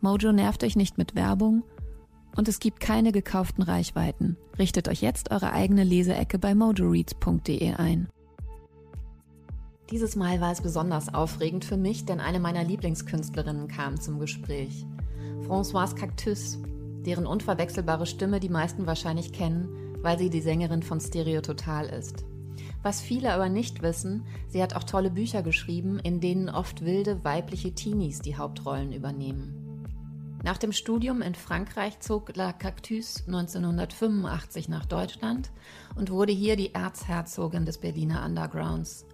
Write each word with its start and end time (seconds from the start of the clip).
Mojo 0.00 0.32
nervt 0.32 0.62
euch 0.62 0.76
nicht 0.76 0.98
mit 0.98 1.14
Werbung 1.14 1.62
und 2.36 2.48
es 2.48 2.60
gibt 2.60 2.80
keine 2.80 3.12
gekauften 3.12 3.62
Reichweiten. 3.62 4.36
Richtet 4.58 4.88
euch 4.88 5.00
jetzt 5.00 5.30
eure 5.30 5.52
eigene 5.52 5.84
Leseecke 5.84 6.38
bei 6.38 6.54
mojoreads.de 6.54 7.74
ein. 7.74 8.08
Dieses 9.90 10.16
Mal 10.16 10.40
war 10.40 10.50
es 10.50 10.60
besonders 10.60 11.14
aufregend 11.14 11.64
für 11.64 11.76
mich, 11.76 12.04
denn 12.04 12.20
eine 12.20 12.40
meiner 12.40 12.64
Lieblingskünstlerinnen 12.64 13.68
kam 13.68 14.00
zum 14.00 14.18
Gespräch. 14.18 14.84
Françoise 15.46 15.94
Cactus, 15.94 16.58
deren 17.04 17.26
unverwechselbare 17.26 18.06
Stimme 18.06 18.40
die 18.40 18.48
meisten 18.48 18.86
wahrscheinlich 18.86 19.32
kennen, 19.32 19.68
weil 20.02 20.18
sie 20.18 20.28
die 20.28 20.40
Sängerin 20.40 20.82
von 20.82 21.00
Stereo 21.00 21.40
Total 21.40 21.86
ist. 21.86 22.24
Was 22.82 23.00
viele 23.00 23.32
aber 23.32 23.48
nicht 23.48 23.82
wissen, 23.82 24.24
sie 24.48 24.62
hat 24.62 24.74
auch 24.74 24.84
tolle 24.84 25.10
Bücher 25.10 25.42
geschrieben, 25.42 25.98
in 26.00 26.20
denen 26.20 26.48
oft 26.48 26.84
wilde 26.84 27.24
weibliche 27.24 27.72
Teenies 27.72 28.20
die 28.20 28.36
Hauptrollen 28.36 28.92
übernehmen. 28.92 29.65
Nach 30.42 30.58
dem 30.58 30.72
Studium 30.72 31.22
in 31.22 31.34
Frankreich 31.34 32.00
zog 32.00 32.36
La 32.36 32.52
Cactus 32.52 33.24
1985 33.26 34.68
nach 34.68 34.86
Deutschland 34.86 35.50
und 35.96 36.10
wurde 36.10 36.32
hier 36.32 36.56
die 36.56 36.74
Erzherzogin 36.74 37.64
des 37.64 37.78
Berliner 37.78 38.24
Undergrounds. 38.24 39.06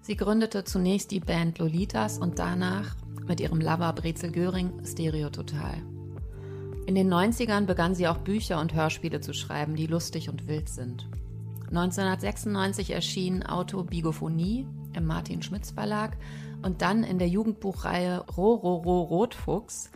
Sie 0.00 0.16
gründete 0.16 0.64
zunächst 0.64 1.10
die 1.12 1.20
Band 1.20 1.58
Lolitas 1.58 2.18
und 2.18 2.38
danach 2.38 2.96
mit 3.26 3.40
ihrem 3.40 3.60
Lover 3.60 3.92
Brezel 3.92 4.32
Göring 4.32 4.84
Stereo 4.84 5.30
Total. 5.30 5.74
In 6.86 6.96
den 6.96 7.12
90ern 7.12 7.66
begann 7.66 7.94
sie 7.94 8.08
auch 8.08 8.18
Bücher 8.18 8.60
und 8.60 8.74
Hörspiele 8.74 9.20
zu 9.20 9.32
schreiben, 9.32 9.76
die 9.76 9.86
lustig 9.86 10.28
und 10.28 10.48
wild 10.48 10.68
sind. 10.68 11.06
1996 11.68 12.90
erschien 12.90 13.44
Autobigophonie 13.44 14.66
im 14.94 15.06
Martin 15.06 15.42
Schmitz 15.42 15.70
Verlag 15.70 16.16
und 16.62 16.82
dann 16.82 17.04
in 17.04 17.18
der 17.18 17.28
Jugendbuchreihe 17.28 18.18
Rororo 18.36 19.02
Rotfuchs 19.02 19.90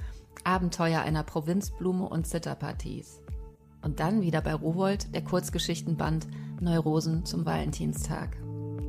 Abenteuer 0.44 1.00
einer 1.00 1.22
Provinzblume 1.22 2.08
und 2.08 2.26
Zitterparties. 2.26 3.22
Und 3.82 4.00
dann 4.00 4.20
wieder 4.20 4.40
bei 4.40 4.54
Rowold 4.54 5.14
der 5.14 5.22
Kurzgeschichtenband 5.22 6.26
Neurosen 6.60 7.24
zum 7.24 7.46
Valentinstag. 7.46 8.36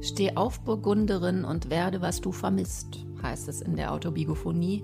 Steh 0.02 0.36
auf, 0.36 0.62
Burgunderin, 0.62 1.44
und 1.46 1.70
werde, 1.70 2.02
was 2.02 2.22
du 2.22 2.32
vermisst, 2.32 3.06
heißt 3.22 3.48
es 3.48 3.62
in 3.62 3.76
der 3.76 3.92
Autobiophonie. 3.92 4.84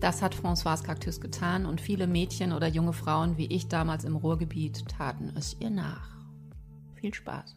Das 0.00 0.22
hat 0.22 0.34
Françoise 0.34 0.84
Cactus 0.84 1.20
getan 1.20 1.66
und 1.66 1.80
viele 1.80 2.06
Mädchen 2.06 2.52
oder 2.52 2.68
junge 2.68 2.92
Frauen 2.92 3.36
wie 3.36 3.46
ich 3.46 3.68
damals 3.68 4.04
im 4.04 4.16
Ruhrgebiet 4.16 4.88
taten 4.88 5.32
es 5.36 5.56
ihr 5.58 5.70
nach. 5.70 6.16
Viel 6.94 7.12
Spaß. 7.12 7.56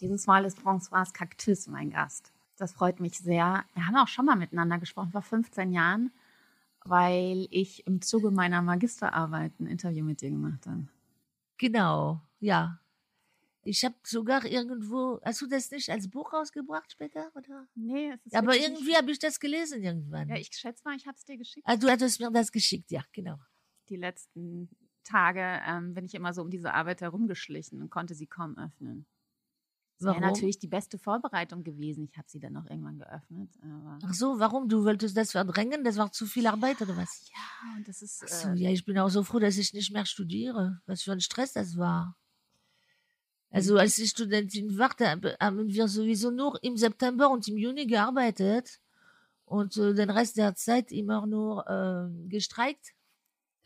Dieses 0.00 0.26
Mal 0.26 0.44
ist 0.44 0.58
Françoise 0.58 1.12
Cactus 1.12 1.66
mein 1.68 1.90
Gast. 1.90 2.32
Das 2.56 2.72
freut 2.72 3.00
mich 3.00 3.18
sehr. 3.18 3.64
Wir 3.74 3.86
haben 3.86 3.96
auch 3.96 4.08
schon 4.08 4.26
mal 4.26 4.36
miteinander 4.36 4.78
gesprochen, 4.78 5.12
vor 5.12 5.22
15 5.22 5.72
Jahren 5.72 6.10
weil 6.84 7.46
ich 7.50 7.86
im 7.86 8.00
Zuge 8.00 8.30
meiner 8.30 8.62
Magisterarbeit 8.62 9.58
ein 9.60 9.66
Interview 9.66 10.04
mit 10.04 10.20
dir 10.20 10.30
gemacht 10.30 10.66
habe. 10.66 10.88
Genau, 11.58 12.20
ja. 12.38 12.80
Ich 13.62 13.84
habe 13.84 13.94
sogar 14.02 14.46
irgendwo, 14.46 15.20
hast 15.22 15.42
du 15.42 15.46
das 15.46 15.70
nicht 15.70 15.90
als 15.90 16.08
Buch 16.08 16.32
rausgebracht 16.32 16.92
später? 16.92 17.30
Oder? 17.34 17.68
Nee, 17.74 18.12
es 18.12 18.24
ist 18.24 18.34
Aber 18.34 18.56
irgendwie 18.56 18.96
habe 18.96 19.10
ich 19.10 19.18
das 19.18 19.38
gelesen 19.38 19.82
irgendwann. 19.82 20.28
Ja, 20.28 20.36
ich 20.36 20.48
schätze 20.52 20.82
mal, 20.84 20.96
ich 20.96 21.06
habe 21.06 21.16
es 21.16 21.24
dir 21.24 21.36
geschickt. 21.36 21.66
Ah, 21.68 21.76
du 21.76 21.88
hattest 21.90 22.20
mir 22.20 22.30
das 22.30 22.50
geschickt, 22.50 22.90
ja, 22.90 23.04
genau. 23.12 23.38
Die 23.90 23.96
letzten 23.96 24.70
Tage 25.04 25.60
ähm, 25.66 25.92
bin 25.92 26.06
ich 26.06 26.14
immer 26.14 26.32
so 26.32 26.40
um 26.42 26.50
diese 26.50 26.72
Arbeit 26.72 27.02
herumgeschlichen 27.02 27.82
und 27.82 27.90
konnte 27.90 28.14
sie 28.14 28.26
kaum 28.26 28.56
öffnen. 28.56 29.06
Das 30.00 30.14
wäre 30.14 30.20
natürlich 30.20 30.58
die 30.58 30.66
beste 30.66 30.98
Vorbereitung 30.98 31.62
gewesen. 31.62 32.08
Ich 32.10 32.16
habe 32.16 32.26
sie 32.26 32.40
dann 32.40 32.54
noch 32.54 32.64
irgendwann 32.64 32.98
geöffnet. 32.98 33.50
Ach 34.02 34.14
so, 34.14 34.38
warum? 34.38 34.66
Du 34.68 34.84
wolltest 34.84 35.14
das 35.14 35.32
verdrängen? 35.32 35.84
Das 35.84 35.98
war 35.98 36.10
zu 36.10 36.24
viel 36.24 36.46
Arbeit 36.46 36.80
oder 36.80 36.96
was? 36.96 37.30
Ja, 37.30 37.76
und 37.76 37.86
das 37.86 38.00
ist. 38.00 38.22
Ach 38.24 38.28
so, 38.28 38.48
äh, 38.48 38.54
ja, 38.54 38.70
ich 38.70 38.86
bin 38.86 38.98
auch 38.98 39.10
so 39.10 39.22
froh, 39.22 39.38
dass 39.38 39.58
ich 39.58 39.74
nicht 39.74 39.92
mehr 39.92 40.06
studiere. 40.06 40.80
Was 40.86 41.02
für 41.02 41.12
ein 41.12 41.20
Stress 41.20 41.52
das 41.52 41.76
war. 41.76 42.16
Also 43.50 43.76
als 43.76 43.98
ich 43.98 44.10
Studentin 44.10 44.78
war, 44.78 44.90
haben 45.40 45.68
wir 45.68 45.88
sowieso 45.88 46.30
nur 46.30 46.62
im 46.62 46.76
September 46.76 47.28
und 47.30 47.46
im 47.48 47.58
Juni 47.58 47.86
gearbeitet 47.86 48.80
und 49.44 49.76
äh, 49.76 49.92
den 49.92 50.08
Rest 50.08 50.38
der 50.38 50.54
Zeit 50.54 50.92
immer 50.92 51.26
nur 51.26 51.68
äh, 51.68 52.28
gestreikt. 52.28 52.94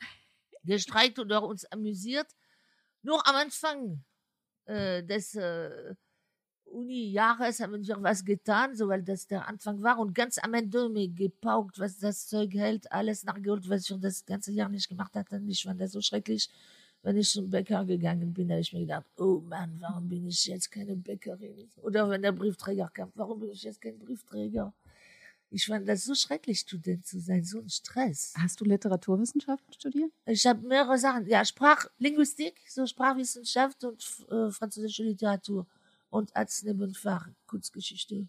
gestreikt 0.65 1.21
oder 1.21 1.45
uns 1.45 1.65
amüsiert. 1.67 2.27
Nur 3.03 3.25
am 3.29 3.37
Anfang 3.37 4.05
äh, 4.65 5.05
des 5.05 5.35
äh, 5.35 5.95
Uni-Jahres 6.75 7.61
haben 7.61 7.87
wir 7.87 8.03
was 8.03 8.25
getan, 8.25 8.75
so 8.75 8.89
weil 8.89 9.03
das 9.03 9.27
der 9.27 9.47
Anfang 9.49 9.83
war 9.83 9.99
und 9.99 10.15
ganz 10.15 10.39
am 10.39 10.55
Ende 10.55 10.89
mir 10.89 11.09
gepaukt, 11.09 11.79
was 11.79 11.99
das 11.99 12.27
Zeug 12.27 12.53
hält, 12.55 12.91
alles 12.93 13.25
nachgeholt, 13.25 13.69
was 13.69 13.89
ich 13.89 14.01
das 14.01 14.27
ganze 14.27 14.53
Jahr 14.53 14.69
nicht 14.69 14.89
gemacht 14.89 15.15
hatte. 15.15 15.37
Und 15.37 15.49
ich 15.49 15.63
fand 15.63 15.81
das 15.81 15.93
so 15.93 16.01
schrecklich. 16.01 16.51
Wenn 17.03 17.19
ich 17.19 17.29
zum 17.29 17.51
Bäcker 17.51 17.85
gegangen 17.85 18.33
bin, 18.33 18.51
habe 18.51 18.61
ich 18.61 18.73
mir 18.73 18.81
gedacht, 18.81 19.05
oh 19.19 19.41
Mann, 19.41 19.77
warum 19.79 20.09
bin 20.09 20.27
ich 20.27 20.47
jetzt 20.47 20.71
keine 20.71 20.97
Bäckerin? 20.97 21.69
Oder 21.83 22.09
wenn 22.09 22.23
der 22.23 22.33
Briefträger 22.33 22.91
kam, 22.93 23.13
warum 23.15 23.41
bin 23.41 23.51
ich 23.51 23.63
jetzt 23.63 23.81
kein 23.81 23.99
Briefträger? 23.99 24.73
Ich 25.51 25.67
fand 25.67 25.87
das 25.87 26.05
so 26.05 26.15
schrecklich, 26.15 26.61
Student 26.61 27.07
zu 27.07 27.21
sein, 27.21 27.45
so 27.45 27.61
ein 27.61 27.69
Stress. 27.69 28.33
Hast 28.37 28.61
du 28.61 28.65
Literaturwissenschaften 28.65 29.73
studiert? 29.73 30.11
Ich 30.27 30.45
habe 30.47 30.67
mehrere 30.67 30.99
Sachen. 30.99 31.27
Ja, 31.29 31.45
Sprachlinguistik, 31.45 32.55
so 32.69 32.87
Sprachwissenschaft 32.87 33.85
und 33.85 34.03
äh, 34.31 34.51
französische 34.51 35.05
Literatur 35.05 35.67
und 36.15 36.37
als 36.37 36.63
Nebenfach 36.63 37.29
Kurzgeschichte. 37.49 38.29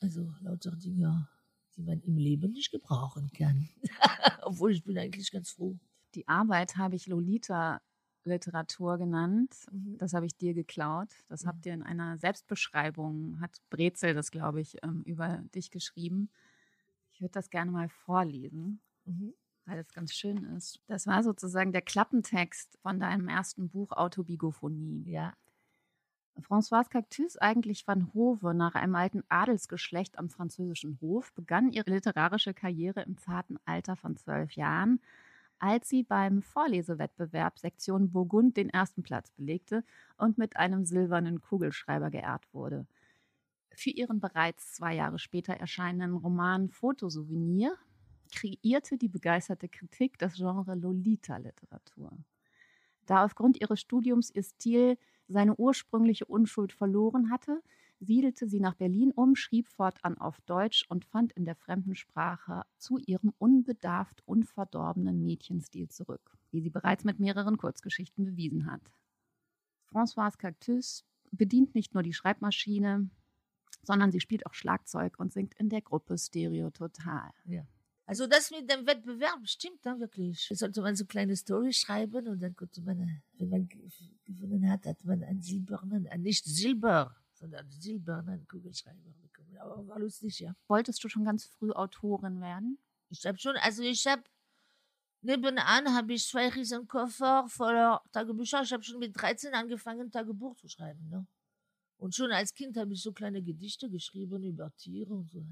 Also 0.00 0.34
lauter 0.40 0.72
Dinge, 0.72 1.28
die 1.76 1.82
man 1.82 2.00
im 2.00 2.16
Leben 2.16 2.50
nicht 2.50 2.72
gebrauchen 2.72 3.30
kann. 3.30 3.68
Obwohl 4.42 4.72
ich 4.72 4.82
bin 4.82 4.98
eigentlich 4.98 5.30
ganz 5.30 5.52
froh. 5.52 5.78
Die 6.16 6.26
Arbeit 6.26 6.76
habe 6.76 6.96
ich 6.96 7.06
Lolita 7.06 7.80
Literatur 8.24 8.98
genannt. 8.98 9.54
Mhm. 9.70 9.98
Das 9.98 10.14
habe 10.14 10.26
ich 10.26 10.36
dir 10.36 10.52
geklaut. 10.52 11.10
Das 11.28 11.44
mhm. 11.44 11.48
habt 11.48 11.66
ihr 11.66 11.74
in 11.74 11.84
einer 11.84 12.18
Selbstbeschreibung, 12.18 13.40
hat 13.40 13.62
Brezel 13.70 14.12
das, 14.12 14.32
glaube 14.32 14.60
ich, 14.60 14.82
ähm, 14.82 15.02
über 15.04 15.44
dich 15.54 15.70
geschrieben. 15.70 16.28
Ich 17.12 17.20
würde 17.20 17.32
das 17.32 17.50
gerne 17.50 17.70
mal 17.70 17.88
vorlesen, 17.88 18.80
mhm. 19.04 19.32
weil 19.64 19.78
es 19.78 19.92
ganz 19.92 20.12
schön 20.12 20.42
ist. 20.56 20.80
Das 20.88 21.06
war 21.06 21.22
sozusagen 21.22 21.70
der 21.70 21.82
Klappentext 21.82 22.78
von 22.82 22.98
deinem 22.98 23.28
ersten 23.28 23.68
Buch 23.68 23.92
Autobigophonie. 23.92 25.08
Ja. 25.08 25.32
Françoise 26.40 26.90
Cactus, 26.90 27.36
eigentlich 27.38 27.86
van 27.86 28.12
Hove, 28.12 28.54
nach 28.54 28.74
einem 28.74 28.94
alten 28.94 29.22
Adelsgeschlecht 29.28 30.18
am 30.18 30.28
französischen 30.28 30.98
Hof, 31.00 31.32
begann 31.32 31.72
ihre 31.72 31.90
literarische 31.90 32.52
Karriere 32.52 33.02
im 33.02 33.16
zarten 33.16 33.58
Alter 33.64 33.96
von 33.96 34.16
zwölf 34.16 34.52
Jahren, 34.52 35.00
als 35.58 35.88
sie 35.88 36.02
beim 36.02 36.42
Vorlesewettbewerb 36.42 37.58
Sektion 37.58 38.10
Burgund 38.12 38.56
den 38.56 38.68
ersten 38.68 39.02
Platz 39.02 39.30
belegte 39.30 39.82
und 40.18 40.36
mit 40.36 40.56
einem 40.56 40.84
silbernen 40.84 41.40
Kugelschreiber 41.40 42.10
geehrt 42.10 42.52
wurde. 42.52 42.86
Für 43.74 43.90
ihren 43.90 44.20
bereits 44.20 44.74
zwei 44.74 44.94
Jahre 44.94 45.18
später 45.18 45.54
erscheinenden 45.54 46.16
Roman 46.16 46.68
Fotosouvenir 46.68 47.76
kreierte 48.34 48.98
die 48.98 49.08
begeisterte 49.08 49.68
Kritik 49.68 50.18
das 50.18 50.34
Genre 50.34 50.74
Lolita-Literatur. 50.74 52.10
Da 53.06 53.24
aufgrund 53.24 53.60
ihres 53.60 53.80
Studiums 53.80 54.30
ihr 54.30 54.42
Stil 54.42 54.98
seine 55.28 55.56
ursprüngliche 55.56 56.26
Unschuld 56.26 56.72
verloren 56.72 57.30
hatte, 57.30 57.62
siedelte 58.00 58.48
sie 58.48 58.60
nach 58.60 58.74
Berlin 58.74 59.10
um, 59.12 59.36
schrieb 59.36 59.68
fortan 59.68 60.18
auf 60.18 60.40
Deutsch 60.42 60.84
und 60.88 61.04
fand 61.04 61.32
in 61.32 61.44
der 61.44 61.56
fremden 61.56 61.94
Sprache 61.94 62.62
zu 62.76 62.98
ihrem 62.98 63.32
unbedarft 63.38 64.22
unverdorbenen 64.26 65.22
Mädchenstil 65.22 65.88
zurück, 65.88 66.36
wie 66.50 66.60
sie 66.60 66.70
bereits 66.70 67.04
mit 67.04 67.18
mehreren 67.18 67.56
Kurzgeschichten 67.56 68.24
bewiesen 68.24 68.70
hat. 68.70 68.82
Françoise 69.90 70.36
Cactus 70.36 71.04
bedient 71.30 71.74
nicht 71.74 71.94
nur 71.94 72.02
die 72.02 72.12
Schreibmaschine, 72.12 73.08
sondern 73.82 74.12
sie 74.12 74.20
spielt 74.20 74.46
auch 74.46 74.54
Schlagzeug 74.54 75.18
und 75.18 75.32
singt 75.32 75.54
in 75.54 75.68
der 75.68 75.80
Gruppe 75.80 76.18
Stereo 76.18 76.70
Total. 76.70 77.30
Ja. 77.44 77.66
Also 78.06 78.28
das 78.28 78.52
mit 78.52 78.70
dem 78.70 78.86
Wettbewerb 78.86 79.40
stimmt 79.48 79.84
dann 79.84 79.98
wirklich. 79.98 80.48
Sollte 80.52 80.80
man 80.80 80.94
so 80.94 81.04
kleine 81.06 81.34
Story 81.34 81.72
schreiben 81.72 82.28
und 82.28 82.40
dann 82.40 82.54
konnte 82.54 82.80
man, 82.80 83.20
wenn 83.32 83.48
man 83.48 83.68
gewonnen 84.24 84.70
hat, 84.70 84.86
hat 84.86 85.04
man 85.04 85.24
einen 85.24 85.42
silbernen, 85.42 86.06
äh, 86.06 86.16
nicht 86.16 86.44
Silber, 86.44 87.16
sondern 87.32 87.68
silbernen 87.68 88.46
Kugelschreiber 88.46 89.12
bekommen. 89.20 89.58
Aber 89.58 89.88
war 89.88 89.98
lustig, 89.98 90.38
ja. 90.38 90.54
Wolltest 90.68 91.02
du 91.02 91.08
schon 91.08 91.24
ganz 91.24 91.46
früh 91.46 91.72
Autorin 91.72 92.40
werden? 92.40 92.78
Ich 93.08 93.26
habe 93.26 93.38
schon, 93.38 93.56
also 93.56 93.82
ich 93.82 94.06
habe 94.06 94.22
nebenan 95.22 95.92
habe 95.92 96.12
ich 96.14 96.28
zwei 96.28 96.48
riesen 96.48 96.86
Koffer 96.86 97.46
voller 97.48 98.02
Tagebücher. 98.12 98.62
Ich 98.62 98.72
habe 98.72 98.84
schon 98.84 99.00
mit 99.00 99.20
13 99.20 99.52
angefangen, 99.52 100.12
Tagebuch 100.12 100.54
zu 100.56 100.68
schreiben. 100.68 101.08
Ne? 101.08 101.26
Und 101.98 102.14
schon 102.14 102.30
als 102.30 102.54
Kind 102.54 102.76
habe 102.76 102.92
ich 102.92 103.02
so 103.02 103.12
kleine 103.12 103.42
Gedichte 103.42 103.90
geschrieben 103.90 104.44
über 104.44 104.72
Tiere 104.76 105.12
und 105.12 105.28
so. 105.28 105.44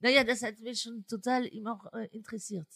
Naja, 0.00 0.24
das 0.24 0.42
hat 0.42 0.60
mich 0.60 0.82
schon 0.82 1.06
total 1.06 1.46
immer 1.46 1.90
äh, 1.94 2.06
interessiert. 2.08 2.68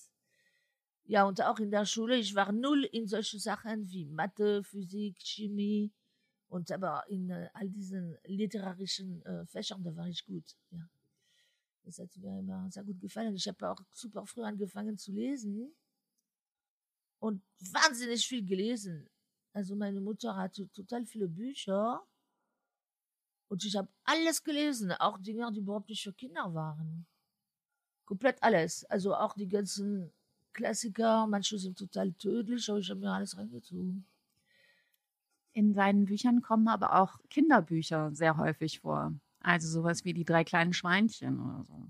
Ja, 1.04 1.24
und 1.24 1.42
auch 1.42 1.58
in 1.58 1.70
der 1.70 1.84
Schule, 1.86 2.16
ich 2.16 2.34
war 2.34 2.52
null 2.52 2.84
in 2.84 3.06
solche 3.06 3.38
Sachen 3.38 3.90
wie 3.90 4.06
Mathe, 4.06 4.62
Physik, 4.62 5.18
Chemie 5.20 5.92
und 6.48 6.70
aber 6.70 7.04
in 7.08 7.30
äh, 7.30 7.48
all 7.52 7.68
diesen 7.68 8.16
literarischen 8.24 9.24
äh, 9.26 9.44
Fächern, 9.46 9.82
da 9.82 9.94
war 9.96 10.06
ich 10.08 10.24
gut, 10.24 10.56
ja. 10.70 10.88
Das 11.82 11.98
hat 11.98 12.14
mir 12.16 12.38
immer 12.38 12.70
sehr 12.70 12.84
gut 12.84 13.00
gefallen. 13.00 13.34
Ich 13.34 13.48
habe 13.48 13.70
auch 13.70 13.80
super 13.92 14.26
früh 14.26 14.42
angefangen 14.42 14.98
zu 14.98 15.12
lesen 15.12 15.74
und 17.18 17.42
wahnsinnig 17.72 18.26
viel 18.26 18.44
gelesen. 18.44 19.08
Also 19.52 19.74
meine 19.74 20.00
Mutter 20.00 20.36
hatte 20.36 20.70
total 20.72 21.06
viele 21.06 21.26
Bücher 21.26 22.06
und 23.48 23.64
ich 23.64 23.74
habe 23.74 23.88
alles 24.04 24.44
gelesen, 24.44 24.92
auch 24.92 25.18
Dinge, 25.18 25.50
die 25.52 25.58
überhaupt 25.58 25.88
nicht 25.88 26.02
für 26.02 26.12
Kinder 26.12 26.54
waren. 26.54 27.06
Komplett 28.10 28.42
alles. 28.42 28.84
Also 28.86 29.14
auch 29.14 29.34
die 29.34 29.46
ganzen 29.46 30.10
Klassiker, 30.52 31.28
manche 31.28 31.56
sind 31.60 31.78
total 31.78 32.10
tödlich, 32.14 32.68
aber 32.68 32.80
ich 32.80 32.90
habe 32.90 32.98
mir 32.98 33.12
alles 33.12 33.38
reingezogen. 33.38 34.04
In 35.52 35.72
seinen 35.74 36.06
Büchern 36.06 36.42
kommen 36.42 36.66
aber 36.66 37.00
auch 37.00 37.20
Kinderbücher 37.28 38.10
sehr 38.12 38.36
häufig 38.36 38.80
vor. 38.80 39.14
Also 39.38 39.68
sowas 39.68 40.04
wie 40.04 40.12
die 40.12 40.24
drei 40.24 40.42
kleinen 40.42 40.72
Schweinchen 40.72 41.38
oder 41.38 41.64
so. 41.68 41.86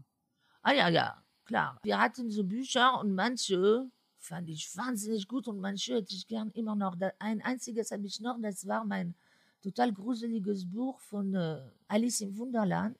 Ah 0.60 0.72
ja, 0.72 0.90
ja, 0.90 1.24
klar. 1.46 1.78
Wir 1.84 1.98
hatten 1.98 2.30
so 2.30 2.44
Bücher 2.44 3.00
und 3.00 3.14
manche 3.14 3.90
fand 4.18 4.50
ich 4.50 4.76
wahnsinnig 4.76 5.26
gut 5.26 5.48
und 5.48 5.58
manche 5.58 5.94
hätte 5.94 6.14
ich 6.14 6.28
gern 6.28 6.50
immer 6.50 6.76
noch. 6.76 6.98
Ein 7.18 7.40
einziges 7.40 7.92
habe 7.92 8.04
ich 8.04 8.20
noch, 8.20 8.36
das 8.42 8.66
war 8.66 8.84
mein 8.84 9.14
total 9.62 9.90
gruseliges 9.90 10.70
Buch 10.70 11.00
von 11.00 11.34
äh, 11.34 11.62
Alice 11.88 12.20
im 12.20 12.36
Wunderland. 12.36 12.98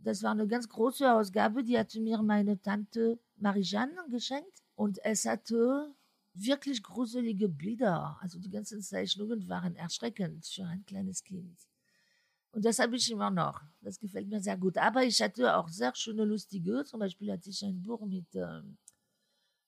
Das 0.00 0.22
war 0.22 0.32
eine 0.32 0.46
ganz 0.46 0.68
große 0.68 1.12
Ausgabe, 1.12 1.64
die 1.64 1.78
hatte 1.78 2.00
mir 2.00 2.22
meine 2.22 2.60
Tante 2.60 3.18
Marie-Jeanne 3.36 4.06
geschenkt. 4.10 4.62
Und 4.74 4.98
es 5.04 5.24
hatte 5.24 5.94
wirklich 6.34 6.82
gruselige 6.82 7.48
Bilder. 7.48 8.18
Also 8.20 8.38
die 8.38 8.50
ganzen 8.50 8.82
Zeichnungen 8.82 9.48
waren 9.48 9.74
erschreckend 9.74 10.46
für 10.46 10.64
ein 10.64 10.84
kleines 10.84 11.24
Kind. 11.24 11.58
Und 12.52 12.64
das 12.64 12.78
habe 12.78 12.96
ich 12.96 13.10
immer 13.10 13.30
noch. 13.30 13.62
Das 13.80 13.98
gefällt 13.98 14.28
mir 14.28 14.40
sehr 14.40 14.56
gut. 14.56 14.78
Aber 14.78 15.02
ich 15.02 15.20
hatte 15.20 15.56
auch 15.56 15.68
sehr 15.68 15.94
schöne, 15.94 16.24
lustige. 16.24 16.84
Zum 16.84 17.00
Beispiel 17.00 17.32
hatte 17.32 17.50
ich 17.50 17.62
ein 17.62 17.82
Buch 17.82 18.04
mit 18.06 18.34
äh, 18.34 18.62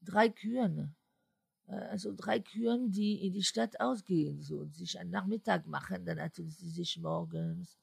drei 0.01 0.29
Kühen. 0.29 0.95
Äh, 1.67 1.73
also 1.73 2.15
drei 2.15 2.41
Kühen, 2.41 2.91
die 2.91 3.27
in 3.27 3.33
die 3.33 3.43
Stadt 3.43 3.79
ausgehen 3.81 4.41
so, 4.41 4.61
und 4.61 4.75
sich 4.75 4.99
einen 4.99 5.11
Nachmittag 5.11 5.67
machen. 5.67 6.05
Dann 6.05 6.21
hatten 6.21 6.49
sie 6.49 6.71
sich 6.71 6.99
morgens 6.99 7.79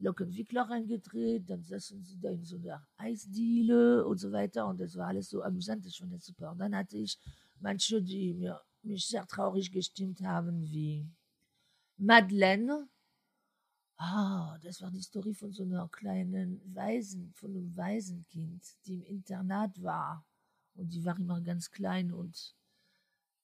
Lockenwickler 0.00 0.62
reingedreht, 0.62 1.48
dann 1.50 1.62
saßen 1.62 2.02
sie 2.02 2.18
da 2.20 2.30
in 2.30 2.44
so 2.44 2.56
einer 2.56 2.86
Eisdiele 2.96 4.06
und 4.06 4.18
so 4.18 4.32
weiter. 4.32 4.66
Und 4.66 4.80
das 4.80 4.96
war 4.96 5.08
alles 5.08 5.28
so 5.30 5.42
amüsant, 5.42 5.86
ich 5.86 5.98
fand 5.98 6.12
das 6.12 6.24
super. 6.24 6.52
Und 6.52 6.58
dann 6.58 6.74
hatte 6.74 6.96
ich 6.96 7.18
manche, 7.60 8.02
die 8.02 8.34
mir, 8.34 8.60
mich 8.82 9.06
sehr 9.06 9.26
traurig 9.26 9.70
gestimmt 9.72 10.20
haben, 10.20 10.62
wie 10.70 11.06
Madeleine. 11.96 12.88
Ah, 13.96 14.56
das 14.62 14.80
war 14.80 14.90
die 14.92 15.02
Story 15.02 15.34
von 15.34 15.52
so 15.52 15.64
einer 15.64 15.88
kleinen 15.88 16.60
Waisen, 16.74 17.32
von 17.34 17.50
einem 17.50 17.76
Waisenkind, 17.76 18.62
die 18.86 18.94
im 18.94 19.02
Internat 19.02 19.82
war. 19.82 20.24
Und 20.74 20.92
die 20.92 21.04
war 21.04 21.18
immer 21.18 21.40
ganz 21.40 21.70
klein 21.72 22.12
und 22.12 22.54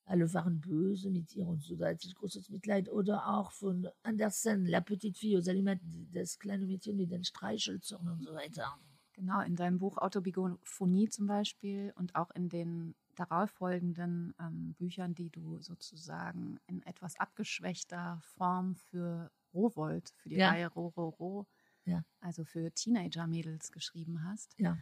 alle 0.07 0.33
waren 0.35 0.61
böse 0.61 1.11
mit 1.11 1.35
ihr 1.35 1.47
und 1.47 1.63
so, 1.63 1.77
da 1.77 1.89
hatte 1.89 2.07
ich 2.07 2.15
großes 2.15 2.51
Mitleid. 2.51 2.89
Oder 2.91 3.29
auch 3.29 3.53
von 3.53 3.89
Andersen, 4.03 4.67
La 4.67 4.81
Petite 4.81 5.19
Fille 5.19 5.39
aux 5.39 5.49
Aliments, 5.49 5.85
das 6.13 6.39
kleine 6.39 6.67
Mädchen 6.67 6.97
mit 6.97 7.11
den 7.11 7.25
Streichhölzern 7.25 8.09
und 8.09 8.23
so 8.23 8.35
weiter. 8.35 8.79
Genau, 9.15 9.41
in 9.43 9.55
deinem 9.55 9.79
Buch 9.79 9.97
Autobiographie 9.99 11.09
zum 11.09 11.27
Beispiel 11.27 11.93
und 11.97 12.15
auch 12.17 12.31
in 12.33 12.49
den 12.49 12.95
darauffolgenden 13.15 14.35
ähm, 14.41 14.75
Büchern, 14.75 15.15
die 15.15 15.31
du 15.31 15.61
sozusagen 15.61 16.59
in 16.67 16.83
etwas 16.83 17.19
abgeschwächter 17.19 18.21
Form 18.23 18.75
für 18.75 19.31
Rowold, 19.55 20.13
für 20.17 20.31
die 20.31 20.37
ja. 20.37 20.51
Reihe 20.51 20.67
Rororo, 20.67 21.47
ja. 21.85 22.05
also 22.21 22.45
für 22.45 22.73
Teenager-Mädels 22.73 23.71
geschrieben 23.71 24.25
hast, 24.25 24.59
ja. 24.59 24.77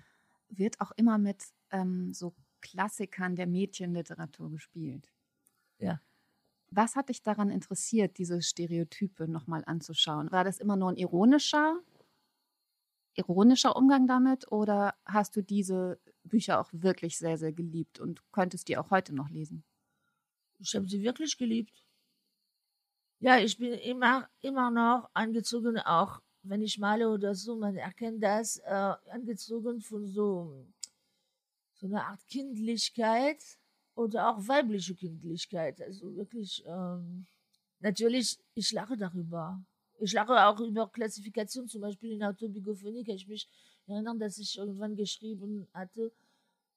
wird 0.49 0.81
auch 0.81 0.93
immer 0.93 1.19
mit 1.19 1.45
ähm, 1.71 2.15
so 2.15 2.35
Klassikern 2.63 3.37
der 3.37 3.47
Mädchenliteratur 3.47 4.51
gespielt. 4.51 5.13
Ja. 5.79 6.01
Was 6.71 6.97
hat 6.97 7.11
dich 7.11 7.23
daran 7.23 7.51
interessiert, 7.51 8.17
diese 8.17 8.41
Stereotype 8.41 9.29
nochmal 9.29 9.63
anzuschauen? 9.67 10.33
War 10.33 10.45
das 10.45 10.59
immer 10.59 10.77
nur 10.77 10.91
ein 10.91 10.97
ironischer, 10.97 11.79
ironischer 13.15 13.77
Umgang 13.77 14.07
damit 14.07 14.51
oder 14.51 14.95
hast 15.05 15.37
du 15.37 15.43
diese 15.43 16.01
Bücher 16.25 16.59
auch 16.61 16.71
wirklich 16.73 17.19
sehr, 17.19 17.37
sehr 17.37 17.53
geliebt 17.53 18.01
und 18.01 18.23
könntest 18.33 18.69
die 18.69 18.79
auch 18.79 18.91
heute 18.91 19.15
noch 19.15 19.29
lesen? 19.29 19.65
Ich 20.61 20.75
habe 20.75 20.89
sie 20.89 21.03
wirklich 21.03 21.37
geliebt. 21.37 21.85
Ja, 23.21 23.39
ich 23.39 23.59
bin 23.59 23.75
immer, 23.75 24.29
immer 24.41 24.71
noch 24.71 25.11
angezogen, 25.13 25.79
auch 25.79 26.21
wenn 26.43 26.61
ich 26.61 26.79
male 26.79 27.09
oder 27.09 27.35
so, 27.35 27.57
man 27.57 27.77
erkennt 27.77 28.23
das, 28.23 28.57
äh, 28.59 28.95
angezogen 29.11 29.81
von 29.81 30.07
so 30.07 30.67
so 31.83 31.89
eine 31.89 32.05
Art 32.07 32.27
Kindlichkeit 32.29 33.43
oder 33.97 34.31
auch 34.31 34.47
weibliche 34.47 34.95
Kindlichkeit. 34.95 35.83
Also 35.83 36.15
wirklich, 36.15 36.63
ähm, 36.67 37.27
natürlich, 37.81 38.39
ich 38.55 38.73
lache 38.73 38.97
darüber. 38.97 39.61
Ich 39.99 40.13
lache 40.13 40.47
auch 40.47 40.61
über 40.61 40.89
Klassifikation, 40.89 41.69
zum 41.69 41.81
Beispiel 41.81 42.13
in 42.13 42.23
Autobiografie 42.23 43.05
kann 43.05 43.17
ich 43.17 43.29
mich 43.29 43.49
erinnern, 43.87 44.19
dass 44.19 44.39
ich 44.39 44.57
irgendwann 44.57 44.97
geschrieben 44.97 45.69
hatte, 45.75 46.13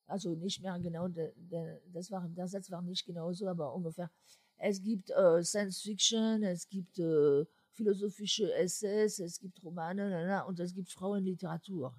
also 0.07 0.35
nicht 0.35 0.61
mehr 0.61 0.77
genau, 0.79 1.07
der, 1.07 1.31
der, 1.35 1.79
das 1.93 2.11
war, 2.11 2.27
der 2.27 2.47
Satz 2.47 2.69
war 2.69 2.81
nicht 2.81 3.05
genau 3.05 3.31
so, 3.31 3.47
aber 3.47 3.73
ungefähr. 3.73 4.11
Es 4.57 4.81
gibt 4.81 5.09
äh, 5.11 5.43
Science 5.43 5.81
Fiction, 5.81 6.43
es 6.43 6.67
gibt 6.67 6.97
äh, 6.99 7.45
philosophische 7.73 8.53
Essays, 8.53 9.19
es 9.19 9.39
gibt 9.39 9.63
Romane 9.63 10.45
und 10.45 10.59
es 10.59 10.73
gibt 10.73 10.91
Frauenliteratur. 10.91 11.93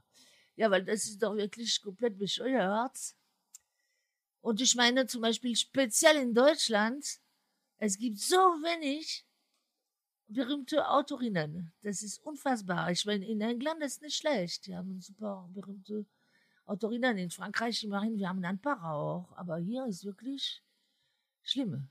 Ja, 0.57 0.71
weil 0.71 0.85
das 0.85 1.05
ist 1.05 1.23
doch 1.23 1.37
wirklich 1.37 1.81
komplett 1.83 2.19
bescheuert. 2.19 3.15
Und 4.41 4.61
ich 4.61 4.75
meine 4.75 5.07
zum 5.07 5.23
Beispiel 5.23 5.55
speziell 5.55 6.17
in 6.17 6.33
Deutschland, 6.33 7.21
es 7.79 7.99
gibt 7.99 8.19
so 8.19 8.37
wenig 8.37 9.27
berühmte 10.29 10.89
Autorinnen. 10.89 11.73
Das 11.83 12.03
ist 12.03 12.19
unfassbar. 12.25 12.91
Ich 12.91 13.05
meine, 13.05 13.27
in 13.27 13.41
England 13.41 13.83
ist 13.83 14.03
nicht 14.03 14.17
schlecht. 14.17 14.67
Die 14.67 14.77
haben 14.77 15.01
super 15.01 15.49
berühmte 15.53 16.07
Autorinnen. 16.65 17.19
In 17.19 17.31
Frankreich 17.31 17.85
immerhin, 17.85 18.19
wir 18.19 18.29
haben 18.29 18.45
ein 18.45 18.59
paar 18.59 18.83
auch. 18.85 19.33
Aber 19.37 19.59
hier 19.59 19.87
ist 19.87 20.05
wirklich 20.05 20.63
schlimm. 21.43 21.89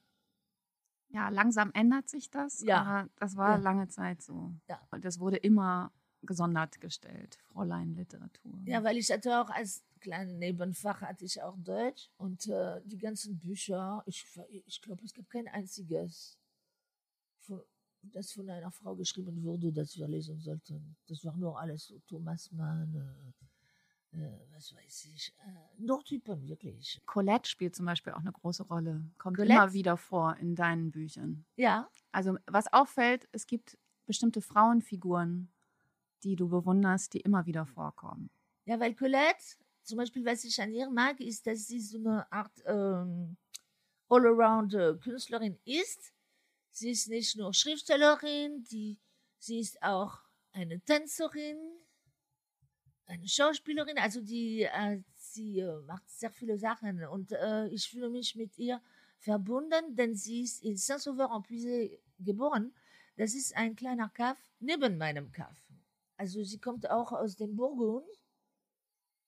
Ja, 1.10 1.30
langsam 1.30 1.72
ändert 1.74 2.10
sich 2.10 2.30
das. 2.30 2.62
Ja. 2.62 3.08
das 3.18 3.38
war 3.38 3.58
ja. 3.58 3.64
lange 3.64 3.88
Zeit 3.88 4.22
so. 4.22 4.54
Ja. 4.68 4.82
Das 5.02 5.20
wurde 5.20 5.38
immer 5.38 5.92
gesondert 6.26 6.80
gestellt, 6.82 7.38
Fräulein 7.44 7.96
Literatur. 7.96 8.54
Ja, 8.66 8.84
weil 8.84 8.98
ich 8.98 9.12
hatte 9.12 9.42
auch 9.42 9.50
als 9.50 9.84
kleine 10.00 10.34
Nebenfach 10.34 11.02
hatte 11.02 11.26
ich 11.26 11.42
auch 11.42 11.58
Deutsch 11.58 12.10
und 12.18 12.48
äh, 12.48 12.82
die 12.86 12.98
ganzen 12.98 13.40
Bücher, 13.40 14.04
ich, 14.06 14.26
ich 14.66 14.82
glaube, 14.82 15.04
es 15.04 15.14
gibt 15.14 15.30
kein 15.30 15.48
einziges, 15.48 16.38
das 18.12 18.32
von 18.32 18.50
einer 18.50 18.72
Frau 18.72 18.96
geschrieben 18.96 19.42
wurde, 19.44 19.72
das 19.72 19.98
wir 19.98 20.08
lesen 20.08 20.40
sollten. 20.40 20.96
Das 21.08 21.24
war 21.26 21.36
nur 21.38 21.60
alles 21.60 21.88
so 21.88 22.00
Thomas 22.08 22.52
Mann, 22.52 22.94
äh, 24.14 24.18
äh, 24.18 24.40
was 24.52 24.74
weiß 24.76 25.06
ich, 25.14 25.34
äh, 25.40 25.82
nur 25.82 26.04
Typen, 26.04 26.48
wirklich. 26.48 27.02
Colette 27.06 27.50
spielt 27.50 27.76
zum 27.76 27.86
Beispiel 27.86 28.14
auch 28.14 28.20
eine 28.20 28.32
große 28.32 28.64
Rolle, 28.64 29.04
kommt 29.18 29.38
Colette? 29.38 29.54
immer 29.54 29.74
wieder 29.74 29.98
vor 29.98 30.38
in 30.38 30.56
deinen 30.56 30.92
Büchern. 30.92 31.46
Ja. 31.56 31.90
Also 32.12 32.38
was 32.46 32.72
auffällt, 32.72 33.28
es 33.32 33.48
gibt 33.48 33.78
bestimmte 34.06 34.42
Frauenfiguren, 34.42 35.50
die 36.26 36.36
du 36.36 36.50
bewunderst, 36.50 37.14
die 37.14 37.22
immer 37.22 37.46
wieder 37.46 37.66
vorkommen? 37.66 38.30
Ja, 38.66 38.80
weil 38.80 38.96
Colette, 38.96 39.58
zum 39.84 39.98
Beispiel, 39.98 40.26
was 40.26 40.44
ich 40.44 40.60
an 40.62 40.74
ihr 40.74 40.90
mag, 40.90 41.20
ist, 41.20 41.46
dass 41.46 41.68
sie 41.68 41.80
so 41.80 42.00
eine 42.00 42.30
Art 42.32 42.52
ähm, 42.66 43.38
Allround-Künstlerin 44.10 45.58
ist. 45.66 46.14
Sie 46.72 46.90
ist 46.92 47.08
nicht 47.08 47.38
nur 47.38 47.54
Schriftstellerin, 47.54 48.64
die, 48.64 48.98
sie 49.38 49.60
ist 49.60 49.82
auch 49.82 50.20
eine 50.52 50.82
Tänzerin, 50.82 51.58
eine 53.06 53.28
Schauspielerin, 53.28 53.98
also 54.00 54.22
die, 54.22 54.64
äh, 54.64 55.02
sie 55.16 55.60
äh, 55.60 55.80
macht 55.82 56.10
sehr 56.10 56.32
viele 56.32 56.58
Sachen 56.58 57.06
und 57.06 57.32
äh, 57.32 57.68
ich 57.68 57.88
fühle 57.88 58.10
mich 58.10 58.36
mit 58.36 58.58
ihr 58.58 58.82
verbunden, 59.20 59.96
denn 59.96 60.16
sie 60.16 60.42
ist 60.42 60.64
in 60.64 60.76
Saint-Sauveur-en-Puisé 60.76 62.00
geboren. 62.20 62.74
Das 63.18 63.34
ist 63.34 63.56
ein 63.56 63.76
kleiner 63.76 64.10
Kaff 64.10 64.38
neben 64.60 64.98
meinem 64.98 65.32
Kaff. 65.32 65.65
Also 66.18 66.44
sie 66.44 66.60
kommt 66.60 66.90
auch 66.90 67.12
aus 67.12 67.36
dem 67.36 67.56
Burgund 67.56 68.08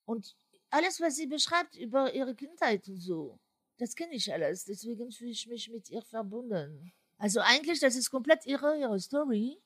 und 0.05 0.35
alles, 0.69 0.99
was 1.01 1.15
sie 1.15 1.27
beschreibt 1.27 1.75
über 1.75 2.13
ihre 2.13 2.35
Kindheit 2.35 2.87
und 2.87 2.99
so, 2.99 3.39
das 3.77 3.95
kenne 3.95 4.15
ich 4.15 4.31
alles. 4.31 4.65
Deswegen 4.65 5.11
fühle 5.11 5.31
ich 5.31 5.47
mich 5.47 5.69
mit 5.69 5.89
ihr 5.89 6.01
verbunden. 6.01 6.91
Also 7.17 7.39
eigentlich, 7.41 7.79
das 7.79 7.95
ist 7.95 8.09
komplett 8.09 8.45
ihre, 8.45 8.77
ihre 8.77 8.99
Story, 8.99 9.61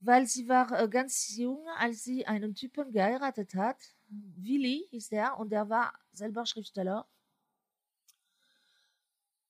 weil 0.00 0.26
sie 0.26 0.48
war 0.48 0.70
äh, 0.72 0.88
ganz 0.88 1.36
jung, 1.36 1.66
als 1.76 2.04
sie 2.04 2.26
einen 2.26 2.54
Typen 2.54 2.92
geheiratet 2.92 3.54
hat. 3.54 3.76
Willi 4.08 4.86
hieß 4.90 5.08
der 5.08 5.38
und 5.38 5.50
der 5.50 5.68
war 5.68 5.98
selber 6.12 6.46
Schriftsteller. 6.46 7.08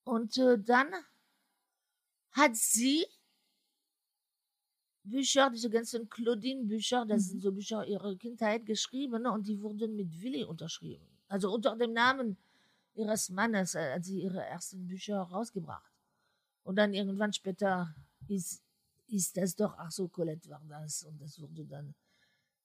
Und 0.05 0.39
äh, 0.39 0.59
dann 0.59 0.93
hat 2.33 2.57
sie 2.57 3.07
Bücher, 5.09 5.51
diese 5.51 5.71
ganzen 5.71 6.09
Claudine-Bücher, 6.09 7.07
das 7.07 7.27
sind 7.27 7.41
so 7.41 7.53
Bücher 7.53 7.87
ihrer 7.87 8.17
Kindheit 8.17 8.67
geschrieben 8.67 9.27
und 9.27 9.47
die 9.47 9.61
wurden 9.61 9.97
mit 9.97 10.21
Willi 10.21 10.45
unterschrieben. 10.45 11.07
Also 11.29 11.53
unter 11.53 11.77
dem 11.77 11.93
Namen 11.93 12.37
ihres 12.95 13.31
Mannes 13.31 13.75
äh, 13.75 13.95
hat 13.95 14.05
sie 14.05 14.23
ihre 14.23 14.43
ersten 14.45 14.87
Bücher 14.87 15.19
rausgebracht. 15.19 15.93
Und 16.65 16.77
dann 16.77 16.93
irgendwann 16.93 17.33
später 17.33 17.95
ist, 18.29 18.63
ist 19.07 19.37
das 19.37 19.55
doch, 19.57 19.75
ach 19.79 19.91
so, 19.91 20.09
Colette 20.09 20.49
war 20.51 20.63
das 20.69 21.05
und 21.05 21.21
das 21.21 21.41
wurde 21.41 21.65
dann 21.65 21.95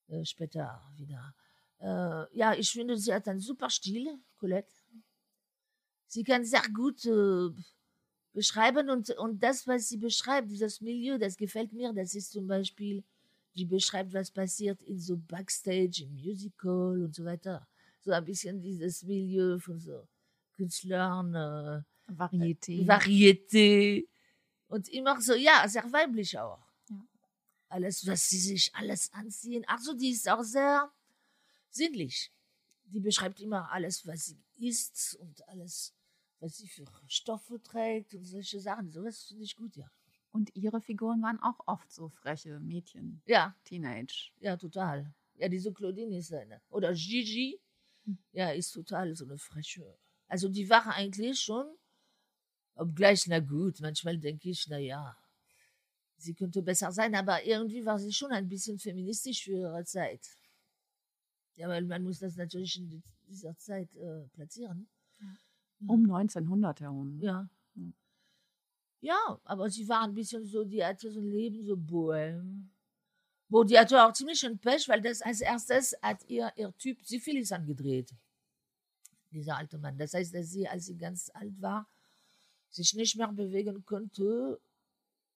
äh, 0.08 0.26
später 0.26 0.82
wieder. 0.96 1.34
Äh, 1.80 2.38
ja, 2.38 2.54
ich 2.54 2.72
finde, 2.72 2.98
sie 2.98 3.14
hat 3.14 3.28
einen 3.28 3.40
super 3.40 3.70
Stil, 3.70 4.20
Colette. 4.38 4.74
Sie 6.08 6.24
kann 6.24 6.46
sehr 6.46 6.64
gut 6.74 7.06
äh, 7.06 7.50
beschreiben 8.34 8.90
und, 8.90 9.10
und 9.12 9.42
das, 9.42 9.68
was 9.68 9.90
sie 9.90 9.98
beschreibt, 9.98 10.50
dieses 10.50 10.82
Milieu, 10.82 11.18
das 11.18 11.38
gefällt 11.38 11.72
mir. 11.72 11.94
Das 11.94 12.16
ist 12.16 12.32
zum 12.32 12.48
Beispiel, 12.48 13.04
die 13.56 13.66
beschreibt, 13.66 14.14
was 14.14 14.32
passiert 14.32 14.82
in 14.82 15.00
so 15.00 15.18
Backstage, 15.18 16.04
im 16.04 16.14
Musical 16.16 17.04
und 17.04 17.14
so 17.14 17.24
weiter. 17.24 17.68
So 18.02 18.12
ein 18.12 18.26
bisschen 18.26 18.60
dieses 18.60 19.04
Milieu 19.04 19.60
von 19.60 19.80
so 19.80 20.08
Künstlern, 20.56 21.34
äh, 21.36 22.12
Varieté. 22.12 22.86
Varieté. 22.86 24.08
Und 24.68 24.90
immer 24.90 25.22
so, 25.22 25.34
ja, 25.36 25.68
sehr 25.68 25.92
weiblich 25.92 26.38
auch. 26.38 26.60
Ja. 26.90 27.06
Alles, 27.70 28.06
was 28.08 28.28
sie 28.30 28.40
sich 28.40 28.74
alles 28.76 29.12
anziehen. 29.14 29.64
Ach 29.68 29.80
so, 29.80 29.94
die 29.94 30.10
ist 30.10 30.28
auch 30.28 30.44
sehr 30.44 30.92
sinnlich. 31.70 32.32
Die 32.86 33.00
beschreibt 33.00 33.40
immer 33.40 33.72
alles, 33.72 34.06
was 34.06 34.26
sie 34.26 34.44
isst 34.58 35.16
und 35.16 35.48
alles, 35.48 35.94
was 36.44 36.58
sie 36.58 36.68
für 36.68 36.86
Stoffe 37.08 37.62
trägt 37.64 38.14
und 38.14 38.26
solche 38.26 38.60
Sachen. 38.60 38.90
Sowas 38.92 39.24
finde 39.24 39.44
ich 39.46 39.56
gut, 39.56 39.76
ja. 39.78 39.90
Und 40.32 40.54
ihre 40.56 40.82
Figuren 40.82 41.22
waren 41.22 41.40
auch 41.40 41.60
oft 41.68 41.90
so 41.92 42.10
freche 42.10 42.60
Mädchen, 42.60 43.22
Ja, 43.26 43.56
Teenage. 43.64 44.32
ja, 44.40 44.58
total. 44.58 45.14
Ja, 45.36 45.48
diese 45.48 45.72
Claudine 45.72 46.18
ist 46.18 46.34
eine. 46.34 46.62
Oder 46.70 46.94
Gigi, 46.94 47.60
Hm. 48.06 48.18
ja, 48.34 48.50
ist 48.52 48.72
total 48.72 49.16
so 49.16 49.24
eine 49.26 49.38
freche. 49.38 49.98
Also 50.28 50.50
die 50.50 50.70
war 50.70 50.86
eigentlich 50.88 51.40
schon, 51.40 51.66
obgleich, 52.76 53.26
na 53.28 53.40
gut, 53.40 53.80
manchmal 53.80 54.18
denke 54.18 54.50
ich, 54.50 54.68
na 54.68 54.78
ja, 54.80 55.16
sie 56.18 56.34
könnte 56.34 56.62
besser 56.62 56.92
sein, 56.92 57.16
aber 57.16 57.46
irgendwie 57.46 57.86
war 57.86 58.00
sie 58.00 58.12
schon 58.12 58.32
ein 58.32 58.50
bisschen 58.50 58.78
feministisch 58.80 59.44
für 59.46 59.52
ihre 59.58 59.86
Zeit. 59.86 60.28
Ja, 61.56 61.70
weil 61.70 61.86
man 61.86 62.04
muss 62.04 62.20
das 62.20 62.36
natürlich 62.36 62.76
in 62.78 62.90
die- 62.90 63.04
dieser 63.30 63.56
Zeit 63.58 63.96
äh, 63.96 64.28
platzieren. 64.34 64.90
Um 65.88 66.12
1900 66.12 66.82
herum. 66.82 67.20
Ja. 67.22 67.50
Ja, 69.02 69.40
aber 69.44 69.70
sie 69.70 69.88
war 69.90 70.04
ein 70.04 70.14
bisschen 70.14 70.46
so, 70.46 70.64
die 70.64 70.84
hatte 70.84 71.12
so 71.12 71.20
ein 71.20 71.30
Leben, 71.30 71.62
so 71.66 71.76
Bohem. 71.76 72.72
Wo 73.50 73.64
die 73.66 73.78
hatte 73.78 74.02
auch 74.02 74.14
ziemlich 74.14 74.46
ein 74.46 74.58
Pech, 74.58 74.88
weil 74.88 75.02
das 75.02 75.22
als 75.22 75.42
erstes 75.42 75.94
hat 76.02 76.24
ihr, 76.30 76.52
ihr 76.56 76.74
Typ 76.78 77.04
Syphilis 77.04 77.52
angedreht. 77.52 78.14
Dieser 79.32 79.58
alte 79.58 79.78
Mann. 79.78 79.98
Das 79.98 80.14
heißt, 80.14 80.34
dass 80.34 80.52
sie, 80.52 80.68
als 80.68 80.86
sie 80.86 80.98
ganz 80.98 81.30
alt 81.34 81.62
war, 81.62 81.86
sich 82.70 82.94
nicht 82.94 83.18
mehr 83.18 83.28
bewegen 83.28 83.84
konnte. 83.86 84.60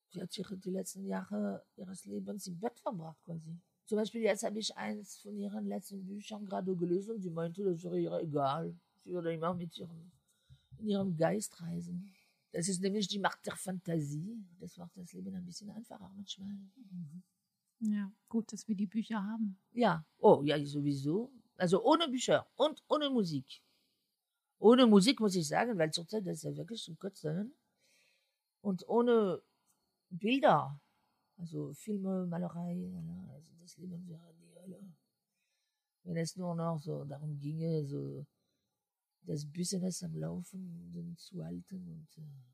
Sie 0.09 0.21
hat 0.21 0.37
ihre, 0.37 0.55
die 0.57 0.71
letzten 0.71 1.05
Jahre 1.05 1.63
ihres 1.75 2.05
Lebens 2.05 2.47
im 2.47 2.57
Bett 2.59 2.79
verbracht, 2.79 3.21
quasi. 3.25 3.59
Zum 3.85 3.97
Beispiel, 3.97 4.21
jetzt 4.21 4.43
habe 4.43 4.59
ich 4.59 4.75
eins 4.75 5.17
von 5.17 5.37
ihren 5.37 5.67
letzten 5.67 6.05
Büchern 6.05 6.45
gerade 6.45 6.75
gelesen 6.75 7.15
und 7.15 7.21
sie 7.21 7.29
meinte, 7.29 7.63
das 7.63 7.83
wäre 7.83 7.99
ihr 7.99 8.13
egal. 8.19 8.73
Sie 9.01 9.13
würde 9.13 9.33
immer 9.33 9.53
mit 9.53 9.77
ihrem, 9.77 10.11
in 10.79 10.87
ihrem 10.87 11.17
Geist 11.17 11.61
reisen. 11.61 12.13
Das 12.51 12.67
ist 12.67 12.81
nämlich 12.81 13.07
die 13.07 13.19
Macht 13.19 13.45
der 13.45 13.55
Fantasie. 13.55 14.43
Das 14.59 14.77
macht 14.77 14.97
das 14.97 15.13
Leben 15.13 15.35
ein 15.35 15.45
bisschen 15.45 15.69
einfacher 15.69 16.11
manchmal. 16.15 16.55
Ja, 17.79 18.11
gut, 18.27 18.51
dass 18.51 18.67
wir 18.67 18.75
die 18.75 18.87
Bücher 18.87 19.23
haben. 19.23 19.59
Ja, 19.73 20.05
oh, 20.17 20.41
ja, 20.43 20.63
sowieso. 20.65 21.31
Also 21.57 21.83
ohne 21.83 22.07
Bücher 22.07 22.47
und 22.55 22.83
ohne 22.87 23.09
Musik. 23.09 23.61
Ohne 24.59 24.87
Musik 24.87 25.19
muss 25.19 25.35
ich 25.35 25.47
sagen, 25.47 25.77
weil 25.77 25.91
zurzeit 25.91 26.25
das 26.25 26.37
ist 26.37 26.43
ja 26.43 26.55
wirklich 26.55 26.81
zum 26.81 26.97
Kotzen. 26.97 27.53
Und 28.61 28.87
ohne 28.87 29.41
Bilder, 30.09 30.79
also 31.37 31.73
Filme, 31.73 32.25
Malerei, 32.25 32.91
also 33.33 33.51
das 33.59 33.77
Leben 33.77 34.07
wäre 34.07 34.33
die 34.39 34.55
Hölle. 34.55 34.93
Wenn 36.03 36.17
es 36.17 36.35
nur 36.35 36.55
noch 36.55 36.79
so 36.79 37.03
darum 37.03 37.37
ginge, 37.39 37.85
so 37.85 38.25
das 39.27 39.45
Business 39.45 40.03
am 40.03 40.15
Laufen 40.15 41.15
zu 41.17 41.43
halten 41.43 41.87
und 41.87 42.17
äh, 42.17 42.47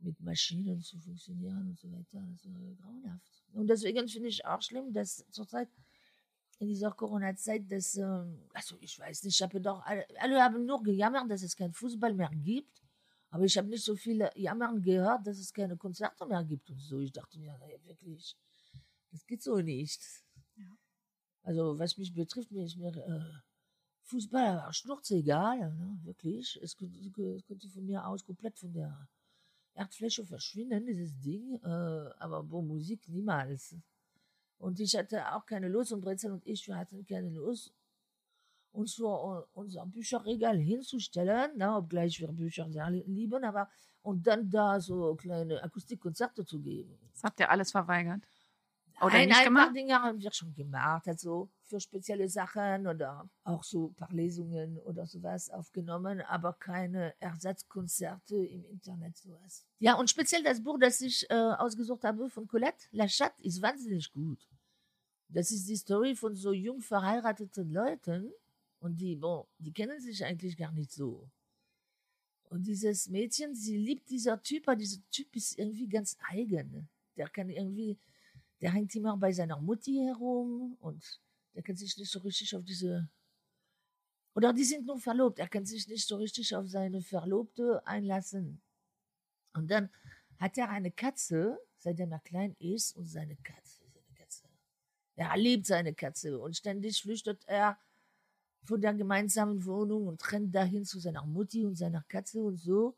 mit 0.00 0.20
Maschinen 0.20 0.80
zu 0.80 0.98
funktionieren 0.98 1.68
und 1.68 1.78
so 1.78 1.90
weiter, 1.92 2.24
das 2.32 2.44
wäre 2.44 2.74
grauenhaft. 2.76 3.44
Und 3.52 3.68
deswegen 3.68 4.08
finde 4.08 4.28
ich 4.28 4.44
auch 4.44 4.62
schlimm, 4.62 4.92
dass 4.92 5.24
zurzeit 5.30 5.68
in 6.60 6.68
dieser 6.68 6.90
Corona-Zeit, 6.90 7.70
dass, 7.70 7.96
ähm, 7.96 8.48
also 8.52 8.76
ich 8.80 8.98
weiß 8.98 9.22
nicht, 9.24 9.36
ich 9.36 9.42
habe 9.42 9.60
doch, 9.60 9.80
alle, 9.84 10.06
alle 10.18 10.42
haben 10.42 10.64
nur 10.64 10.82
gejammert, 10.82 11.30
dass 11.30 11.42
es 11.42 11.54
keinen 11.54 11.72
Fußball 11.72 12.14
mehr 12.14 12.30
gibt. 12.30 12.82
Aber 13.30 13.44
ich 13.44 13.56
habe 13.58 13.68
nicht 13.68 13.84
so 13.84 13.94
viele 13.94 14.30
Jammern 14.34 14.80
gehört, 14.80 15.26
dass 15.26 15.38
es 15.38 15.52
keine 15.52 15.76
Konzerte 15.76 16.24
mehr 16.26 16.42
gibt 16.44 16.70
und 16.70 16.80
so. 16.80 17.00
Ich 17.00 17.12
dachte 17.12 17.38
mir, 17.38 17.56
naja, 17.58 17.76
wirklich, 17.84 18.34
das 19.10 19.26
geht 19.26 19.42
so 19.42 19.56
nicht. 19.56 20.02
Also, 21.42 21.78
was 21.78 21.96
mich 21.96 22.12
betrifft, 22.12 22.50
mir 22.50 22.64
ist 22.64 22.76
mir 22.76 22.88
äh, 22.96 23.47
Fußball 24.08 24.72
schnurzegal, 24.72 25.72
ne, 25.74 25.98
wirklich. 26.02 26.58
Es 26.62 26.76
könnte, 26.76 27.68
von 27.68 27.84
mir 27.84 28.06
aus 28.06 28.24
komplett 28.24 28.58
von 28.58 28.72
der 28.72 29.08
Erdfläche 29.74 30.24
verschwinden, 30.24 30.86
dieses 30.86 31.18
Ding. 31.20 31.60
Äh, 31.62 31.68
aber 32.18 32.42
bo, 32.42 32.62
Musik 32.62 33.08
niemals. 33.08 33.76
Und 34.58 34.80
ich 34.80 34.96
hatte 34.96 35.32
auch 35.34 35.44
keine 35.46 35.68
Lust 35.68 35.92
und 35.92 36.00
Brezel 36.00 36.32
und 36.32 36.46
ich, 36.46 36.66
wir 36.66 36.76
hatten 36.76 37.04
keine 37.06 37.30
Lust, 37.30 37.72
uns 38.72 38.94
vor 38.94 39.48
unser 39.54 39.86
Bücherregal 39.86 40.58
hinzustellen, 40.58 41.52
na, 41.56 41.76
obgleich 41.78 42.18
wir 42.20 42.32
Bücher 42.32 42.68
sehr 42.70 42.90
li- 42.90 43.04
lieben, 43.06 43.44
aber 43.44 43.68
und 44.02 44.26
dann 44.26 44.48
da 44.48 44.80
so 44.80 45.14
kleine 45.16 45.62
Akustikkonzerte 45.62 46.44
zu 46.44 46.60
geben. 46.60 46.98
Das 47.12 47.22
habt 47.24 47.40
ihr 47.40 47.50
alles 47.50 47.70
verweigert. 47.70 48.22
Oder 49.00 49.14
Nein, 49.14 49.28
nicht 49.28 49.38
ein 49.38 49.44
gemacht? 49.44 49.64
paar 49.66 49.72
Dinge 49.72 50.02
haben 50.02 50.20
wir 50.20 50.32
schon 50.32 50.54
gemacht, 50.54 51.06
also 51.06 51.48
für 51.62 51.78
spezielle 51.80 52.28
Sachen 52.28 52.86
oder 52.86 53.28
auch 53.44 53.62
so 53.62 53.88
ein 53.88 53.94
paar 53.94 54.12
Lesungen 54.12 54.78
oder 54.78 55.06
sowas 55.06 55.50
aufgenommen, 55.50 56.20
aber 56.22 56.54
keine 56.54 57.14
Ersatzkonzerte 57.20 58.36
im 58.36 58.64
Internet, 58.64 59.16
sowas. 59.16 59.66
Ja, 59.78 59.94
und 59.94 60.10
speziell 60.10 60.42
das 60.42 60.62
Buch, 60.62 60.78
das 60.80 61.00
ich 61.00 61.28
äh, 61.30 61.34
ausgesucht 61.34 62.04
habe 62.04 62.28
von 62.28 62.46
Colette 62.48 62.86
La 62.90 63.06
Chatte, 63.06 63.42
ist 63.42 63.62
wahnsinnig 63.62 64.10
gut. 64.12 64.48
Das 65.28 65.50
ist 65.50 65.68
die 65.68 65.76
Story 65.76 66.16
von 66.16 66.34
so 66.34 66.52
jung 66.52 66.80
verheirateten 66.80 67.70
Leuten 67.70 68.32
und 68.80 68.96
die, 69.00 69.16
bon, 69.16 69.44
die 69.58 69.72
kennen 69.72 70.00
sich 70.00 70.24
eigentlich 70.24 70.56
gar 70.56 70.72
nicht 70.72 70.90
so. 70.90 71.28
Und 72.44 72.66
dieses 72.66 73.08
Mädchen, 73.10 73.54
sie 73.54 73.76
liebt 73.76 74.08
dieser 74.08 74.42
Typ, 74.42 74.66
aber 74.66 74.76
dieser 74.76 75.00
Typ 75.10 75.36
ist 75.36 75.58
irgendwie 75.58 75.86
ganz 75.86 76.16
eigen. 76.28 76.88
Der 77.16 77.28
kann 77.28 77.50
irgendwie, 77.50 77.98
der 78.60 78.72
hängt 78.72 78.94
immer 78.94 79.16
bei 79.16 79.32
seiner 79.32 79.60
Mutti 79.60 79.94
herum 79.94 80.76
und 80.80 81.20
der 81.54 81.62
kann 81.62 81.76
sich 81.76 81.96
nicht 81.96 82.10
so 82.10 82.20
richtig 82.20 82.54
auf 82.54 82.64
diese. 82.64 83.08
Oder 84.34 84.52
die 84.52 84.64
sind 84.64 84.86
nur 84.86 84.98
verlobt. 84.98 85.38
Er 85.38 85.48
kann 85.48 85.64
sich 85.64 85.88
nicht 85.88 86.06
so 86.06 86.16
richtig 86.16 86.54
auf 86.54 86.68
seine 86.68 87.02
Verlobte 87.02 87.84
einlassen. 87.86 88.60
Und 89.54 89.70
dann 89.70 89.90
hat 90.38 90.56
er 90.58 90.68
eine 90.68 90.92
Katze, 90.92 91.58
seitdem 91.78 92.12
er 92.12 92.20
klein 92.20 92.54
ist 92.58 92.96
und 92.96 93.06
seine 93.06 93.36
Katze, 93.36 93.82
seine 93.92 94.14
Katze. 94.16 94.44
Er 95.16 95.36
liebt 95.36 95.66
seine 95.66 95.94
Katze 95.94 96.38
und 96.38 96.56
ständig 96.56 97.02
flüchtet 97.02 97.42
er 97.46 97.78
von 98.64 98.80
der 98.80 98.94
gemeinsamen 98.94 99.64
Wohnung 99.64 100.06
und 100.06 100.32
rennt 100.32 100.54
dahin 100.54 100.84
zu 100.84 101.00
seiner 101.00 101.24
Mutti 101.24 101.64
und 101.64 101.74
seiner 101.74 102.04
Katze 102.08 102.40
und 102.40 102.56
so. 102.56 102.96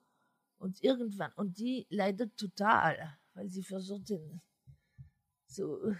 Und 0.58 0.82
irgendwann, 0.82 1.32
und 1.36 1.58
die 1.58 1.86
leidet 1.88 2.36
total, 2.36 3.18
weil 3.32 3.48
sie 3.48 3.62
versucht, 3.62 4.10
den, 4.10 4.42
so, 5.50 5.94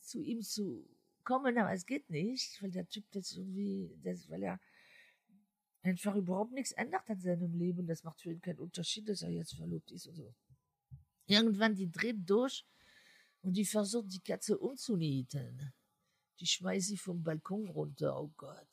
zu 0.00 0.20
ihm 0.20 0.42
zu 0.42 0.88
kommen, 1.24 1.58
aber 1.58 1.72
es 1.72 1.86
geht 1.86 2.08
nicht, 2.10 2.62
weil 2.62 2.70
der 2.70 2.88
Typ 2.88 3.04
das 3.12 3.32
irgendwie, 3.32 3.98
das, 4.02 4.28
weil 4.30 4.42
er 4.42 4.60
einfach 5.82 6.14
überhaupt 6.14 6.52
nichts 6.52 6.72
ändert 6.72 7.08
an 7.08 7.20
seinem 7.20 7.54
Leben. 7.54 7.86
Das 7.86 8.04
macht 8.04 8.20
für 8.20 8.30
ihn 8.30 8.40
keinen 8.40 8.58
Unterschied, 8.58 9.08
dass 9.08 9.22
er 9.22 9.30
jetzt 9.30 9.54
verlobt 9.54 9.90
ist 9.90 10.06
und 10.06 10.14
so. 10.14 10.34
Irgendwann, 11.26 11.74
die 11.74 11.90
dreht 11.90 12.28
durch 12.28 12.64
und 13.42 13.56
die 13.56 13.64
versucht, 13.64 14.12
die 14.12 14.20
Katze 14.20 14.58
umzunieten. 14.58 15.72
Die 16.40 16.46
schmeißt 16.46 16.88
sie 16.88 16.96
vom 16.96 17.22
Balkon 17.22 17.68
runter. 17.68 18.18
Oh 18.18 18.30
Gott. 18.36 18.68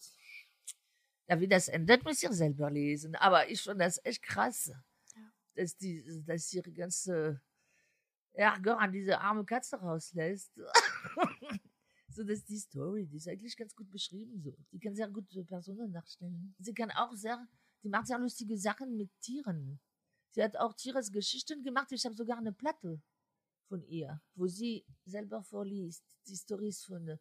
Ja, 1.27 1.39
wie 1.39 1.47
das 1.47 1.67
endet, 1.67 2.03
muss 2.03 2.21
ihr 2.21 2.31
selber 2.31 2.69
lesen. 2.69 3.15
Aber 3.15 3.49
ich 3.49 3.61
fand 3.61 3.81
das 3.81 3.99
echt 4.03 4.21
krass, 4.21 4.67
ja. 5.15 5.33
dass, 5.55 5.75
die, 5.75 6.23
dass 6.23 6.53
ihre 6.53 6.71
ganze 6.71 7.41
Ärger 8.35 8.79
an 8.79 8.91
diese 8.91 9.19
arme 9.19 9.45
Katze 9.45 9.77
rauslässt. 9.77 10.51
so, 12.09 12.23
dass 12.23 12.43
die 12.43 12.57
Story, 12.57 13.05
die 13.07 13.17
ist 13.17 13.27
eigentlich 13.27 13.55
ganz 13.55 13.75
gut 13.75 13.89
beschrieben. 13.89 14.41
So. 14.41 14.55
Die 14.71 14.79
kann 14.79 14.95
sehr 14.95 15.09
gut 15.09 15.27
Personen 15.47 15.91
nachstellen. 15.91 16.55
Sie 16.59 16.73
kann 16.73 16.91
auch 16.91 17.13
sehr, 17.13 17.47
die 17.83 17.89
macht 17.89 18.07
sehr 18.07 18.19
lustige 18.19 18.57
Sachen 18.57 18.95
mit 18.97 19.09
Tieren. 19.21 19.79
Sie 20.31 20.43
hat 20.43 20.57
auch 20.57 20.73
Tieresgeschichten 20.73 21.63
gemacht. 21.63 21.91
Ich 21.91 22.05
habe 22.05 22.15
sogar 22.15 22.37
eine 22.37 22.51
Platte 22.51 23.01
von 23.67 23.83
ihr, 23.83 24.21
wo 24.35 24.47
sie 24.47 24.85
selber 25.05 25.41
vorliest. 25.41 26.03
Die 26.27 26.35
Stories 26.35 26.83
von 26.83 27.07
äh, 27.07 27.17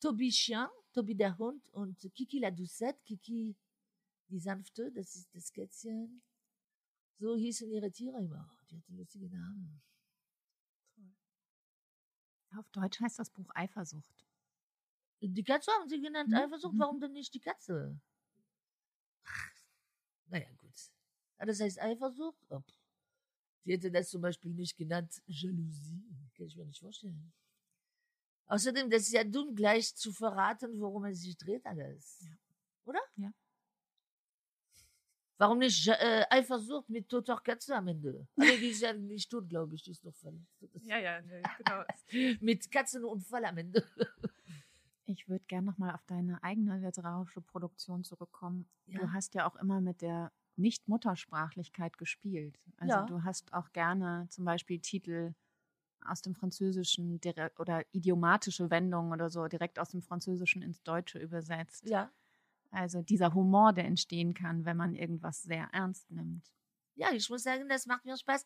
Toby 0.00 0.30
Chien, 0.30 0.68
Toby 0.92 1.14
der 1.16 1.38
Hund 1.38 1.68
und 1.70 1.98
Kiki 2.14 2.38
la 2.38 2.50
Doucette, 2.50 3.00
Kiki 3.04 3.56
die 4.28 4.38
Sanfte, 4.38 4.90
das 4.92 5.14
ist 5.14 5.34
das 5.34 5.52
Kätzchen. 5.52 6.22
So 7.18 7.36
hießen 7.36 7.70
ihre 7.70 7.90
Tiere 7.90 8.18
immer. 8.18 8.50
Die 8.70 8.76
hatten 8.76 8.96
lustige 8.96 9.28
Namen. 9.30 9.82
Auf 12.56 12.68
Deutsch 12.70 13.00
heißt 13.00 13.18
das 13.18 13.30
Buch 13.30 13.50
Eifersucht. 13.54 14.24
Die 15.20 15.44
Katze 15.44 15.70
haben 15.72 15.88
sie 15.88 16.00
genannt, 16.00 16.30
mhm. 16.30 16.36
Eifersucht. 16.36 16.74
Warum 16.78 17.00
denn 17.00 17.12
nicht 17.12 17.32
die 17.34 17.40
Katze? 17.40 17.98
Ach, 19.24 19.52
naja, 20.26 20.48
gut. 20.58 20.74
Das 21.38 21.60
heißt 21.60 21.80
Eifersucht? 21.80 22.38
Oh, 22.50 22.62
die 23.64 23.72
hätte 23.72 23.90
das 23.90 24.08
zum 24.10 24.22
Beispiel 24.22 24.52
nicht 24.52 24.76
genannt 24.76 25.22
Jalousie. 25.26 26.02
Kann 26.36 26.46
ich 26.46 26.56
mir 26.56 26.66
nicht 26.66 26.80
vorstellen. 26.80 27.32
Außerdem, 28.46 28.90
das 28.90 29.02
ist 29.02 29.12
ja 29.12 29.24
dumm, 29.24 29.56
gleich 29.56 29.94
zu 29.96 30.12
verraten, 30.12 30.78
worum 30.78 31.04
es 31.06 31.20
sich 31.20 31.36
dreht 31.36 31.66
alles. 31.66 32.20
Ja. 32.20 32.36
Oder? 32.84 33.00
Ja. 33.16 33.32
Warum 35.38 35.58
nicht 35.58 35.86
äh, 35.88 36.24
Eifersucht 36.30 36.88
mit 36.88 37.08
toter 37.08 37.36
Katze 37.36 37.76
am 37.76 37.88
Ende? 37.88 38.26
Also 38.36 38.56
die 38.56 38.68
ist 38.68 38.80
ja 38.80 38.92
nicht 38.92 39.30
tot, 39.30 39.48
glaube 39.48 39.74
ich, 39.74 39.82
die 39.82 39.90
ist 39.90 40.04
doch 40.04 40.14
verletzt. 40.14 40.56
Ja, 40.82 40.98
ja, 40.98 41.20
nee, 41.20 41.42
genau. 41.58 41.82
mit 42.40 42.70
Katzenunfall 42.70 43.44
am 43.44 43.58
Ende. 43.58 43.84
Ich 45.04 45.28
würde 45.28 45.44
gerne 45.46 45.66
nochmal 45.66 45.94
auf 45.94 46.04
deine 46.06 46.42
eigene 46.42 46.78
literarische 46.78 47.40
Produktion 47.40 48.02
zurückkommen. 48.02 48.68
Ja. 48.86 48.98
Du 48.98 49.12
hast 49.12 49.34
ja 49.34 49.48
auch 49.48 49.56
immer 49.56 49.80
mit 49.80 50.02
der 50.02 50.32
nicht-Muttersprachlichkeit 50.56 51.98
gespielt. 51.98 52.58
Also 52.78 52.94
ja. 52.94 53.02
du 53.02 53.22
hast 53.22 53.52
auch 53.52 53.72
gerne 53.72 54.26
zum 54.30 54.44
Beispiel 54.44 54.80
Titel 54.80 55.34
aus 56.04 56.22
dem 56.22 56.34
Französischen 56.34 57.20
oder 57.58 57.84
idiomatische 57.92 58.70
Wendungen 58.70 59.12
oder 59.12 59.30
so 59.30 59.46
direkt 59.48 59.78
aus 59.78 59.90
dem 59.90 60.02
Französischen 60.02 60.62
ins 60.62 60.82
Deutsche 60.82 61.18
übersetzt. 61.18 61.88
Ja. 61.88 62.10
Also 62.70 63.02
dieser 63.02 63.34
Humor, 63.34 63.72
der 63.72 63.84
entstehen 63.84 64.34
kann, 64.34 64.64
wenn 64.64 64.76
man 64.76 64.94
irgendwas 64.94 65.42
sehr 65.42 65.68
ernst 65.72 66.10
nimmt. 66.10 66.44
Ja, 66.94 67.12
ich 67.12 67.28
muss 67.28 67.42
sagen, 67.42 67.68
das 67.68 67.86
macht 67.86 68.04
mir 68.04 68.16
Spaß. 68.16 68.44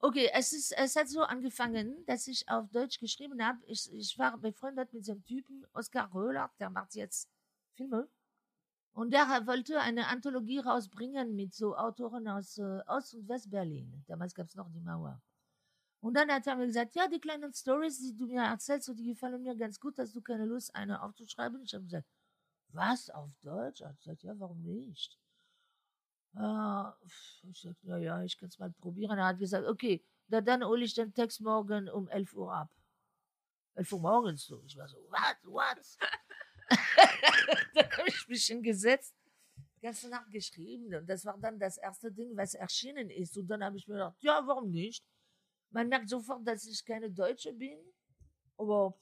Okay, 0.00 0.28
es, 0.34 0.52
ist, 0.52 0.72
es 0.76 0.96
hat 0.96 1.08
so 1.08 1.22
angefangen, 1.22 2.04
dass 2.06 2.26
ich 2.26 2.48
auf 2.48 2.70
Deutsch 2.70 2.98
geschrieben 2.98 3.42
habe. 3.42 3.58
Ich, 3.66 3.90
ich 3.92 4.18
war 4.18 4.36
befreundet 4.36 4.92
mit 4.92 5.04
so 5.04 5.12
einem 5.12 5.24
Typen, 5.24 5.64
Oskar 5.72 6.12
Röhler, 6.12 6.50
der 6.58 6.70
macht 6.70 6.94
jetzt 6.94 7.30
Filme. 7.72 8.08
Und 8.92 9.12
der 9.12 9.26
wollte 9.46 9.80
eine 9.80 10.06
Anthologie 10.06 10.58
rausbringen 10.58 11.34
mit 11.34 11.52
so 11.52 11.76
Autoren 11.76 12.28
aus 12.28 12.58
äh, 12.58 12.80
Ost- 12.86 13.14
und 13.14 13.28
West-Berlin. 13.28 14.04
Damals 14.06 14.34
gab 14.34 14.46
es 14.46 14.54
noch 14.54 14.70
die 14.70 14.80
Mauer. 14.80 15.20
Und 16.00 16.14
dann 16.14 16.30
hat 16.30 16.46
er 16.46 16.56
mir 16.56 16.66
gesagt, 16.66 16.94
ja, 16.94 17.08
die 17.08 17.18
kleinen 17.18 17.52
Stories, 17.52 17.98
die 17.98 18.14
du 18.14 18.26
mir 18.26 18.42
erzählst, 18.42 18.92
die 18.96 19.06
gefallen 19.06 19.42
mir 19.42 19.56
ganz 19.56 19.80
gut, 19.80 19.96
hast 19.98 20.14
du 20.14 20.20
keine 20.20 20.44
Lust, 20.44 20.74
eine 20.74 21.02
aufzuschreiben? 21.02 21.62
Ich 21.64 21.72
habe 21.72 21.84
gesagt, 21.84 22.06
was, 22.74 23.10
auf 23.10 23.30
Deutsch? 23.42 23.80
Er 23.80 23.90
hat 23.90 23.98
gesagt, 23.98 24.22
ja, 24.22 24.38
warum 24.38 24.62
nicht? 24.62 25.18
Äh, 26.36 26.90
ich 27.48 27.60
sagte, 27.60 27.86
ja, 27.86 27.96
ja, 27.96 28.22
ich 28.22 28.36
kann 28.38 28.48
es 28.48 28.58
mal 28.58 28.70
probieren. 28.70 29.18
Er 29.18 29.26
hat 29.26 29.38
gesagt, 29.38 29.66
okay, 29.66 30.04
da, 30.28 30.40
dann 30.40 30.64
hole 30.64 30.84
ich 30.84 30.94
den 30.94 31.12
Text 31.12 31.40
morgen 31.40 31.88
um 31.88 32.08
11 32.08 32.34
Uhr 32.34 32.52
ab. 32.52 32.70
11 33.74 33.92
Uhr 33.92 34.00
morgens 34.00 34.44
so. 34.46 34.62
Ich 34.66 34.76
war 34.76 34.88
so, 34.88 34.98
what, 35.08 35.36
what? 35.44 35.98
dann 37.74 37.90
habe 37.90 38.08
ich 38.08 38.28
mich 38.28 38.44
hingesetzt, 38.46 39.14
ganze 39.80 40.08
Nacht 40.08 40.30
geschrieben. 40.30 40.94
Und 40.94 41.06
das 41.08 41.24
war 41.24 41.38
dann 41.38 41.58
das 41.58 41.76
erste 41.76 42.10
Ding, 42.10 42.36
was 42.36 42.54
erschienen 42.54 43.10
ist. 43.10 43.36
Und 43.36 43.46
dann 43.48 43.62
habe 43.62 43.76
ich 43.76 43.86
mir 43.86 43.94
gedacht, 43.94 44.16
ja, 44.20 44.42
warum 44.46 44.70
nicht? 44.70 45.04
Man 45.70 45.88
merkt 45.88 46.08
sofort, 46.08 46.46
dass 46.46 46.66
ich 46.66 46.84
keine 46.84 47.10
Deutsche 47.10 47.52
bin. 47.52 47.78
Aber, 48.56 48.96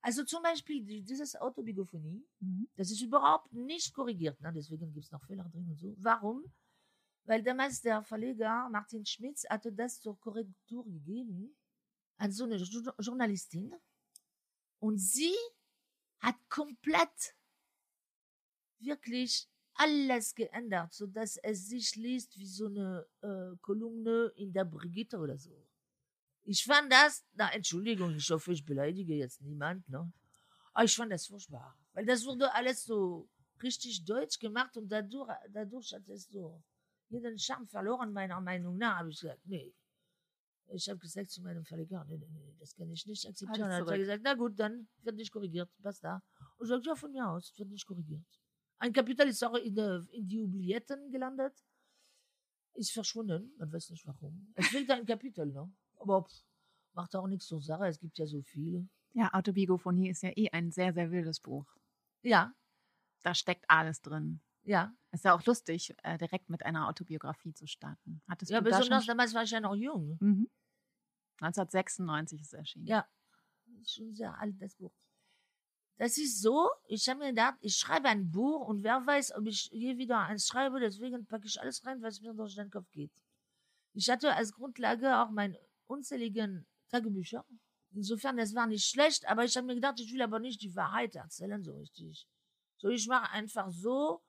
also 0.00 0.24
zum 0.24 0.42
Beispiel 0.42 1.02
dieses 1.02 1.36
Autobiografie, 1.36 2.24
mhm. 2.40 2.68
das 2.76 2.90
ist 2.90 3.02
überhaupt 3.02 3.52
nicht 3.52 3.92
korrigiert. 3.92 4.40
Ne? 4.40 4.52
Deswegen 4.52 4.92
gibt 4.92 5.06
es 5.06 5.10
noch 5.10 5.24
Fehler 5.24 5.44
drin 5.44 5.68
und 5.68 5.78
so. 5.78 5.94
Warum? 5.98 6.44
Weil 7.24 7.42
damals 7.42 7.80
der 7.80 8.02
Verleger 8.02 8.68
Martin 8.70 9.04
Schmitz 9.04 9.44
hatte 9.48 9.72
das 9.72 10.00
zur 10.00 10.18
Korrektur 10.18 10.84
gegeben 10.84 11.54
an 12.16 12.32
so 12.32 12.44
eine 12.44 12.56
Journalistin. 12.56 13.74
Und 14.80 14.98
sie 14.98 15.34
hat 16.20 16.36
komplett 16.48 17.36
wirklich 18.78 19.48
alles 19.74 20.34
geändert, 20.34 20.92
so 20.92 21.06
dass 21.06 21.36
es 21.38 21.68
sich 21.68 21.94
liest 21.96 22.36
wie 22.38 22.46
so 22.46 22.66
eine 22.66 23.06
äh, 23.20 23.56
Kolumne 23.60 24.32
in 24.36 24.52
der 24.52 24.64
Brigitte 24.64 25.18
oder 25.18 25.38
so. 25.38 25.67
Ich 26.50 26.64
fand 26.64 26.90
das, 26.90 27.26
na 27.34 27.52
Entschuldigung, 27.52 28.14
ich 28.16 28.30
hoffe, 28.30 28.52
ich 28.52 28.64
beleidige 28.64 29.14
jetzt 29.14 29.42
niemand, 29.42 29.86
ne? 29.86 30.10
Aber 30.72 30.84
ich 30.84 30.96
fand 30.96 31.12
das 31.12 31.26
furchtbar, 31.26 31.76
weil 31.92 32.06
das 32.06 32.24
wurde 32.24 32.50
alles 32.54 32.84
so 32.84 33.28
richtig 33.62 34.02
deutsch 34.06 34.38
gemacht 34.38 34.74
und 34.78 34.88
dadurch, 34.88 35.28
dadurch 35.50 35.92
hat 35.92 36.08
es 36.08 36.26
so 36.30 36.62
jeden 37.10 37.38
Charme 37.38 37.68
verloren, 37.68 38.14
meiner 38.14 38.40
Meinung 38.40 38.78
nach, 38.78 39.00
habe 39.00 39.10
ich 39.10 39.20
gesagt, 39.20 39.42
nee, 39.44 39.74
ich 40.68 40.88
habe 40.88 40.98
gesagt 40.98 41.28
zu 41.28 41.42
meinem 41.42 41.66
Verleger, 41.66 42.02
nee, 42.08 42.16
nee, 42.16 42.30
nee, 42.30 42.56
das 42.58 42.74
kann 42.74 42.90
ich 42.90 43.04
nicht 43.04 43.28
akzeptieren. 43.28 43.70
Hat 43.70 43.86
er 43.86 43.98
gesagt, 43.98 44.22
na 44.24 44.32
gut, 44.32 44.58
dann 44.58 44.88
wird 45.02 45.16
nicht 45.16 45.30
korrigiert, 45.30 45.70
basta. 45.80 46.22
Und 46.56 46.64
ich 46.64 46.70
sagte, 46.70 46.88
ja, 46.88 46.94
von 46.94 47.12
mir 47.12 47.28
aus, 47.28 47.52
wird 47.58 47.68
nicht 47.68 47.86
korrigiert. 47.86 48.24
Ein 48.78 48.94
Kapitel 48.94 49.28
ist 49.28 49.44
auch 49.44 49.56
in, 49.56 49.74
der, 49.74 50.06
in 50.12 50.26
die 50.26 50.42
Oublietten 50.42 51.10
gelandet, 51.10 51.52
ist 52.72 52.92
verschwunden, 52.92 53.52
man 53.58 53.70
weiß 53.70 53.90
nicht 53.90 54.06
warum. 54.06 54.50
Es 54.54 54.68
fehlt 54.68 54.90
ein 54.90 55.04
Kapitel, 55.04 55.44
ne? 55.44 55.70
Aber 56.00 56.24
pff, 56.24 56.44
macht 56.94 57.14
auch 57.16 57.26
nichts 57.26 57.46
zur 57.46 57.60
Sache, 57.60 57.86
es 57.86 57.98
gibt 57.98 58.18
ja 58.18 58.26
so 58.26 58.42
viele. 58.42 58.88
Ja, 59.12 59.32
Autobiografie 59.32 60.08
ist 60.08 60.22
ja 60.22 60.30
eh 60.36 60.50
ein 60.50 60.70
sehr, 60.70 60.92
sehr 60.92 61.10
wildes 61.10 61.40
Buch. 61.40 61.66
Ja. 62.22 62.52
Da 63.22 63.34
steckt 63.34 63.64
alles 63.68 64.00
drin. 64.00 64.40
Ja. 64.62 64.94
Ist 65.12 65.24
ja 65.24 65.34
auch 65.34 65.44
lustig, 65.44 65.94
äh, 66.02 66.18
direkt 66.18 66.50
mit 66.50 66.64
einer 66.64 66.88
Autobiografie 66.88 67.54
zu 67.54 67.66
starten. 67.66 68.20
Hattest 68.28 68.50
ja, 68.50 68.60
besonders 68.60 69.06
da 69.06 69.12
damals 69.12 69.34
war 69.34 69.42
ich 69.42 69.50
ja 69.50 69.60
noch 69.60 69.74
jung. 69.74 70.18
Mhm. 70.20 70.50
1996 71.40 72.40
ist 72.40 72.48
es 72.48 72.52
erschienen. 72.52 72.86
Ja, 72.86 73.08
ist 73.80 73.94
schon 73.94 74.14
sehr 74.14 74.38
alt, 74.38 74.60
das 74.60 74.74
Buch. 74.74 74.92
Das 75.96 76.16
ist 76.16 76.40
so, 76.40 76.70
ich 76.86 77.08
habe 77.08 77.20
mir 77.20 77.28
gedacht, 77.30 77.58
ich 77.60 77.76
schreibe 77.76 78.08
ein 78.08 78.30
Buch 78.30 78.68
und 78.68 78.84
wer 78.84 79.04
weiß, 79.04 79.34
ob 79.34 79.46
ich 79.46 79.68
je 79.72 79.96
wieder 79.98 80.20
eins 80.20 80.46
schreibe, 80.46 80.78
deswegen 80.78 81.26
packe 81.26 81.46
ich 81.46 81.60
alles 81.60 81.84
rein, 81.84 82.02
was 82.02 82.20
mir 82.20 82.34
durch 82.34 82.54
den 82.54 82.70
Kopf 82.70 82.88
geht. 82.92 83.12
Ich 83.94 84.08
hatte 84.08 84.34
als 84.34 84.52
Grundlage 84.52 85.18
auch 85.18 85.30
meine 85.30 85.58
unzähligen 85.88 86.66
Tagebücher. 86.88 87.44
Insofern, 87.92 88.36
das 88.36 88.54
war 88.54 88.66
nicht 88.66 88.86
schlecht, 88.86 89.26
aber 89.26 89.44
ich 89.44 89.56
habe 89.56 89.66
mir 89.66 89.74
gedacht, 89.74 89.98
ich 89.98 90.12
will 90.12 90.22
aber 90.22 90.38
nicht 90.38 90.62
die 90.62 90.74
Wahrheit 90.76 91.16
erzählen, 91.16 91.62
so 91.62 91.76
richtig. 91.76 92.28
So, 92.76 92.88
ich 92.88 93.06
mache 93.08 93.30
einfach 93.32 93.70
so 93.70 94.22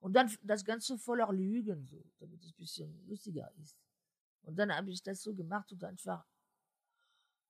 und 0.00 0.14
dann 0.14 0.30
das 0.42 0.64
Ganze 0.64 0.98
voller 0.98 1.32
Lügen, 1.32 1.86
so, 1.86 2.04
damit 2.18 2.42
es 2.42 2.50
ein 2.50 2.58
bisschen 2.58 3.06
lustiger 3.06 3.50
ist. 3.62 3.76
Und 4.42 4.56
dann 4.56 4.74
habe 4.74 4.90
ich 4.90 5.02
das 5.02 5.22
so 5.22 5.34
gemacht 5.34 5.72
und 5.72 5.82
einfach 5.84 6.26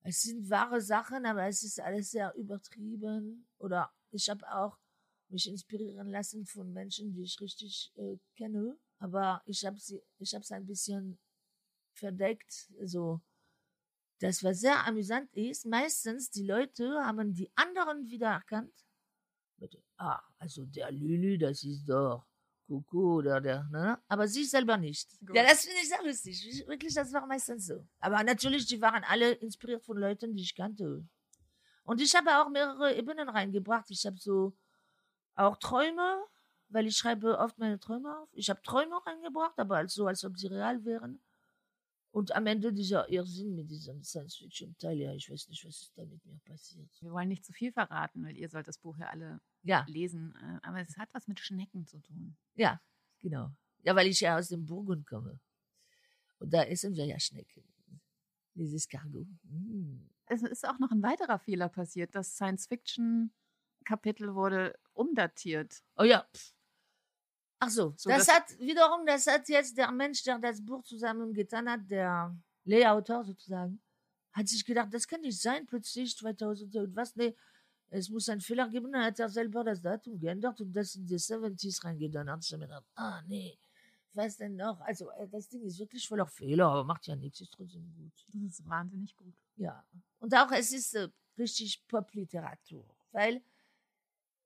es 0.07 0.21
sind 0.21 0.51
wahre 0.51 0.83
Sachen, 0.83 1.25
aber 1.25 1.47
es 1.47 1.63
ist 1.63 1.81
alles 1.81 2.11
sehr 2.11 2.35
übertrieben. 2.35 3.49
Oder 3.57 3.91
ich 4.11 4.29
habe 4.29 4.47
auch 4.55 4.79
mich 5.29 5.49
inspirieren 5.49 6.11
lassen 6.11 6.45
von 6.45 6.73
Menschen, 6.75 7.15
die 7.15 7.23
ich 7.23 7.41
richtig 7.41 7.91
äh, 7.97 8.19
kenne. 8.37 8.79
Aber 8.99 9.43
ich 9.47 9.65
habe 9.65 9.79
sie, 9.79 10.03
ich 10.19 10.35
habe 10.35 10.43
es 10.43 10.53
ein 10.53 10.67
bisschen 10.67 11.19
verdeckt. 11.95 12.71
So, 12.85 13.23
das, 14.25 14.43
was 14.43 14.61
sehr 14.61 14.87
amüsant 14.87 15.31
ist, 15.35 15.67
meistens 15.67 16.31
die 16.31 16.47
Leute 16.47 17.05
haben 17.05 17.35
die 17.35 17.51
anderen 17.57 18.09
wiedererkannt. 18.09 18.73
Mit, 19.59 19.79
ah, 19.99 20.19
also 20.39 20.65
der 20.65 20.91
Lülü, 20.91 21.37
das 21.37 21.63
ist 21.63 21.87
doch 21.87 22.25
Coco 22.67 23.17
oder 23.17 23.39
der, 23.43 23.65
ne? 23.65 23.99
Aber 24.09 24.27
sie 24.27 24.45
selber 24.45 24.79
nicht. 24.79 25.11
Gut. 25.21 25.37
Ja, 25.37 25.43
das 25.43 25.67
finde 25.67 25.79
ich 25.83 25.89
sehr 25.91 26.03
lustig. 26.03 26.67
Wirklich, 26.67 26.95
das 26.95 27.13
war 27.13 27.27
meistens 27.27 27.67
so. 27.67 27.87
Aber 28.01 28.25
natürlich, 28.25 28.65
die 28.65 28.81
waren 28.81 29.05
alle 29.05 29.33
inspiriert 29.33 29.85
von 29.85 29.99
Leuten, 29.99 30.35
die 30.35 30.43
ich 30.43 30.55
kannte. 30.55 31.07
Und 31.85 32.01
ich 32.01 32.15
habe 32.15 32.31
auch 32.39 32.49
mehrere 32.49 32.95
Ebenen 32.95 33.29
reingebracht. 33.29 33.91
Ich 33.91 34.07
habe 34.07 34.17
so 34.17 34.57
auch 35.35 35.59
Träume, 35.59 36.25
weil 36.71 36.87
ich 36.87 36.97
schreibe 36.97 37.39
oft 37.39 37.59
meine 37.59 37.79
Träume 37.79 38.21
auf. 38.21 38.31
Ich 38.33 38.49
habe 38.49 38.63
Träume 38.63 39.05
reingebracht, 39.05 39.59
aber 39.59 39.87
so, 39.87 40.07
als 40.07 40.25
ob 40.25 40.39
sie 40.39 40.47
real 40.47 40.83
wären. 40.87 41.21
Und 42.15 42.31
am 42.37 42.47
Ende 42.47 42.73
dieser 42.73 43.09
Irrsinn 43.11 43.57
mit 43.57 43.69
diesem 43.73 44.05
Science-Fiction-Teil, 44.05 44.97
ja, 44.99 45.13
ich 45.15 45.29
weiß 45.29 45.49
nicht, 45.49 45.65
was 45.67 45.83
ist 45.83 45.99
da 45.99 46.05
mit 46.05 46.25
mir 46.25 46.39
passiert. 46.45 46.89
Wir 47.01 47.11
wollen 47.11 47.27
nicht 47.29 47.45
zu 47.45 47.53
viel 47.53 47.73
verraten, 47.73 48.25
weil 48.25 48.37
ihr 48.37 48.49
sollt 48.49 48.69
das 48.69 48.79
Buch 48.79 48.97
ja 48.99 49.09
alle 49.09 49.41
Ja, 49.63 49.85
lesen. 49.89 50.33
äh, 50.37 50.61
Aber 50.65 50.81
es 50.81 50.97
hat 50.97 51.09
was 51.13 51.27
mit 51.27 51.41
Schnecken 51.41 51.87
zu 51.89 51.99
tun. 51.99 52.37
ja, 52.55 52.81
genau. 53.21 53.51
Ja, 53.83 53.97
weil 53.97 54.07
ich 54.07 54.21
ja 54.21 54.39
aus 54.39 54.47
dem 54.49 54.65
Burgund 54.65 55.07
komme. 55.09 55.41
Und 56.39 56.55
da 56.55 56.63
essen 56.63 56.95
wir 56.95 57.05
ja 57.05 57.19
Schnecken. 57.19 57.65
Dieses 58.55 58.89
Cargo. 58.89 59.27
Mm. 59.43 60.09
Es 60.27 60.43
ist 60.45 60.65
auch 60.69 60.79
noch 60.79 60.93
ein 60.93 61.03
weiterer 61.03 61.41
Fehler 61.41 61.69
passiert. 61.69 62.15
Das 62.15 62.37
Science-Fiction-Kapitel 62.37 64.35
wurde 64.37 64.79
umdatiert. 64.93 65.83
Oh 65.97 66.05
ja. 66.05 66.25
Ach 67.65 67.71
so, 67.71 67.95
So, 67.97 68.11
das, 68.11 68.27
das- 68.27 68.35
hat 68.35 68.59
wiederum, 68.59 69.07
das 69.07 69.27
hat 69.27 69.49
jetzt 69.49 69.77
der 69.77 69.91
Mensch, 69.93 70.23
der 70.23 70.39
das 70.39 70.65
Buch 70.65 70.83
zusammengetan 70.85 71.69
hat, 71.71 71.81
der 71.89 72.37
Layouter 72.65 73.25
sozusagen, 73.25 73.81
hat 74.33 74.49
sich 74.49 74.65
gedacht, 74.65 74.89
das 74.93 75.07
kann 75.07 75.21
nicht 75.21 75.41
sein, 75.41 75.67
plötzlich 75.67 76.17
2000 76.17 76.75
und 76.77 76.97
was, 76.97 77.15
nee, 77.17 77.35
es 77.91 78.09
muss 78.09 78.29
einen 78.29 78.41
Fehler 78.41 78.69
geben, 78.69 78.91
dann 78.93 79.05
hat 79.05 79.19
er 79.21 79.29
selber 79.29 79.63
das 79.63 79.81
Datum 79.81 80.19
geändert 80.19 80.61
und 80.61 80.73
das 80.73 80.95
in 80.97 81.07
die 81.07 81.19
70s 81.19 81.85
reingetan. 81.85 82.27
Dann 82.27 82.37
hat 82.39 82.51
er 82.51 82.59
mir 82.59 82.67
gedacht, 82.67 82.85
ah 82.97 83.23
nee, 83.29 83.57
was 84.13 84.37
denn 84.37 84.57
noch? 84.57 84.81
Also 84.81 85.11
äh, 85.13 85.29
das 85.29 85.49
Ding 85.49 85.63
ist 85.63 85.79
wirklich 85.79 86.09
voller 86.09 86.27
Fehler, 86.27 86.67
aber 86.67 86.85
macht 86.85 87.07
ja 87.07 87.15
nichts, 87.15 87.41
ist 87.41 87.53
trotzdem 87.53 87.93
gut. 87.95 88.13
Das 88.33 88.43
ist 88.43 88.69
wahnsinnig 88.69 89.15
gut. 89.17 89.35
Ja. 89.57 89.85
Und 90.19 90.35
auch 90.35 90.51
es 90.53 90.73
ist 90.73 90.95
äh, 90.95 91.09
richtig 91.39 91.87
Popliteratur, 91.87 92.85
weil 93.13 93.43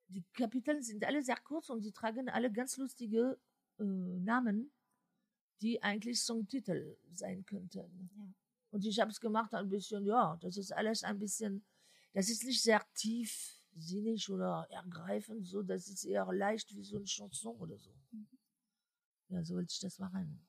die 0.08 0.24
Kapitel 0.32 0.82
sind 0.82 1.04
alle 1.04 1.22
sehr 1.22 1.36
kurz 1.36 1.68
und 1.70 1.82
sie 1.82 1.92
tragen 1.92 2.28
alle 2.28 2.50
ganz 2.50 2.76
lustige 2.76 3.38
äh, 3.78 3.84
Namen, 3.84 4.72
die 5.60 5.82
eigentlich 5.82 6.22
Songtitel 6.22 6.96
sein 7.12 7.44
könnten. 7.44 8.10
Ja. 8.16 8.28
Und 8.70 8.84
ich 8.84 8.98
habe 9.00 9.10
es 9.10 9.20
gemacht 9.20 9.54
ein 9.54 9.68
bisschen, 9.68 10.06
ja, 10.06 10.36
das 10.40 10.56
ist 10.56 10.72
alles 10.72 11.02
ein 11.04 11.18
bisschen, 11.18 11.64
das 12.12 12.28
ist 12.28 12.44
nicht 12.44 12.62
sehr 12.62 12.84
tiefsinnig 12.94 14.28
oder 14.30 14.66
ergreifend, 14.70 15.46
so, 15.46 15.62
das 15.62 15.88
ist 15.88 16.04
eher 16.04 16.26
leicht 16.32 16.74
wie 16.74 16.84
so 16.84 16.96
eine 16.96 17.06
Chanson 17.06 17.56
oder 17.56 17.78
so. 17.78 17.94
Ja, 19.28 19.44
so 19.44 19.54
wollte 19.56 19.72
ich 19.72 19.80
das 19.80 19.98
machen. 19.98 20.47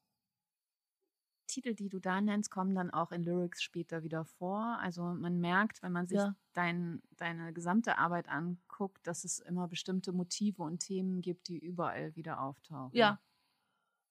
Titel, 1.50 1.74
die 1.74 1.90
du 1.90 2.00
da 2.00 2.22
nennst, 2.22 2.52
kommen 2.52 2.76
dann 2.76 2.90
auch 2.92 3.12
in 3.12 3.24
Lyrics 3.24 3.62
später 3.62 4.04
wieder 4.04 4.24
vor. 4.24 4.78
Also 4.80 5.04
man 5.04 5.40
merkt, 5.40 5.82
wenn 5.84 5.92
man 5.92 6.08
sich 6.08 6.18
Ja. 6.18 6.36
dein, 6.54 7.02
deine 7.18 7.52
gesamte 7.54 7.98
Arbeit 7.98 8.30
anguckt, 8.30 9.06
dass 9.06 9.24
es 9.24 9.40
immer 9.40 9.68
bestimmte 9.68 10.12
Motive 10.14 10.64
und 10.64 10.80
Themen 10.80 11.22
gibt, 11.22 11.48
die 11.48 11.58
überall 11.60 12.16
wieder 12.16 12.42
auftauchen. 12.42 12.96
Ja. 12.96 13.20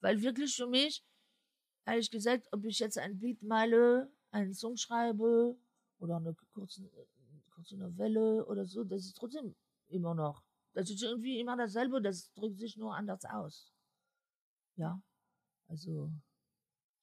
Weil 0.01 0.21
wirklich 0.23 0.55
für 0.55 0.67
mich, 0.67 1.05
ehrlich 1.87 2.11
gesagt, 2.11 2.49
ob 2.53 2.65
ich 2.65 2.79
jetzt 2.79 2.99
ein 2.99 3.19
Bild 3.19 3.43
male, 3.43 4.13
einen 4.31 4.53
Song 4.55 4.77
schreibe 4.77 5.57
oder 5.99 6.17
eine 6.17 6.35
kurze, 6.53 6.91
kurze 7.51 7.77
Novelle 7.77 8.45
oder 8.47 8.67
so, 8.67 8.85
das 8.85 9.05
ist 9.07 9.17
trotzdem 9.17 9.55
immer 9.89 10.15
noch. 10.15 10.45
Das 10.75 10.91
ist 10.91 11.03
irgendwie 11.03 11.41
immer 11.41 11.57
dasselbe, 11.57 12.01
das 12.03 12.33
drückt 12.35 12.59
sich 12.59 12.77
nur 12.77 12.95
anders 12.95 13.25
aus. 13.25 13.73
Ja. 14.77 15.01
Also, 15.67 16.11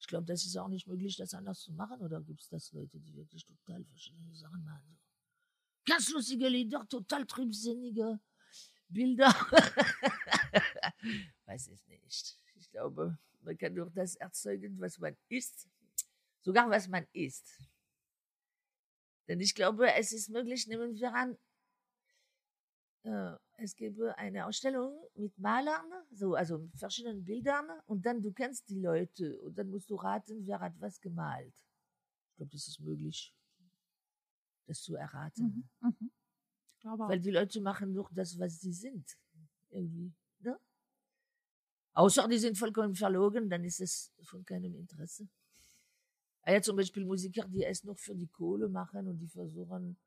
ich 0.05 0.07
glaube, 0.07 0.27
das 0.27 0.45
ist 0.45 0.55
auch 0.55 0.67
nicht 0.67 0.85
möglich, 0.85 1.17
das 1.17 1.33
anders 1.33 1.61
zu 1.61 1.73
machen. 1.73 1.99
Oder 1.99 2.21
gibt 2.21 2.39
es 2.39 2.47
das 2.47 2.71
Leute, 2.73 2.99
die 2.99 3.15
wirklich 3.15 3.43
total 3.43 3.83
verschiedene 3.85 4.35
Sachen 4.35 4.63
machen? 4.63 4.83
So. 4.85 5.91
Ganz 5.91 6.11
lustige 6.11 6.47
Lieder, 6.47 6.87
total 6.87 7.25
trübsinnige 7.25 8.19
Bilder. 8.87 9.29
Weiß 11.45 11.69
ich 11.69 11.87
nicht. 11.87 12.39
Ich 12.53 12.69
glaube, 12.69 13.17
man 13.41 13.57
kann 13.57 13.73
nur 13.73 13.89
das 13.89 14.15
erzeugen, 14.17 14.79
was 14.79 14.99
man 14.99 15.17
ist. 15.27 15.67
Sogar 16.43 16.69
was 16.69 16.87
man 16.87 17.07
ist. 17.11 17.59
Denn 19.27 19.39
ich 19.39 19.55
glaube, 19.55 19.91
es 19.91 20.11
ist 20.11 20.29
möglich, 20.29 20.67
nehmen 20.67 20.93
wir 20.93 21.15
an, 21.15 21.35
es 23.57 23.75
gäbe 23.75 24.17
eine 24.17 24.45
Ausstellung 24.45 24.99
mit 25.15 25.37
Malern, 25.37 25.85
so, 26.11 26.35
also 26.35 26.57
mit 26.57 26.77
verschiedenen 26.77 27.23
Bildern, 27.23 27.65
und 27.85 28.05
dann 28.05 28.21
du 28.21 28.31
kennst 28.31 28.67
die 28.69 28.79
Leute 28.79 29.39
und 29.41 29.57
dann 29.57 29.69
musst 29.69 29.89
du 29.89 29.95
raten, 29.95 30.45
wer 30.45 30.59
hat 30.59 30.73
was 30.79 30.99
gemalt. 30.99 31.53
Ich 32.31 32.37
glaube, 32.37 32.51
das 32.51 32.67
ist 32.67 32.79
möglich, 32.79 33.33
das 34.65 34.81
zu 34.81 34.95
erraten. 34.95 35.67
Mhm. 35.81 35.89
Mhm. 35.89 36.11
Weil 36.99 37.19
die 37.19 37.31
Leute 37.31 37.61
machen 37.61 37.93
nur 37.93 38.09
das, 38.13 38.37
was 38.37 38.59
sie 38.59 38.73
sind. 38.73 39.17
Irgendwie. 39.69 40.13
Ne? 40.39 40.59
Außer 41.93 42.27
die 42.27 42.37
sind 42.37 42.57
vollkommen 42.57 42.93
verlogen, 42.93 43.49
dann 43.49 43.63
ist 43.63 43.79
es 43.79 44.11
von 44.23 44.43
keinem 44.43 44.75
Interesse. 44.75 45.27
Ah 46.41 46.51
ja, 46.51 46.61
zum 46.61 46.75
Beispiel 46.75 47.05
Musiker, 47.05 47.47
die 47.47 47.63
es 47.63 47.83
nur 47.83 47.95
für 47.95 48.13
die 48.13 48.27
Kohle 48.27 48.69
machen 48.69 49.07
und 49.07 49.17
die 49.17 49.27
versuchen, 49.27 49.97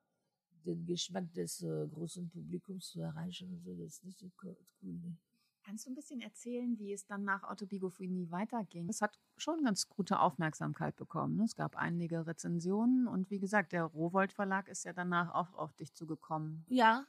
den 0.65 0.85
Geschmack 0.87 1.33
des 1.35 1.63
äh, 1.63 1.87
großen 1.89 2.29
Publikums 2.31 2.91
zu 2.91 3.01
erreichen 3.01 3.51
und 3.51 3.63
so, 3.65 3.75
das 3.75 3.95
ist 3.95 4.05
nicht 4.05 4.19
so 4.19 4.29
co- 4.37 4.57
cool. 4.83 4.93
Ne? 4.95 5.17
Kannst 5.65 5.85
du 5.87 5.91
ein 5.91 5.95
bisschen 5.95 6.21
erzählen, 6.21 6.79
wie 6.79 6.93
es 6.93 7.05
dann 7.07 7.25
nach 7.25 7.43
Autobiografie 7.43 8.27
weiterging? 8.31 8.89
Es 8.89 9.03
hat 9.03 9.19
schon 9.37 9.63
ganz 9.65 9.87
gute 9.89 10.19
Aufmerksamkeit 10.21 10.97
bekommen. 10.97 11.37
ne? 11.37 11.45
Es 11.45 11.55
gab 11.57 11.77
einige 11.77 12.27
Rezensionen 12.27 13.07
und 13.07 13.31
wie 13.31 13.39
gesagt, 13.39 13.73
der 13.73 13.85
Rowold 13.85 14.33
Verlag 14.33 14.69
ist 14.69 14.85
ja 14.85 14.93
danach 14.95 15.35
auch 15.35 15.55
auf 15.59 15.75
dich 15.75 15.93
zugekommen. 15.95 16.65
Ja, 16.69 17.07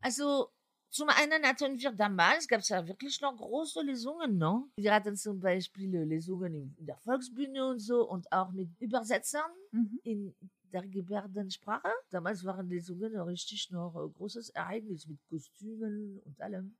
also 0.00 0.48
zum 0.90 1.08
einen 1.08 1.42
hatten 1.44 1.78
wir 1.78 1.92
damals, 1.92 2.46
gab 2.46 2.60
es 2.60 2.68
ja 2.68 2.86
wirklich 2.86 3.20
noch 3.20 3.36
große 3.36 3.82
Lesungen, 3.82 4.38
ne? 4.38 4.62
Wir 4.76 4.94
hatten 4.94 5.16
zum 5.16 5.40
Beispiel 5.40 5.90
Lesungen 6.04 6.54
in 6.54 6.74
in 6.78 6.86
der 6.86 6.96
Volksbühne 6.98 7.66
und 7.66 7.78
so 7.80 8.08
und 8.08 8.30
auch 8.32 8.52
mit 8.52 8.68
Übersetzern 8.80 9.50
Mhm. 9.72 10.00
in 10.04 10.34
der 10.74 10.86
Gebärdensprache. 10.88 11.92
Damals 12.10 12.44
waren 12.44 12.68
Lesungen 12.68 13.12
noch 13.12 13.26
richtig 13.26 13.70
noch 13.70 13.94
ein 13.94 14.12
großes 14.12 14.50
Ereignis 14.50 15.06
mit 15.06 15.24
Kostümen 15.28 16.20
und 16.24 16.40
allem. 16.40 16.76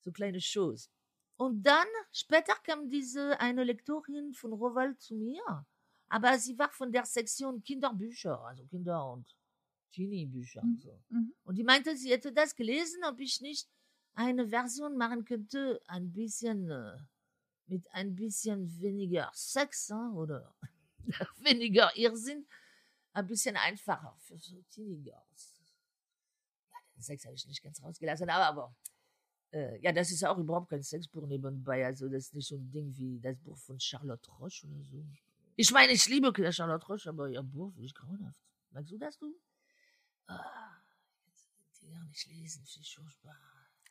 So 0.00 0.12
kleine 0.12 0.40
Shows. 0.40 0.90
Und 1.36 1.64
dann, 1.64 1.88
später 2.12 2.54
kam 2.64 2.88
diese 2.88 3.40
eine 3.40 3.64
Lektorin 3.64 4.32
von 4.32 4.52
Rowald 4.52 5.00
zu 5.00 5.16
mir. 5.16 5.66
Aber 6.08 6.38
sie 6.38 6.56
war 6.56 6.70
von 6.70 6.92
der 6.92 7.04
Sektion 7.04 7.62
Kinderbücher, 7.64 8.40
also 8.40 8.64
Kinder- 8.66 9.10
und 9.12 9.26
Teenie-Bücher. 9.90 10.62
und 10.62 10.76
Mhm. 10.76 10.80
So. 10.80 11.00
Mhm. 11.08 11.34
Und 11.44 11.56
die 11.56 11.64
meinte, 11.64 11.96
sie 11.96 12.10
hätte 12.12 12.32
das 12.32 12.54
gelesen, 12.54 13.02
ob 13.04 13.18
ich 13.18 13.40
nicht 13.40 13.68
eine 14.14 14.46
Version 14.48 14.96
machen 14.96 15.24
könnte, 15.24 15.80
ein 15.88 16.12
bisschen 16.12 16.70
äh, 16.70 16.98
mit 17.66 17.90
ein 17.92 18.14
bisschen 18.14 18.80
weniger 18.80 19.30
Sex 19.34 19.90
hein, 19.90 20.12
oder 20.12 20.54
weniger 21.38 21.90
Irrsinn, 21.96 22.46
ein 23.14 23.26
bisschen 23.26 23.56
einfacher 23.56 24.16
für 24.18 24.38
so 24.38 24.60
Teenie-Girls. 24.70 25.60
Ja, 26.70 26.78
den 26.94 27.02
Sex 27.02 27.24
habe 27.24 27.34
ich 27.34 27.46
nicht 27.46 27.62
ganz 27.62 27.82
rausgelassen, 27.82 28.28
aber, 28.28 28.46
aber 28.46 28.76
äh, 29.52 29.78
ja, 29.80 29.92
das 29.92 30.10
ist 30.10 30.24
auch 30.24 30.36
überhaupt 30.36 30.68
kein 30.68 30.82
Sexbuch 30.82 31.26
nebenbei. 31.26 31.86
Also, 31.86 32.08
das 32.08 32.26
ist 32.26 32.34
nicht 32.34 32.48
so 32.48 32.56
ein 32.56 32.70
Ding 32.70 32.94
wie 32.96 33.20
das 33.20 33.38
Buch 33.38 33.56
von 33.56 33.78
Charlotte 33.78 34.30
Roche 34.32 34.66
oder 34.66 34.84
so. 34.84 35.06
Ich 35.56 35.70
meine, 35.70 35.92
ich 35.92 36.06
liebe 36.08 36.32
Charlotte 36.52 36.86
Roche, 36.86 37.08
aber 37.08 37.28
ihr 37.28 37.42
Buch 37.42 37.72
finde 37.72 37.86
ich 37.86 37.94
grauenhaft. 37.94 38.40
Magst 38.70 38.90
du 38.90 38.98
das, 38.98 39.16
du? 39.16 39.32
Ah, 40.26 40.72
jetzt 41.26 41.80
die 41.80 41.88
gar 41.88 42.02
nicht 42.04 42.26
lesen, 42.26 42.64
finde 42.66 42.86
ich 42.86 42.96
furchtbar. 42.96 43.36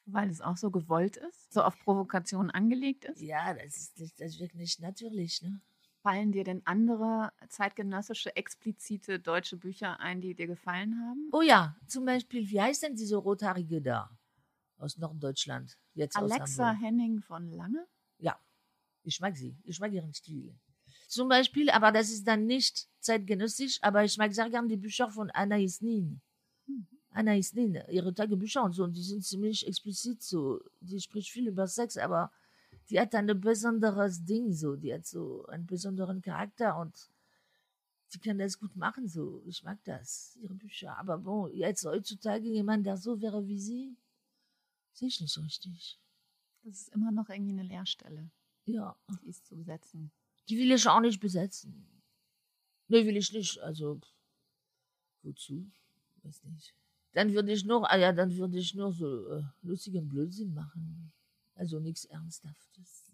Weil 0.05 0.29
es 0.29 0.41
auch 0.41 0.57
so 0.57 0.69
gewollt 0.69 1.15
ist, 1.15 1.53
so 1.53 1.63
auf 1.63 1.79
Provokation 1.79 2.51
angelegt 2.51 3.05
ist. 3.05 3.21
Ja, 3.21 3.53
das 3.53 3.77
ist 3.95 4.19
das 4.19 4.37
wirkt 4.39 4.55
nicht 4.55 4.81
natürlich, 4.81 5.41
ne? 5.41 5.61
Fallen 6.03 6.33
dir 6.33 6.43
denn 6.43 6.61
andere 6.65 7.31
zeitgenössische, 7.47 8.35
explizite 8.35 9.21
deutsche 9.21 9.55
Bücher 9.55 10.01
ein, 10.01 10.19
die 10.19 10.35
dir 10.35 10.47
gefallen 10.47 10.99
haben? 10.99 11.29
Oh 11.31 11.41
ja, 11.41 11.77
zum 11.87 12.03
Beispiel, 12.03 12.49
wie 12.49 12.59
heißt 12.59 12.83
denn 12.83 12.95
diese 12.97 13.15
Rothaarige 13.15 13.81
da? 13.81 14.09
Aus 14.77 14.97
Norddeutschland. 14.97 15.77
Jetzt 15.93 16.17
Alexa. 16.17 16.73
Henning 16.73 17.21
von 17.21 17.49
Lange? 17.49 17.87
Ja, 18.17 18.37
ich 19.03 19.21
mag 19.21 19.37
sie. 19.37 19.55
Ich 19.63 19.79
mag 19.79 19.93
ihren 19.93 20.13
Stil. 20.13 20.53
Zum 21.07 21.29
Beispiel, 21.29 21.69
aber 21.69 21.93
das 21.93 22.09
ist 22.09 22.27
dann 22.27 22.47
nicht 22.47 22.89
zeitgenössisch, 22.99 23.79
aber 23.81 24.03
ich 24.03 24.17
mag 24.17 24.33
sehr 24.33 24.49
gern 24.49 24.67
die 24.67 24.75
Bücher 24.75 25.09
von 25.09 25.31
Anna 25.31 25.57
Isnin. 25.57 26.19
Mhm. 26.65 26.85
Anna 27.11 27.37
Isnin, 27.37 27.81
ihre 27.89 28.13
Tagebücher 28.13 28.61
und 28.63 28.73
so, 28.73 28.83
und 28.83 28.97
die 28.97 29.03
sind 29.03 29.23
ziemlich 29.23 29.65
explizit 29.65 30.21
so. 30.21 30.59
Die 30.81 30.99
spricht 30.99 31.29
viel 31.29 31.47
über 31.47 31.65
Sex, 31.65 31.95
aber 31.95 32.29
die 32.89 32.99
hat 32.99 33.13
ein 33.15 33.27
besonderes 33.39 34.23
Ding 34.25 34.53
so. 34.53 34.75
Die 34.75 34.93
hat 34.93 35.05
so 35.05 35.45
einen 35.47 35.65
besonderen 35.65 36.21
Charakter 36.21 36.77
und 36.79 37.09
die 38.13 38.19
kann 38.19 38.37
das 38.37 38.59
gut 38.59 38.75
machen, 38.75 39.07
so. 39.07 39.41
Ich 39.45 39.63
mag 39.63 39.79
das, 39.85 40.37
ihre 40.41 40.53
Bücher. 40.53 40.97
Aber 40.97 41.17
bon, 41.17 41.51
jetzt 41.53 41.85
heutzutage 41.85 42.47
jemand, 42.47 42.85
der 42.85 42.97
so 42.97 43.19
wäre 43.21 43.47
wie 43.47 43.59
sie, 43.59 43.95
sehe 44.93 45.07
ich 45.07 45.19
nicht 45.19 45.31
so 45.33 45.41
richtig. 45.41 45.99
Das 46.63 46.81
ist 46.81 46.89
immer 46.89 47.11
noch 47.11 47.29
irgendwie 47.29 47.51
eine 47.53 47.63
Leerstelle, 47.63 48.29
Ja, 48.65 48.95
die 49.21 49.27
ist 49.29 49.45
zu 49.47 49.55
besetzen. 49.55 50.11
die 50.47 50.57
will 50.57 50.71
ich 50.71 50.87
auch 50.87 51.01
nicht 51.01 51.19
besetzen. 51.19 51.87
Nee, 52.87 53.05
will 53.05 53.17
ich 53.17 53.31
nicht. 53.33 53.59
Also, 53.59 53.99
wozu? 55.23 55.65
Weiß 56.21 56.43
nicht. 56.43 56.75
Dann 57.13 57.33
würde 57.33 57.51
ich 57.51 57.65
nur, 57.65 57.89
ah 57.89 57.97
ja, 57.97 58.11
dann 58.11 58.35
würde 58.35 58.57
ich 58.57 58.73
nur 58.75 58.91
so 58.91 59.27
äh, 59.29 59.43
lustigen 59.61 60.07
Blödsinn 60.07 60.53
machen. 60.53 61.11
Also 61.55 61.79
nichts 61.79 62.05
Ernsthaftes. 62.05 63.11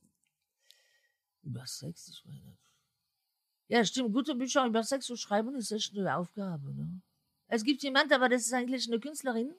Über 1.42 1.66
Sex, 1.66 2.10
ich 2.10 2.26
meine. 2.26 2.58
Ja, 3.68 3.86
stimmt. 3.86 4.14
Gute 4.14 4.36
Bücher 4.36 4.66
über 4.66 4.84
Sex 4.84 5.06
zu 5.06 5.16
schreiben 5.16 5.56
ist 5.56 5.72
echt 5.72 5.96
eine 5.96 6.16
Aufgabe. 6.16 6.74
Ne? 6.74 7.02
Es 7.48 7.64
gibt 7.64 7.84
jemand, 7.84 8.12
aber 8.12 8.30
das 8.30 8.44
ist 8.44 8.54
eigentlich 8.54 8.88
eine 8.88 9.00
Künstlerin. 9.00 9.54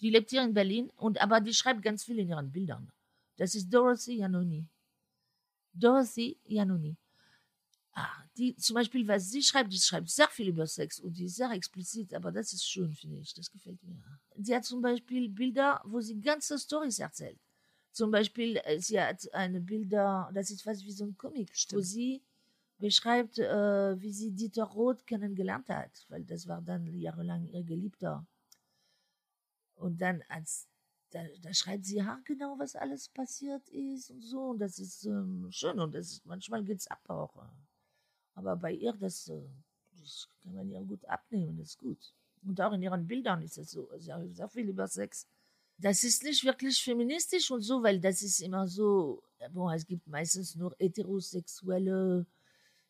Die 0.00 0.10
lebt 0.10 0.30
hier 0.30 0.42
in 0.42 0.52
Berlin, 0.52 0.90
und 0.96 1.20
aber 1.20 1.40
die 1.40 1.54
schreibt 1.54 1.82
ganz 1.82 2.04
viel 2.04 2.18
in 2.18 2.28
ihren 2.28 2.52
Bildern. 2.52 2.92
Das 3.36 3.54
ist 3.54 3.72
Dorothy 3.72 4.16
Janoni. 4.18 4.66
Dorothy 5.72 6.38
Janoni. 6.44 6.96
Ah, 7.98 8.12
die 8.36 8.54
zum 8.56 8.74
Beispiel, 8.74 9.08
was 9.08 9.30
sie 9.30 9.42
schreibt, 9.42 9.72
die 9.72 9.78
schreibt 9.78 10.10
sehr 10.10 10.28
viel 10.28 10.48
über 10.48 10.66
Sex 10.66 11.00
und 11.00 11.16
die 11.16 11.24
ist 11.24 11.36
sehr 11.36 11.50
explizit, 11.52 12.12
aber 12.12 12.30
das 12.30 12.52
ist 12.52 12.68
schön, 12.68 12.92
finde 12.92 13.16
ich. 13.20 13.32
Das 13.32 13.50
gefällt 13.50 13.82
mir. 13.82 13.96
Sie 14.36 14.54
hat 14.54 14.66
zum 14.66 14.82
Beispiel 14.82 15.30
Bilder, 15.30 15.80
wo 15.82 15.98
sie 16.02 16.20
ganze 16.20 16.58
Stories 16.58 16.98
erzählt. 16.98 17.40
Zum 17.92 18.10
Beispiel, 18.10 18.58
äh, 18.58 18.78
sie 18.78 19.00
hat 19.00 19.32
eine 19.32 19.62
Bilder, 19.62 20.30
das 20.34 20.50
ist 20.50 20.60
fast 20.60 20.84
wie 20.84 20.92
so 20.92 21.06
ein 21.06 21.16
Comic, 21.16 21.50
wo 21.70 21.80
sie 21.80 22.22
beschreibt, 22.76 23.38
äh, 23.38 23.98
wie 23.98 24.12
sie 24.12 24.30
Dieter 24.30 24.64
Roth 24.64 25.06
kennengelernt 25.06 25.70
hat, 25.70 26.04
weil 26.10 26.22
das 26.22 26.46
war 26.46 26.60
dann 26.60 26.86
jahrelang 27.00 27.46
ihr 27.46 27.64
Geliebter. 27.64 28.26
Und 29.76 30.02
dann 30.02 30.22
als 30.28 30.68
da, 31.12 31.20
da 31.40 31.54
schreibt 31.54 31.86
sie 31.86 31.96
ja 31.96 32.20
genau, 32.26 32.58
was 32.58 32.76
alles 32.76 33.08
passiert 33.08 33.66
ist 33.70 34.10
und 34.10 34.20
so. 34.20 34.50
Und 34.50 34.58
das 34.58 34.78
ist 34.78 35.06
ähm, 35.06 35.48
schön 35.50 35.80
und 35.80 35.94
das 35.94 36.12
ist, 36.12 36.26
manchmal 36.26 36.62
geht's 36.62 36.88
ab 36.88 37.00
auch. 37.08 37.34
Aber 38.36 38.54
bei 38.54 38.72
ihr, 38.72 38.92
das, 38.92 39.28
äh, 39.28 39.42
das 39.98 40.28
kann 40.42 40.54
man 40.54 40.68
ihr 40.68 40.80
gut 40.82 41.04
abnehmen, 41.06 41.56
das 41.58 41.70
ist 41.70 41.78
gut. 41.78 42.14
Und 42.44 42.60
auch 42.60 42.72
in 42.72 42.82
ihren 42.82 43.06
Bildern 43.06 43.42
ist 43.42 43.58
es 43.58 43.70
so, 43.72 43.90
sie 43.98 44.12
hat 44.12 44.22
sehr 44.34 44.48
viel 44.48 44.68
über 44.68 44.86
Sex. 44.86 45.26
Das 45.78 46.04
ist 46.04 46.22
nicht 46.22 46.44
wirklich 46.44 46.82
feministisch 46.82 47.50
und 47.50 47.62
so, 47.62 47.82
weil 47.82 47.98
das 47.98 48.22
ist 48.22 48.40
immer 48.40 48.68
so, 48.68 49.22
bon, 49.52 49.72
es 49.72 49.86
gibt 49.86 50.06
meistens 50.06 50.54
nur 50.54 50.74
heterosexuelle 50.78 52.26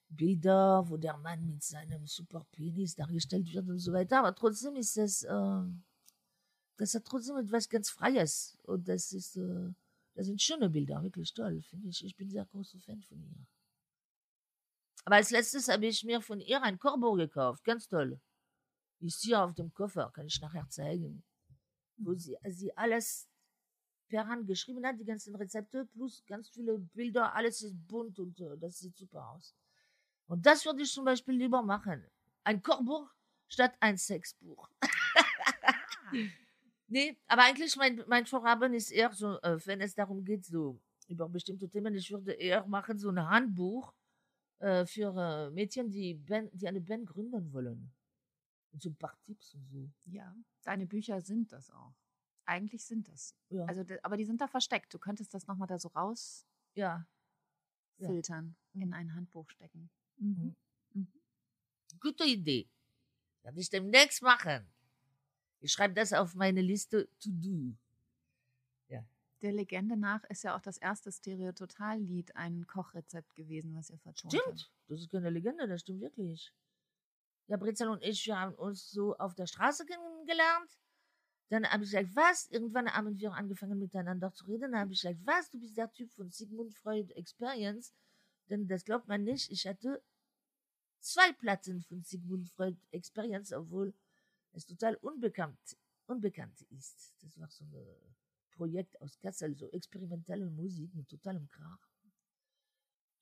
Bilder, 0.09 0.85
wo 0.89 0.97
der 0.97 1.17
Mann 1.17 1.47
mit 1.47 1.63
seinem 1.63 2.07
Superpenis 2.07 2.95
dargestellt 2.95 3.53
wird 3.53 3.69
und 3.69 3.79
so 3.79 3.93
weiter. 3.93 4.19
Aber 4.19 4.35
trotzdem 4.35 4.77
ist 4.77 4.97
das, 4.97 5.23
äh, 5.23 5.63
das 6.77 6.95
hat 6.95 7.05
trotzdem 7.05 7.37
etwas 7.39 7.69
ganz 7.69 7.91
Freies. 7.91 8.59
Und 8.65 8.89
das 8.89 9.13
ist, 9.13 9.37
äh, 9.37 9.71
das 10.15 10.27
sind 10.27 10.43
schöne 10.43 10.71
Bilder, 10.71 11.03
wirklich 11.03 11.33
toll, 11.33 11.63
finde 11.63 11.89
ich. 11.89 12.05
Ich 12.05 12.17
bin 12.17 12.31
sehr 12.31 12.47
großer 12.47 12.79
Fan 12.81 13.03
von 13.03 13.19
ihr. 13.21 13.47
Aber 15.07 15.17
als 15.17 15.31
letztes 15.31 15.69
habe 15.69 15.87
ich 15.87 16.03
mir 16.03 16.21
von 16.21 16.41
ihr 16.41 16.61
ein 16.63 16.81
Korbo 16.81 17.13
gekauft, 17.13 17.63
ganz 17.63 17.87
toll. 17.87 18.21
Ist 18.99 19.23
hier 19.23 19.41
auf 19.41 19.55
dem 19.55 19.73
Koffer, 19.73 20.11
kann 20.13 20.27
ich 20.27 20.41
nachher 20.41 20.69
zeigen. 20.69 21.23
Wo 21.97 22.13
sie, 22.15 22.37
sie 22.49 22.77
alles 22.77 23.29
per 24.09 24.27
Hand 24.27 24.49
geschrieben 24.49 24.85
hat, 24.85 24.99
die 24.99 25.05
ganzen 25.05 25.37
Rezepte, 25.37 25.87
plus 25.93 26.25
ganz 26.27 26.49
viele 26.49 26.79
Bilder, 26.79 27.33
alles 27.37 27.63
ist 27.63 27.77
bunt 27.87 28.19
und 28.19 28.41
äh, 28.41 28.59
das 28.59 28.81
sieht 28.81 28.97
super 28.97 29.31
aus. 29.31 29.55
Und 30.27 30.45
das 30.45 30.67
würde 30.67 30.83
ich 30.83 30.93
zum 30.93 31.05
Beispiel 31.05 31.37
lieber 31.37 31.63
machen. 31.63 32.05
Ein 32.43 32.61
Kochbuch 32.61 33.09
statt 33.47 33.75
ein 33.79 33.97
Sexbuch. 33.97 34.69
nee, 36.89 37.17
aber 37.29 37.45
eigentlich 37.45 37.77
mein, 37.77 38.03
mein 38.09 38.27
Vorhaben 38.27 38.75
ist 38.75 38.91
eher 38.91 39.13
so, 39.13 39.41
äh, 39.43 39.65
wenn 39.67 39.81
es 39.81 39.95
darum 39.95 40.25
geht, 40.25 40.45
so 40.45 40.81
über 41.07 41.29
bestimmte 41.29 41.69
Themen, 41.69 41.95
ich 41.95 42.11
würde 42.11 42.33
eher 42.33 42.67
machen 42.67 42.99
so 42.99 43.09
ein 43.11 43.25
Handbuch 43.25 43.95
äh, 44.59 44.87
für 44.87 45.15
äh, 45.17 45.51
Mädchen, 45.51 45.91
die, 45.91 46.15
Band, 46.15 46.51
die 46.53 46.67
eine 46.69 46.81
Band 46.81 47.07
gründen 47.07 47.53
wollen. 47.53 47.93
Und 48.73 48.83
so 48.83 48.91
ein 48.91 48.97
paar 48.97 49.19
Tipps 49.25 49.55
und 49.55 49.67
so. 49.69 49.91
Ja, 50.05 50.35
deine 50.63 50.87
Bücher 50.87 51.21
sind 51.21 51.53
das 51.53 51.71
auch. 51.71 51.95
Eigentlich 52.45 52.85
sind 52.85 53.09
das. 53.09 53.35
Ja. 53.49 53.65
Also, 53.67 53.85
aber 54.03 54.17
die 54.17 54.25
sind 54.25 54.41
da 54.41 54.47
versteckt. 54.47 54.93
Du 54.95 54.99
könntest 54.99 55.35
das 55.35 55.47
nochmal 55.47 55.67
da 55.67 55.79
so 55.79 55.89
rausfiltern, 55.89 56.47
ja. 56.75 57.07
Ja. 57.99 58.83
in 58.83 58.93
ein 58.93 59.15
Handbuch 59.15 59.49
stecken. 59.51 59.91
Mhm. 60.17 60.55
Mhm. 60.93 61.13
Gute 62.01 62.25
Idee. 62.25 62.69
Werde 63.43 63.61
ich 63.61 63.71
demnächst 63.71 64.23
machen. 64.23 64.67
Ich 65.61 65.73
schreibe 65.73 65.95
das 65.95 66.13
auf 66.13 66.35
meine 66.35 66.61
Liste 66.61 67.09
to 67.21 67.31
do. 67.33 67.77
Der 69.43 69.53
Legende 69.53 69.97
nach 69.97 70.25
ist 70.25 70.45
ja 70.45 70.57
auch 70.57 70.61
das 70.61 70.79
erste 70.79 71.13
Stereototal-Lied 71.13 72.37
ein 72.37 72.67
Kochrezept 72.67 73.35
gewesen, 73.35 73.75
was 73.75 73.91
ihr 73.91 73.99
vertont 73.99 74.33
Stimmt. 74.33 74.47
habt. 74.47 74.73
Das 74.89 75.01
ist 75.01 75.11
keine 75.11 75.31
Legende, 75.31 75.69
das 75.69 75.83
stimmt 75.83 76.01
wirklich. 76.01 76.53
Ja, 77.49 77.57
Brezel 77.59 77.89
und 77.89 78.03
ich, 78.03 78.27
wir 78.27 78.41
haben 78.41 78.55
uns 78.55 78.91
so 78.91 79.17
auf 79.19 79.35
der 79.35 79.47
Straße 79.47 79.85
kennengelernt. 79.85 80.79
Dann 81.49 81.65
habe 81.65 81.85
ich 81.85 81.91
gesagt, 81.91 82.17
was? 82.17 82.47
Irgendwann 82.51 82.93
haben 82.93 83.19
wir 83.19 83.33
angefangen 83.33 83.79
miteinander 83.79 84.33
zu 84.33 84.47
reden. 84.47 84.73
Dann 84.73 84.81
habe 84.81 84.93
ich 84.93 85.01
gesagt, 85.01 85.21
was? 85.25 85.51
Du 85.51 85.61
bist 85.61 85.77
der 85.77 85.93
Typ 85.93 86.11
von 86.13 86.31
Sigmund 86.31 86.75
Freud 86.75 87.13
Experience. 87.15 87.95
Denn 88.49 88.67
das 88.67 88.85
glaubt 88.85 89.07
man 89.07 89.23
nicht. 89.23 89.51
Ich 89.53 89.67
hatte 89.67 90.03
zwei 91.01 91.33
Platten 91.35 91.83
von 91.83 92.03
Sigmund 92.03 92.49
Freud 92.49 92.77
Experience, 92.91 93.53
obwohl 93.53 93.95
es 94.53 94.67
total 94.67 94.97
unbekannt, 94.97 95.77
unbekannt 96.07 96.63
ist. 96.71 97.15
Das 97.21 97.39
war 97.39 97.49
so 97.49 97.65
ein 97.65 97.71
Projekt 98.57 99.01
aus 99.01 99.19
Kassel, 99.21 99.55
so 99.55 99.71
experimentelle 99.71 100.51
Musik 100.51 100.95
mit 100.95 101.09
totalem 101.09 101.49
Krach. 101.51 101.89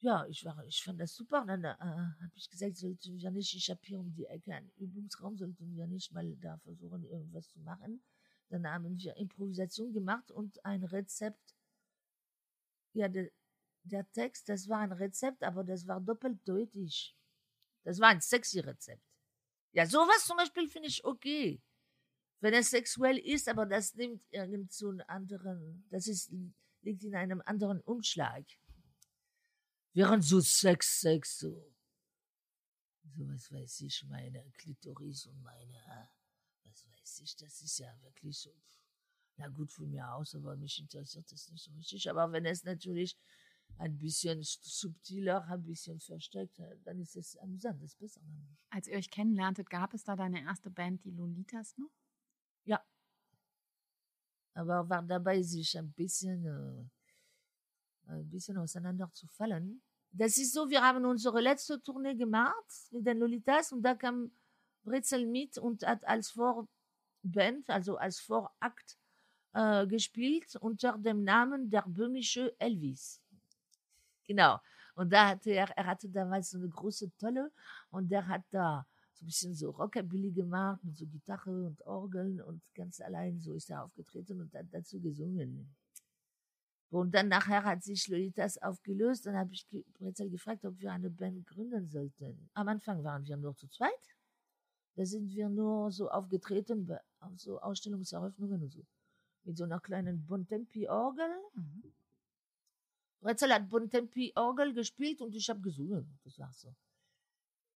Ja, 0.00 0.26
ich, 0.26 0.44
war, 0.44 0.62
ich 0.66 0.82
fand 0.82 1.00
das 1.00 1.14
super. 1.14 1.42
Und 1.42 1.48
dann 1.48 1.64
äh, 1.64 1.76
habe 1.78 2.32
ich 2.34 2.50
gesagt, 2.50 2.76
sollten 2.76 3.18
wir 3.18 3.30
nicht, 3.30 3.54
ich 3.54 3.70
habe 3.70 3.80
hier 3.84 4.00
um 4.00 4.12
die 4.12 4.26
Ecke 4.26 4.54
einen 4.54 4.70
Übungsraum, 4.76 5.36
sollten 5.38 5.74
wir 5.74 5.86
nicht 5.86 6.12
mal 6.12 6.36
da 6.36 6.58
versuchen, 6.58 7.04
irgendwas 7.04 7.48
zu 7.48 7.58
machen. 7.60 8.02
Dann 8.50 8.66
haben 8.66 8.98
wir 8.98 9.16
Improvisation 9.16 9.92
gemacht 9.92 10.30
und 10.30 10.64
ein 10.64 10.84
Rezept. 10.84 11.54
Ja, 12.92 13.08
der, 13.08 13.30
der 13.84 14.10
Text, 14.12 14.48
das 14.48 14.68
war 14.68 14.80
ein 14.80 14.92
Rezept, 14.92 15.42
aber 15.42 15.64
das 15.64 15.86
war 15.86 16.00
doppeldeutig. 16.00 17.16
Das 17.84 17.98
war 17.98 18.08
ein 18.08 18.20
sexy 18.20 18.60
Rezept. 18.60 19.02
Ja, 19.72 19.86
sowas 19.86 20.24
zum 20.26 20.36
Beispiel 20.36 20.68
finde 20.68 20.88
ich 20.88 21.04
okay. 21.04 21.62
Wenn 22.44 22.52
es 22.52 22.68
sexuell 22.68 23.16
ist, 23.16 23.48
aber 23.48 23.64
das 23.64 23.94
nimmt 23.94 24.22
irgend 24.30 24.70
so 24.70 24.90
einen 24.90 25.00
anderen, 25.00 25.86
das 25.88 26.06
ist, 26.06 26.30
liegt 26.82 27.02
in 27.02 27.14
einem 27.14 27.40
anderen 27.46 27.80
Umschlag. 27.80 28.44
Während 29.94 30.22
so 30.22 30.40
Sex, 30.40 31.00
Sex, 31.00 31.38
so, 31.38 31.74
so 33.16 33.26
was 33.28 33.50
weiß 33.50 33.80
ich, 33.80 34.04
meine 34.10 34.44
Klitoris 34.58 35.24
und 35.24 35.40
meine, 35.40 36.10
was 36.64 36.86
weiß 36.86 37.20
ich, 37.20 37.34
das 37.36 37.62
ist 37.62 37.78
ja 37.78 37.90
wirklich 38.02 38.38
so, 38.38 38.54
na 39.38 39.48
gut 39.48 39.72
von 39.72 39.88
mir 39.88 40.06
aus, 40.12 40.34
aber 40.34 40.54
mich 40.58 40.78
interessiert 40.78 41.32
das 41.32 41.50
nicht 41.50 41.64
so 41.64 41.72
richtig. 41.72 42.10
Aber 42.10 42.30
wenn 42.30 42.44
es 42.44 42.62
natürlich 42.62 43.16
ein 43.78 43.96
bisschen 43.96 44.42
subtiler, 44.42 45.46
ein 45.46 45.64
bisschen 45.64 45.98
versteckt, 45.98 46.60
dann 46.84 47.00
ist 47.00 47.16
es 47.16 47.38
amüsant, 47.38 47.82
das 47.82 47.92
ist 47.92 47.98
besser. 48.00 48.20
Als 48.68 48.86
ihr 48.86 48.98
euch 48.98 49.08
kennenlerntet, 49.08 49.70
gab 49.70 49.94
es 49.94 50.04
da 50.04 50.14
deine 50.14 50.42
erste 50.42 50.70
Band, 50.70 51.02
die 51.06 51.10
Lolitas 51.10 51.78
noch? 51.78 52.03
Ja. 52.64 52.82
Aber 54.54 54.88
war 54.88 55.02
dabei, 55.02 55.42
sich 55.42 55.76
ein 55.78 55.92
bisschen, 55.92 56.44
äh, 56.46 58.12
ein 58.12 58.30
bisschen 58.30 58.56
auseinanderzufallen. 58.58 59.82
Das 60.12 60.38
ist 60.38 60.52
so, 60.52 60.70
wir 60.70 60.80
haben 60.80 61.04
unsere 61.04 61.40
letzte 61.40 61.82
Tournee 61.82 62.14
gemacht 62.14 62.70
mit 62.92 63.04
den 63.06 63.18
Lolitas 63.18 63.72
und 63.72 63.82
da 63.82 63.94
kam 63.94 64.30
Brezel 64.84 65.26
mit 65.26 65.58
und 65.58 65.84
hat 65.84 66.04
als 66.04 66.30
Vorband, 66.30 67.68
also 67.68 67.96
als 67.96 68.20
Vorakt 68.20 68.96
äh, 69.54 69.86
gespielt 69.86 70.54
unter 70.56 70.96
dem 70.98 71.24
Namen 71.24 71.70
der 71.70 71.82
böhmische 71.86 72.54
Elvis. 72.60 73.20
Genau. 74.24 74.60
Und 74.94 75.12
da 75.12 75.30
hatte 75.30 75.50
er, 75.50 75.68
er 75.76 75.86
hatte 75.86 76.08
damals 76.08 76.50
so 76.50 76.58
eine 76.58 76.68
große 76.68 77.10
Tolle 77.16 77.50
und 77.90 78.08
der 78.10 78.28
hat 78.28 78.42
da 78.50 78.86
so 79.24 79.48
ein 79.48 79.54
bisschen 79.54 79.54
so 79.54 79.70
Rockabilly 79.70 80.32
gemacht 80.32 80.82
mit 80.84 80.96
so 80.96 81.06
Gitarre 81.06 81.66
und 81.66 81.80
Orgeln 81.86 82.40
und 82.40 82.62
ganz 82.74 83.00
allein 83.00 83.40
so 83.40 83.54
ist 83.54 83.70
er 83.70 83.84
aufgetreten 83.84 84.40
und 84.40 84.52
hat 84.54 84.66
dazu 84.70 85.00
gesungen. 85.00 85.74
Und 86.90 87.12
dann 87.12 87.28
nachher 87.28 87.64
hat 87.64 87.82
sich 87.82 88.06
Lolitas 88.06 88.58
aufgelöst. 88.58 89.26
Dann 89.26 89.36
habe 89.36 89.52
ich 89.52 89.66
Brezel 89.94 90.30
gefragt, 90.30 90.64
ob 90.64 90.78
wir 90.78 90.92
eine 90.92 91.10
Band 91.10 91.44
gründen 91.46 91.88
sollten. 91.88 92.50
Am 92.54 92.68
Anfang 92.68 93.02
waren 93.02 93.24
wir 93.26 93.36
nur 93.36 93.56
zu 93.56 93.66
zweit. 93.68 93.90
Da 94.94 95.04
sind 95.04 95.34
wir 95.34 95.48
nur 95.48 95.90
so 95.90 96.08
aufgetreten 96.08 96.86
bei 96.86 97.00
auf 97.18 97.40
so 97.40 97.58
Ausstellungseröffnungen 97.60 98.62
und 98.62 98.70
so. 98.70 98.84
Mit 99.42 99.56
so 99.56 99.64
einer 99.64 99.80
kleinen 99.80 100.24
Bontempi-Orgel. 100.24 101.30
Brezel 103.20 103.52
hat 103.52 103.68
Bontempi-Orgel 103.68 104.72
gespielt 104.74 105.20
und 105.20 105.34
ich 105.34 105.48
habe 105.48 105.60
gesungen. 105.62 106.18
Das 106.22 106.38
war 106.38 106.52
so. 106.52 106.72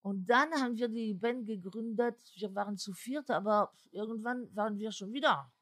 Und 0.02 0.26
dann 0.26 0.52
haben 0.52 0.76
wir 0.76 0.88
die 0.88 1.14
Band 1.14 1.46
gegründet. 1.46 2.18
Wir 2.36 2.54
waren 2.54 2.76
zu 2.76 2.92
viert, 2.92 3.30
aber 3.30 3.72
irgendwann 3.90 4.54
waren 4.54 4.78
wir 4.78 4.92
schon 4.92 5.12
wieder 5.12 5.52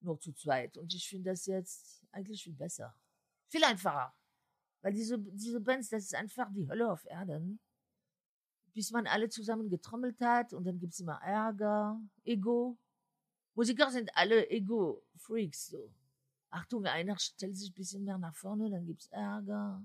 nur 0.00 0.18
zu 0.18 0.32
zweit. 0.32 0.76
Und 0.76 0.94
ich 0.94 1.08
finde 1.08 1.30
das 1.30 1.46
jetzt 1.46 2.02
eigentlich 2.10 2.42
viel 2.42 2.54
besser. 2.54 2.94
Viel 3.48 3.64
einfacher. 3.64 4.14
Weil 4.82 4.94
diese, 4.94 5.18
diese 5.18 5.60
Bands, 5.60 5.90
das 5.90 6.04
ist 6.04 6.14
einfach 6.14 6.50
die 6.52 6.68
Hölle 6.68 6.90
auf 6.90 7.04
Erden. 7.04 7.60
Bis 8.72 8.90
man 8.92 9.06
alle 9.06 9.28
zusammen 9.28 9.68
getrommelt 9.68 10.20
hat 10.20 10.52
und 10.52 10.64
dann 10.64 10.78
gibt's 10.78 11.00
immer 11.00 11.20
Ärger, 11.22 12.00
Ego. 12.24 12.78
Musiker 13.54 13.90
sind 13.90 14.10
alle 14.16 14.48
Ego-Freaks, 14.48 15.68
so. 15.68 15.92
Achtung, 16.50 16.86
einer 16.86 17.18
stellt 17.18 17.56
sich 17.56 17.70
ein 17.70 17.74
bisschen 17.74 18.04
mehr 18.04 18.18
nach 18.18 18.34
vorne, 18.34 18.70
dann 18.70 18.86
gibt's 18.86 19.08
Ärger. 19.08 19.84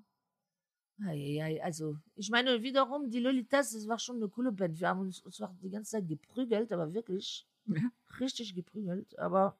Eieiei, 1.03 1.61
also, 1.61 1.97
ich 2.15 2.29
meine, 2.29 2.61
wiederum, 2.61 3.09
die 3.09 3.19
Lolitas, 3.19 3.71
das 3.71 3.87
war 3.87 3.99
schon 3.99 4.15
eine 4.17 4.29
coole 4.29 4.51
Band. 4.51 4.79
Wir 4.79 4.87
haben 4.89 5.01
uns, 5.01 5.19
uns 5.21 5.35
zwar 5.35 5.53
die 5.61 5.69
ganze 5.69 5.91
Zeit 5.91 6.07
geprügelt, 6.07 6.71
aber 6.71 6.93
wirklich 6.93 7.45
Ja. 7.67 7.89
richtig 8.19 8.53
geprügelt, 8.55 9.17
aber 9.19 9.57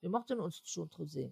wir 0.00 0.10
mochten 0.10 0.38
uns 0.38 0.60
schon 0.64 0.88
trotzdem. 0.90 1.30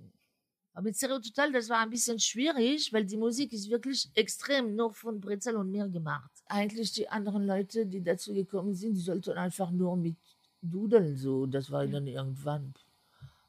Aber 0.72 0.84
mit 0.84 0.96
Stereo 0.96 1.18
Total, 1.20 1.52
das 1.52 1.68
war 1.68 1.78
ein 1.80 1.90
bisschen 1.90 2.18
schwierig, 2.18 2.92
weil 2.92 3.04
die 3.04 3.16
Musik 3.16 3.52
ist 3.52 3.68
wirklich 3.70 4.08
extrem 4.14 4.74
nur 4.76 4.92
von 4.92 5.20
Brezel 5.20 5.56
und 5.56 5.70
mir 5.70 5.88
gemacht. 5.88 6.30
Eigentlich 6.46 6.92
die 6.92 7.08
anderen 7.08 7.46
Leute, 7.46 7.86
die 7.86 8.02
dazu 8.02 8.32
gekommen 8.32 8.74
sind, 8.74 8.94
die 8.94 9.00
sollten 9.00 9.32
einfach 9.32 9.70
nur 9.70 9.96
mit 9.96 10.16
dudeln, 10.62 11.16
so. 11.16 11.46
Das 11.46 11.70
war 11.70 11.86
dann 11.86 12.06
irgendwann, 12.06 12.74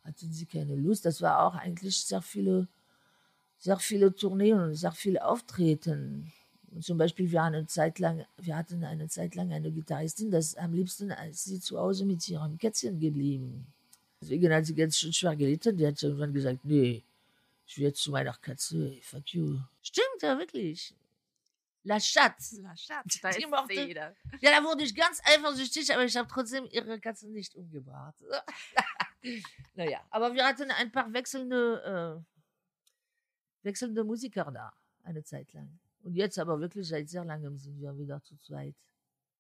hatten 0.03 0.31
sie 0.31 0.45
keine 0.45 0.75
Lust. 0.75 1.05
Das 1.05 1.21
war 1.21 1.45
auch 1.45 1.55
eigentlich 1.55 1.97
sehr 1.99 2.21
viele, 2.21 2.67
sehr 3.59 3.77
viele 3.77 4.15
Tourneen 4.15 4.59
und 4.59 4.75
sehr 4.75 4.91
viele 4.91 5.23
Auftreten. 5.23 6.31
Und 6.71 6.83
zum 6.83 6.97
Beispiel, 6.97 7.29
wir 7.31 7.43
hatten 7.43 7.55
eine 7.55 7.67
Zeit 7.67 7.99
lang, 7.99 8.25
wir 8.37 8.55
hatten 8.55 8.83
eine 8.83 9.07
Zeit 9.07 9.35
lang 9.35 9.51
eine 9.51 9.71
Gitarristin, 9.71 10.31
das 10.31 10.55
am 10.55 10.73
liebsten 10.73 11.11
ist 11.11 11.45
sie 11.45 11.59
zu 11.59 11.77
Hause 11.79 12.05
mit 12.05 12.27
ihrem 12.29 12.57
Kätzchen 12.57 12.99
geblieben. 12.99 13.65
Deswegen 14.21 14.53
hat 14.53 14.65
sie 14.65 14.75
ganz 14.75 14.97
schön 14.97 15.13
schwer 15.13 15.35
gelitten. 15.35 15.77
Die 15.77 15.87
hat 15.87 16.01
irgendwann 16.03 16.33
gesagt, 16.33 16.59
nee, 16.63 17.03
ich 17.65 17.77
will 17.77 17.85
jetzt 17.85 18.01
zu 18.01 18.11
meiner 18.11 18.33
Katze, 18.33 18.97
fuck 19.01 19.27
you. 19.33 19.57
Stimmt, 19.81 20.21
ja, 20.21 20.37
wirklich. 20.37 20.93
La 21.83 21.99
Schatz. 21.99 22.59
La 22.61 22.75
Schatz, 22.75 23.19
da 23.21 23.29
Die 23.31 23.43
ist 23.43 23.49
mochte- 23.49 23.87
wieder. 23.87 24.13
Ja, 24.41 24.51
da 24.59 24.63
wurde 24.63 24.83
ich 24.83 24.93
ganz 24.93 25.21
eifersüchtig, 25.23 25.91
aber 25.93 26.03
ich 26.03 26.15
habe 26.17 26.27
trotzdem 26.31 26.65
ihre 26.69 26.99
Katze 26.99 27.29
nicht 27.29 27.55
umgebracht. 27.55 28.15
naja, 29.75 30.01
aber 30.09 30.33
wir 30.33 30.45
hatten 30.45 30.69
ein 30.71 30.91
paar 30.91 31.11
wechselnde, 31.13 32.21
äh, 32.21 32.28
wechselnde 33.63 34.03
Musiker 34.03 34.51
da, 34.51 34.73
eine 35.03 35.23
Zeit 35.23 35.51
lang. 35.53 35.79
Und 36.01 36.15
jetzt 36.15 36.39
aber 36.39 36.59
wirklich 36.59 36.87
seit 36.87 37.09
sehr 37.09 37.25
langem 37.25 37.57
sind 37.57 37.79
wir 37.79 37.97
wieder 37.97 38.21
zu 38.23 38.37
zweit. 38.37 38.75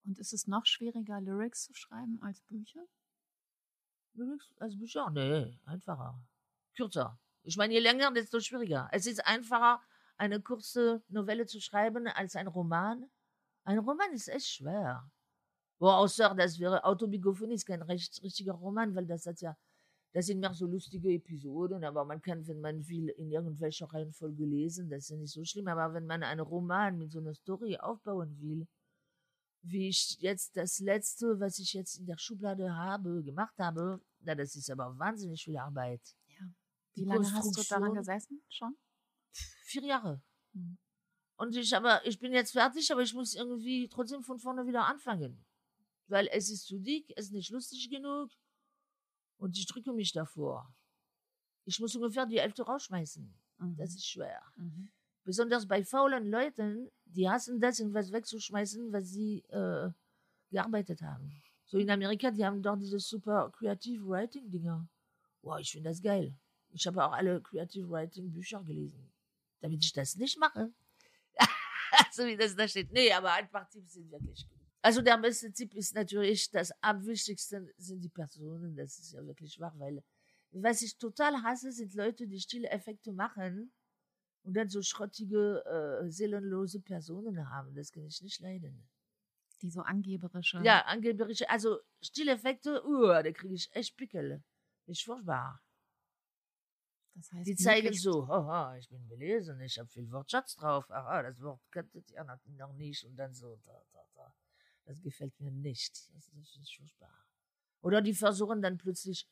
Und 0.05 0.19
ist 0.19 0.33
es 0.33 0.47
noch 0.47 0.65
schwieriger, 0.65 1.21
Lyrics 1.21 1.65
zu 1.65 1.73
schreiben 1.73 2.21
als 2.21 2.41
Bücher? 2.41 2.85
Lyrics 4.13 4.51
als 4.59 4.77
Bücher? 4.77 5.09
Nee, 5.11 5.57
einfacher. 5.65 6.19
Kürzer. 6.75 7.17
Ich 7.43 7.57
meine, 7.57 7.73
je 7.73 7.79
länger, 7.79 8.11
desto 8.11 8.39
schwieriger. 8.39 8.89
Es 8.91 9.05
ist 9.05 9.25
einfacher, 9.25 9.81
eine 10.17 10.41
kurze 10.41 11.01
Novelle 11.07 11.45
zu 11.45 11.61
schreiben 11.61 12.07
als 12.07 12.35
ein 12.35 12.47
Roman. 12.47 13.09
Ein 13.63 13.79
Roman 13.79 14.11
ist 14.13 14.27
echt 14.27 14.47
schwer. 14.47 15.09
Boah, 15.77 15.97
außer 15.97 16.35
das 16.35 16.59
wäre 16.59 16.83
Autobiografie 16.83 17.53
ist 17.53 17.65
kein 17.65 17.81
recht, 17.81 18.21
richtiger 18.21 18.53
Roman, 18.53 18.95
weil 18.95 19.05
das 19.05 19.25
hat 19.25 19.39
ja, 19.39 19.55
das 20.11 20.25
sind 20.25 20.39
mehr 20.39 20.53
so 20.53 20.65
lustige 20.65 21.13
Episoden, 21.13 21.83
aber 21.83 22.03
man 22.03 22.21
kann, 22.21 22.47
wenn 22.47 22.61
man 22.61 22.87
will, 22.87 23.09
in 23.09 23.31
irgendwelcher 23.31 23.85
Reihenfolge 23.85 24.43
lesen, 24.43 24.89
das 24.89 25.03
ist 25.03 25.09
ja 25.09 25.17
nicht 25.17 25.33
so 25.33 25.43
schlimm. 25.43 25.67
Aber 25.67 25.93
wenn 25.93 26.07
man 26.07 26.23
einen 26.23 26.41
Roman 26.41 26.97
mit 26.97 27.11
so 27.11 27.19
einer 27.19 27.35
Story 27.35 27.77
aufbauen 27.77 28.39
will, 28.39 28.67
wie 29.61 29.89
ich 29.89 30.17
jetzt 30.19 30.57
das 30.57 30.79
letzte, 30.79 31.39
was 31.39 31.59
ich 31.59 31.73
jetzt 31.73 31.99
in 31.99 32.07
der 32.07 32.17
Schublade 32.17 32.73
habe, 32.75 33.21
gemacht 33.23 33.57
habe, 33.59 34.01
na, 34.21 34.33
das 34.33 34.55
ist 34.55 34.71
aber 34.71 34.97
wahnsinnig 34.97 35.43
viel 35.43 35.57
Arbeit. 35.57 36.01
Ja. 36.27 36.45
Die 36.95 37.01
Wie 37.01 37.05
lange 37.05 37.31
hast 37.31 37.55
du 37.55 37.63
daran 37.69 37.93
gesessen 37.93 38.41
schon? 38.49 38.75
Vier 39.63 39.83
Jahre. 39.83 40.23
Hm. 40.53 40.77
Und 41.35 41.55
ich 41.55 41.75
aber, 41.75 42.05
ich 42.05 42.19
bin 42.19 42.33
jetzt 42.33 42.51
fertig, 42.51 42.91
aber 42.91 43.01
ich 43.01 43.13
muss 43.13 43.35
irgendwie 43.35 43.87
trotzdem 43.89 44.23
von 44.23 44.39
vorne 44.39 44.65
wieder 44.65 44.85
anfangen. 44.85 45.45
Weil 46.07 46.27
es 46.31 46.49
ist 46.49 46.65
zu 46.65 46.79
dick, 46.79 47.13
es 47.15 47.25
ist 47.25 47.33
nicht 47.33 47.51
lustig 47.51 47.89
genug 47.91 48.31
und 49.39 49.57
ich 49.57 49.65
drücke 49.65 49.91
mich 49.93 50.11
davor. 50.11 50.71
Ich 51.65 51.79
muss 51.79 51.95
ungefähr 51.95 52.25
die 52.25 52.39
Hälfte 52.39 52.63
rausschmeißen. 52.63 53.33
Mhm. 53.57 53.77
Das 53.77 53.95
ist 53.95 54.07
schwer. 54.07 54.41
Mhm. 54.57 54.89
Besonders 55.23 55.67
bei 55.67 55.83
faulen 55.83 56.29
Leuten, 56.29 56.89
die 57.05 57.29
hassen 57.29 57.59
das, 57.59 57.79
irgendwas 57.79 58.11
wegzuschmeißen, 58.11 58.91
was 58.91 59.09
sie 59.09 59.39
äh, 59.49 59.89
gearbeitet 60.49 61.01
haben. 61.01 61.41
So 61.65 61.77
in 61.77 61.89
Amerika, 61.89 62.31
die 62.31 62.45
haben 62.45 62.61
dort 62.61 62.81
diese 62.81 62.99
super 62.99 63.51
Creative 63.51 64.07
Writing 64.07 64.49
Dinger. 64.49 64.87
Wow, 65.41 65.59
ich 65.59 65.71
finde 65.71 65.89
das 65.89 66.01
geil. 66.01 66.33
Ich 66.71 66.85
habe 66.87 67.03
auch 67.03 67.11
alle 67.11 67.41
Creative 67.41 67.89
Writing 67.89 68.31
Bücher 68.31 68.63
gelesen. 68.63 69.11
Damit 69.61 69.83
ich 69.83 69.93
das 69.93 70.15
nicht 70.15 70.37
mache. 70.39 70.71
so 72.11 72.25
wie 72.25 72.35
das 72.35 72.55
da 72.55 72.67
steht. 72.67 72.91
Nee, 72.91 73.11
aber 73.11 73.33
ein 73.33 73.49
paar 73.49 73.69
Tipps 73.69 73.93
sind 73.93 74.09
wirklich 74.11 74.47
gut. 74.49 74.58
Also 74.81 75.01
der 75.01 75.17
beste 75.17 75.51
Tipp 75.51 75.73
ist 75.73 75.93
natürlich, 75.93 76.49
das 76.51 76.71
am 76.81 77.05
wichtigsten 77.05 77.69
sind 77.77 78.01
die 78.01 78.09
Personen. 78.09 78.75
Das 78.75 78.97
ist 78.97 79.11
ja 79.11 79.25
wirklich 79.25 79.59
wahr, 79.59 79.73
weil 79.77 80.03
was 80.51 80.81
ich 80.81 80.97
total 80.97 81.43
hasse, 81.43 81.71
sind 81.71 81.93
Leute, 81.93 82.27
die 82.27 82.39
stille 82.39 82.69
Effekte 82.69 83.11
machen 83.11 83.71
und 84.43 84.53
dann 84.55 84.69
so 84.69 84.81
schrottige, 84.81 85.63
äh, 85.65 86.09
seelenlose 86.09 86.79
Personen 86.81 87.49
haben. 87.49 87.75
Das 87.75 87.91
kann 87.91 88.05
ich 88.05 88.21
nicht 88.21 88.39
leiden. 88.39 88.89
Die 89.61 89.69
so 89.69 89.81
angeberische. 89.81 90.61
Ja, 90.63 90.85
angeberische, 90.85 91.49
also 91.49 91.79
Stilleffekte, 92.01 92.81
uh, 92.85 93.07
da 93.07 93.31
kriege 93.31 93.53
ich 93.53 93.69
echt 93.73 93.97
Pickel. 93.97 94.41
Ist 94.85 95.03
furchtbar. 95.03 95.61
Das 97.15 97.31
heißt, 97.33 97.47
Die 97.47 97.55
zeigen 97.55 97.93
so, 97.93 98.27
haha, 98.27 98.77
ich 98.77 98.87
bin 98.87 99.05
belesen, 99.07 99.59
ich 99.59 99.77
habe 99.77 99.89
viel 99.89 100.09
Wortschatz 100.09 100.55
drauf, 100.55 100.89
aha, 100.89 101.23
das 101.23 101.41
Wort 101.41 101.59
kanntet 101.69 102.09
ihr 102.11 102.23
noch 102.23 102.73
nicht 102.73 103.03
und 103.03 103.17
dann 103.17 103.33
so, 103.33 103.57
da, 103.57 103.83
da, 103.91 103.99
da. 104.15 104.33
Das 104.89 105.03
gefällt 105.03 105.39
mir 105.39 105.51
nicht. 105.51 106.09
Das, 106.15 106.27
ist 106.59 106.73
furchtbar. 106.75 107.13
Oder 107.81 108.01
die 108.01 108.15
versuchen 108.15 108.59
dann 108.63 108.79
plötzlich, 108.79 109.27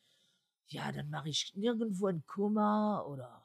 ja, 0.68 0.92
dann 0.92 1.10
mache 1.10 1.30
ich 1.30 1.52
nirgendwo 1.56 2.06
ein 2.06 2.24
Komma 2.26 3.02
oder, 3.02 3.44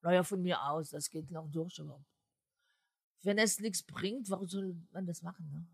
naja, 0.00 0.22
von 0.24 0.40
mir 0.40 0.62
aus, 0.64 0.88
das 0.88 1.10
geht 1.10 1.30
noch 1.30 1.46
durch, 1.50 1.78
aber 1.78 2.02
wenn 3.22 3.36
es 3.36 3.60
nichts 3.60 3.82
bringt, 3.82 4.30
warum 4.30 4.48
soll 4.48 4.74
man 4.90 5.04
das 5.04 5.20
machen, 5.20 5.50
ne? 5.50 5.66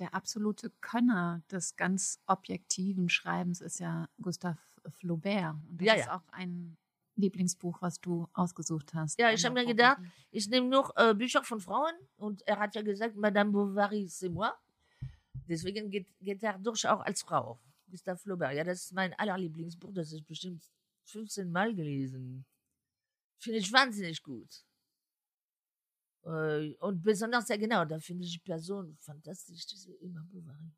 Der 0.00 0.12
absolute 0.14 0.68
Könner 0.82 1.42
des 1.50 1.76
ganz 1.76 2.20
objektiven 2.26 3.08
Schreibens 3.08 3.62
ist 3.62 3.80
ja 3.80 4.06
Gustav 4.20 4.58
Flaubert. 4.98 5.54
Und 5.68 5.80
das 5.80 5.86
Ja, 5.86 5.94
ist 5.94 6.06
ja. 6.06 6.16
auch 6.16 6.28
ein 6.32 6.76
Lieblingsbuch, 7.16 7.80
was 7.80 8.00
du 8.02 8.28
ausgesucht 8.34 8.92
hast. 8.92 9.18
Ja, 9.18 9.30
ich 9.30 9.44
habe 9.46 9.54
mir 9.54 9.66
gedacht, 9.66 9.98
ich 10.30 10.46
nehme 10.48 10.68
nur 10.68 10.92
äh, 10.96 11.14
Bücher 11.14 11.42
von 11.42 11.60
Frauen 11.60 11.92
und 12.16 12.42
er 12.46 12.58
hat 12.58 12.74
ja 12.74 12.82
gesagt, 12.82 13.16
Madame 13.16 13.50
Bovary, 13.50 14.04
c'est 14.06 14.30
moi. 14.30 14.50
Deswegen 15.50 15.90
geht, 15.90 16.06
geht 16.20 16.42
er 16.44 16.56
durch 16.60 16.86
auch 16.86 17.00
als 17.00 17.22
Frau. 17.22 17.60
Gustave 17.88 18.18
Flaubert. 18.18 18.54
Ja, 18.54 18.62
das 18.62 18.84
ist 18.84 18.92
mein 18.92 19.12
allerlieblingsbuch, 19.14 19.92
das 19.92 20.12
ist 20.12 20.24
bestimmt 20.24 20.64
15 21.06 21.50
Mal 21.50 21.74
gelesen. 21.74 22.46
Finde 23.40 23.58
ich 23.58 23.72
wahnsinnig 23.72 24.22
gut. 24.22 24.64
Äh, 26.22 26.76
und 26.76 27.02
besonders, 27.02 27.48
ja 27.48 27.56
genau, 27.56 27.84
da 27.84 27.98
finde 27.98 28.24
ich 28.24 28.34
die 28.34 28.44
Person 28.44 28.96
fantastisch, 29.00 29.66
diese 29.66 29.92
Emma 30.00 30.22
Bovary. 30.30 30.72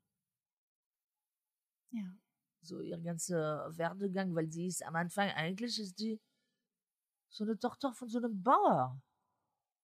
Ja. 1.90 2.16
so 2.62 2.80
ihr 2.80 2.98
ganzer 2.98 3.76
Werdegang, 3.76 4.34
weil 4.34 4.50
sie 4.50 4.68
ist 4.68 4.82
am 4.86 4.96
Anfang 4.96 5.28
eigentlich 5.32 5.78
ist 5.78 5.98
die 5.98 6.18
so 7.28 7.44
eine 7.44 7.58
Tochter 7.58 7.92
von 7.92 8.08
so 8.08 8.18
einem 8.18 8.42
Bauer. 8.42 8.98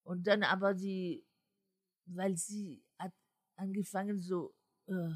Und 0.05 0.27
dann 0.27 0.43
aber 0.45 0.73
die, 0.73 1.27
weil 2.07 2.39
sie 2.39 2.83
hat 2.99 3.13
angefangen 3.57 4.23
so 4.23 4.55
äh, 4.89 5.15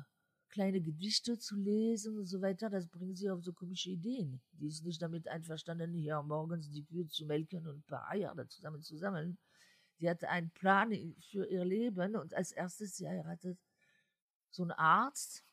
kleine 0.48 0.80
Gedichte 0.80 1.38
zu 1.38 1.56
lesen 1.56 2.18
und 2.18 2.26
so 2.26 2.40
weiter, 2.40 2.68
das 2.68 2.86
bringt 2.86 3.16
sie 3.16 3.30
auf 3.30 3.42
so 3.42 3.52
komische 3.52 3.90
Ideen. 3.90 4.40
Die 4.52 4.66
ist 4.68 4.84
nicht 4.84 5.00
damit 5.00 5.26
einverstanden, 5.26 5.92
hier 5.94 6.22
morgens 6.22 6.70
die 6.70 6.84
Kühe 6.84 7.06
zu 7.08 7.26
melken 7.26 7.66
und 7.66 7.78
ein 7.78 7.84
paar 7.84 8.08
Eier 8.10 8.34
da 8.34 8.46
zusammen 8.48 8.82
zu 8.82 8.96
sammeln. 8.96 9.38
Die 9.98 10.08
hatte 10.08 10.28
einen 10.28 10.50
Plan 10.50 10.90
für 11.30 11.46
ihr 11.46 11.64
Leben 11.64 12.16
und 12.16 12.34
als 12.34 12.52
erstes 12.52 12.96
sie 12.96 13.08
heiratet 13.08 13.58
so 14.50 14.62
einen 14.62 14.72
Arzt, 14.72 15.44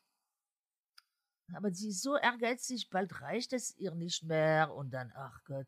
aber 1.54 1.72
sie 1.72 1.88
ist 1.88 2.02
so 2.02 2.16
ehrgeizig, 2.16 2.90
bald 2.90 3.20
reicht 3.20 3.52
es 3.52 3.76
ihr 3.78 3.94
nicht 3.94 4.24
mehr 4.24 4.72
und 4.74 4.90
dann, 4.90 5.12
ach 5.14 5.42
Gott, 5.44 5.66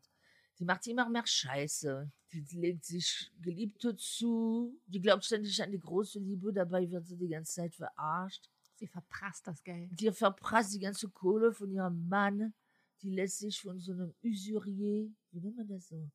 die 0.59 0.65
macht 0.65 0.87
immer 0.87 1.09
mehr 1.09 1.25
Scheiße. 1.25 2.11
Die 2.31 2.57
legt 2.57 2.85
sich 2.85 3.31
Geliebte 3.41 3.95
zu, 3.95 4.79
die 4.87 5.01
glaubt 5.01 5.23
ständig 5.23 5.61
an 5.61 5.71
die 5.71 5.79
große 5.79 6.19
Liebe, 6.19 6.51
dabei 6.51 6.89
wird 6.89 7.07
sie 7.07 7.17
die 7.17 7.29
ganze 7.29 7.53
Zeit 7.53 7.75
verarscht. 7.75 8.49
Sie 8.75 8.87
verprasst 8.87 9.45
das 9.47 9.63
Geld. 9.63 9.89
Die 9.91 10.11
verprasst 10.11 10.73
die 10.73 10.79
ganze 10.79 11.09
Kohle 11.09 11.53
von 11.53 11.71
ihrem 11.71 12.07
Mann, 12.07 12.53
die 13.01 13.11
lässt 13.11 13.39
sich 13.39 13.59
von 13.61 13.79
so 13.79 13.91
einem 13.91 14.13
Usurier, 14.23 15.11
wie 15.31 15.39
nennt 15.39 15.57
man 15.57 15.67
das 15.67 15.87
so? 15.87 16.09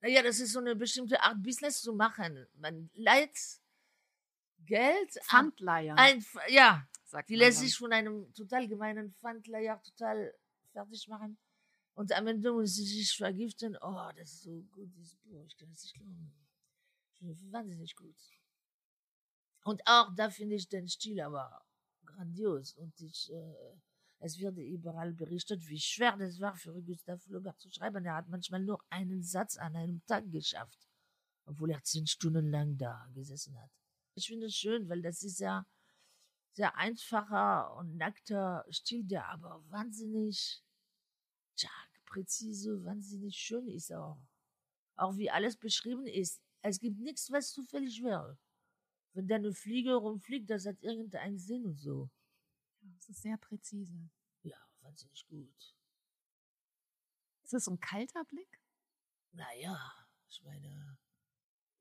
Naja, 0.00 0.22
das 0.22 0.40
ist 0.40 0.52
so 0.52 0.58
eine 0.58 0.74
bestimmte 0.74 1.20
Art, 1.22 1.42
Business 1.42 1.80
zu 1.80 1.94
machen. 1.94 2.46
Man 2.54 2.90
leiht 2.94 3.38
Geld 4.58 5.12
Pfandleier. 5.24 5.96
Ein, 5.96 6.24
ja, 6.48 6.86
sagt 7.04 7.28
die 7.30 7.36
lässt 7.36 7.58
dann. 7.58 7.66
sich 7.66 7.76
von 7.76 7.92
einem 7.92 8.32
total 8.34 8.66
gemeinen 8.66 9.12
Pfandleier 9.12 9.80
total 9.82 10.34
fertig 10.72 11.06
machen. 11.08 11.38
Und 11.94 12.12
am 12.12 12.26
Ende 12.26 12.52
muss 12.52 12.74
sie 12.74 12.84
sich 12.84 13.16
vergiften. 13.16 13.76
Oh, 13.80 14.10
das 14.16 14.32
ist 14.32 14.42
so 14.42 14.62
gut, 14.70 14.90
dieses 14.96 15.16
Buch. 15.16 15.44
Ich 15.46 15.56
kann 15.56 15.70
es 15.70 15.82
nicht 15.82 15.94
glauben. 15.94 16.32
Ich 17.12 17.18
finde 17.18 17.52
wahnsinnig 17.52 17.94
gut. 17.94 18.16
Und 19.64 19.82
auch 19.86 20.14
da 20.16 20.30
finde 20.30 20.56
ich 20.56 20.68
den 20.68 20.88
Stil 20.88 21.20
aber 21.20 21.64
grandios. 22.04 22.74
Und 22.74 22.98
ich, 23.00 23.30
äh, 23.30 23.76
es 24.18 24.38
wird 24.38 24.56
überall 24.56 25.12
berichtet, 25.12 25.66
wie 25.68 25.78
schwer 25.78 26.16
das 26.16 26.40
war 26.40 26.56
für 26.56 26.80
Gustav 26.82 27.22
Flaubert 27.22 27.60
zu 27.60 27.70
schreiben. 27.70 28.04
Er 28.04 28.16
hat 28.16 28.28
manchmal 28.28 28.62
nur 28.62 28.80
einen 28.88 29.22
Satz 29.22 29.56
an 29.56 29.76
einem 29.76 30.04
Tag 30.06 30.30
geschafft, 30.30 30.88
obwohl 31.44 31.70
er 31.70 31.82
zehn 31.82 32.06
Stunden 32.06 32.50
lang 32.50 32.76
da 32.78 33.06
gesessen 33.14 33.60
hat. 33.60 33.70
Ich 34.14 34.26
finde 34.26 34.46
es 34.46 34.54
schön, 34.54 34.88
weil 34.88 35.02
das 35.02 35.22
ist 35.22 35.40
ja 35.40 35.66
sehr 36.52 36.76
einfacher 36.76 37.74
und 37.76 37.96
nackter 37.96 38.64
Stil, 38.70 39.04
der 39.04 39.28
aber 39.28 39.62
wahnsinnig, 39.70 40.62
tja, 41.56 41.70
präzise, 42.06 42.84
wahnsinnig 42.84 43.36
schön 43.36 43.68
ist 43.68 43.92
auch. 43.92 44.18
Auch 44.96 45.16
wie 45.16 45.30
alles 45.30 45.56
beschrieben 45.56 46.06
ist. 46.06 46.40
Es 46.60 46.78
gibt 46.78 46.98
nichts, 46.98 47.30
was 47.30 47.52
zufällig 47.52 48.02
wäre. 48.02 48.38
Wenn 49.14 49.26
da 49.28 49.36
eine 49.36 49.52
Fliege 49.52 49.94
rumfliegt, 49.94 50.48
das 50.48 50.66
hat 50.66 50.80
irgendeinen 50.82 51.38
Sinn 51.38 51.66
und 51.66 51.78
so. 51.78 52.10
Das 52.80 53.08
ist 53.08 53.22
sehr 53.22 53.36
präzise. 53.36 54.10
Ja, 54.42 54.56
wahnsinnig 54.80 55.26
gut. 55.26 55.76
Ist 57.42 57.52
das 57.52 57.64
so 57.64 57.72
ein 57.72 57.80
kalter 57.80 58.24
Blick? 58.24 58.60
Naja, 59.32 59.78
ich 60.28 60.42
meine, 60.44 60.98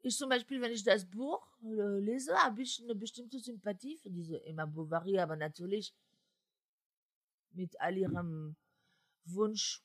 ich 0.01 0.17
zum 0.17 0.29
Beispiel, 0.29 0.61
wenn 0.61 0.71
ich 0.71 0.83
das 0.83 1.05
Buch 1.05 1.45
äh, 1.63 1.99
lese, 1.99 2.35
habe 2.35 2.61
ich 2.61 2.81
eine 2.81 2.95
bestimmte 2.95 3.39
Sympathie 3.39 3.97
für 3.97 4.09
diese 4.09 4.43
Emma 4.43 4.65
Bovary, 4.65 5.19
aber 5.19 5.35
natürlich 5.35 5.93
mit 7.51 7.79
all 7.79 7.97
ihrem 7.97 8.55
Wunsch, 9.25 9.83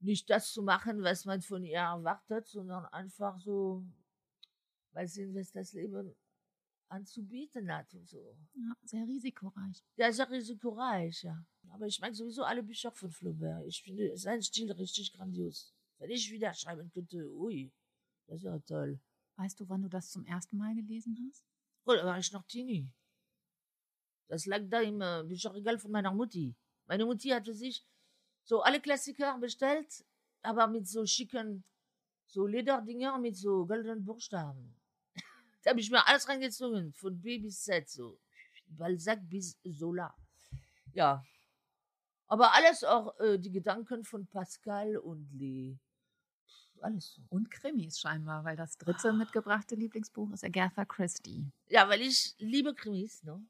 nicht 0.00 0.30
das 0.30 0.52
zu 0.52 0.62
machen, 0.62 1.02
was 1.02 1.24
man 1.24 1.42
von 1.42 1.64
ihr 1.64 1.78
erwartet, 1.78 2.46
sondern 2.46 2.86
einfach 2.86 3.38
so, 3.38 3.84
weil 4.92 5.06
sie 5.08 5.34
was 5.34 5.52
das 5.52 5.72
Leben 5.72 6.14
anzubieten 6.88 7.72
hat 7.72 7.92
und 7.94 8.08
so. 8.08 8.36
Ja, 8.54 8.74
sehr 8.82 9.06
risikoreich. 9.06 9.84
Ja, 9.96 10.12
sehr 10.12 10.28
risikoreich, 10.30 11.22
ja. 11.22 11.44
Aber 11.70 11.86
ich 11.86 12.00
mag 12.00 12.14
sowieso 12.14 12.42
alle 12.42 12.62
Bücher 12.62 12.90
von 12.90 13.10
Flaubert. 13.10 13.64
Ich 13.66 13.82
finde 13.82 14.16
seinen 14.16 14.42
Stil 14.42 14.72
richtig 14.72 15.12
grandios. 15.12 15.72
Wenn 15.98 16.10
ich 16.10 16.30
wieder 16.30 16.52
schreiben 16.52 16.90
könnte, 16.90 17.30
ui, 17.32 17.72
das 18.26 18.42
wäre 18.42 18.62
toll. 18.64 18.98
Weißt 19.36 19.60
du, 19.60 19.68
wann 19.68 19.82
du 19.82 19.88
das 19.88 20.10
zum 20.10 20.24
ersten 20.24 20.56
Mal 20.56 20.74
gelesen 20.74 21.16
hast? 21.28 21.44
Oh, 21.84 21.92
da 21.92 22.04
war 22.04 22.18
ich 22.18 22.32
noch 22.32 22.44
Teenie. 22.46 22.90
Das 24.28 24.46
lag 24.46 24.62
da 24.68 24.80
im 24.80 25.00
äh, 25.00 25.24
Bücherregal 25.26 25.78
von 25.78 25.90
meiner 25.90 26.12
Mutti. 26.12 26.54
Meine 26.86 27.04
Mutti 27.04 27.28
hatte 27.28 27.54
sich 27.54 27.86
so 28.50 28.62
alle 28.62 28.80
Klassiker 28.80 29.38
bestellt, 29.38 30.04
aber 30.42 30.66
mit 30.66 30.88
so 30.88 31.06
schicken, 31.06 31.62
so 32.26 32.48
Lederdinger 32.48 33.16
mit 33.16 33.36
so 33.36 33.64
goldenen 33.64 34.04
Buchstaben. 34.04 34.74
da 35.62 35.70
habe 35.70 35.78
ich 35.78 35.88
mir 35.88 36.04
alles 36.04 36.28
reingezogen, 36.28 36.92
von 36.92 37.20
B 37.20 37.38
bis 37.38 37.62
Z, 37.62 37.88
so 37.88 38.18
Balzac 38.66 39.20
bis 39.28 39.56
Zola. 39.78 40.12
Ja. 40.92 41.24
Aber 42.26 42.52
alles 42.54 42.82
auch 42.82 43.16
äh, 43.20 43.38
die 43.38 43.52
Gedanken 43.52 44.02
von 44.04 44.26
Pascal 44.26 44.96
und 44.96 45.30
Lee. 45.32 45.78
Alles 46.80 47.14
so. 47.14 47.22
Und 47.28 47.52
Krimis 47.52 48.00
scheinbar, 48.00 48.42
weil 48.42 48.56
das 48.56 48.76
dritte 48.78 49.12
mitgebrachte 49.12 49.76
Lieblingsbuch 49.76 50.32
ist 50.32 50.42
Agatha 50.42 50.84
Christie. 50.84 51.52
Ja, 51.68 51.88
weil 51.88 52.00
ich 52.00 52.34
liebe 52.38 52.74
Krimis, 52.74 53.22
ne? 53.22 53.40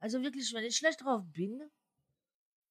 Also 0.00 0.20
wirklich, 0.20 0.52
wenn 0.52 0.64
ich 0.64 0.76
schlecht 0.76 1.02
drauf 1.02 1.22
bin, 1.32 1.62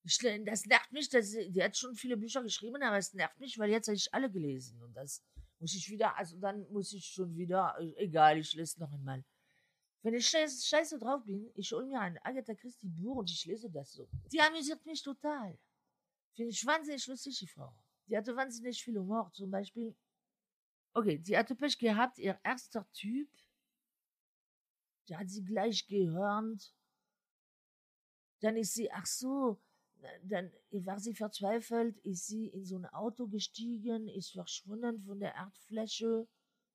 das 0.03 0.65
nervt 0.65 0.91
mich, 0.91 1.09
dass 1.09 1.31
sie, 1.31 1.51
die 1.51 1.63
hat 1.63 1.77
schon 1.77 1.95
viele 1.95 2.17
Bücher 2.17 2.41
geschrieben, 2.41 2.81
aber 2.81 2.97
es 2.97 3.13
nervt 3.13 3.39
mich, 3.39 3.57
weil 3.59 3.69
jetzt 3.69 3.87
habe 3.87 3.95
ich 3.95 4.13
alle 4.13 4.31
gelesen 4.31 4.81
und 4.81 4.93
das 4.93 5.23
muss 5.59 5.75
ich 5.75 5.89
wieder, 5.89 6.17
also 6.17 6.37
dann 6.37 6.65
muss 6.71 6.93
ich 6.93 7.05
schon 7.05 7.35
wieder, 7.35 7.75
äh, 7.79 7.93
egal, 7.97 8.39
ich 8.39 8.53
lese 8.53 8.79
noch 8.79 8.91
einmal. 8.91 9.23
Wenn 10.01 10.13
ich 10.13 10.29
scheiße, 10.29 10.65
scheiße 10.65 10.97
drauf 10.97 11.25
bin, 11.25 11.51
ich 11.55 11.71
hole 11.73 11.85
mir 11.85 11.99
ein 11.99 12.17
Agatha 12.23 12.55
Christie 12.55 12.87
Buch 12.87 13.17
und 13.17 13.29
ich 13.29 13.43
lese 13.45 13.69
das 13.69 13.91
so. 13.91 14.07
Die 14.31 14.39
amüsiert 14.39 14.85
mich 14.85 15.03
total. 15.03 15.59
Finde 16.33 16.51
ich 16.51 16.65
wahnsinnig 16.65 17.05
lustig, 17.07 17.37
die 17.37 17.47
Frau. 17.47 17.75
Die 18.07 18.15
hatte 18.15 18.33
wahnsinnig 18.35 18.81
viel 18.81 18.97
Humor. 18.97 19.29
Zum 19.33 19.51
Beispiel, 19.51 19.93
okay, 20.93 21.17
die 21.17 21.37
hatte 21.37 21.53
Pech 21.55 21.77
gehabt, 21.77 22.17
ihr 22.17 22.39
erster 22.43 22.89
Typ, 22.93 23.29
der 25.09 25.19
hat 25.19 25.29
sie 25.29 25.43
gleich 25.43 25.85
gehört. 25.85 26.73
Dann 28.39 28.55
ist 28.55 28.73
sie, 28.73 28.89
ach 28.89 29.05
so, 29.05 29.61
dann 30.23 30.51
war 30.71 30.99
sie 30.99 31.13
verzweifelt, 31.13 31.97
ist 31.99 32.27
sie 32.27 32.47
in 32.47 32.65
so 32.65 32.77
ein 32.77 32.85
Auto 32.85 33.27
gestiegen, 33.27 34.07
ist 34.07 34.31
verschwunden 34.31 35.01
von 35.03 35.19
der 35.19 35.35
Erdfläche. 35.35 36.27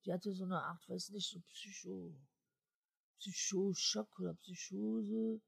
Die 0.05 0.13
hatte 0.13 0.33
so 0.33 0.43
eine 0.43 0.61
Art, 0.61 0.87
weiß 0.87 1.09
nicht, 1.09 1.29
so 1.29 1.39
Psycho, 1.39 2.13
Psychoschock 3.19 4.19
oder 4.19 4.35
Psychose. 4.35 5.41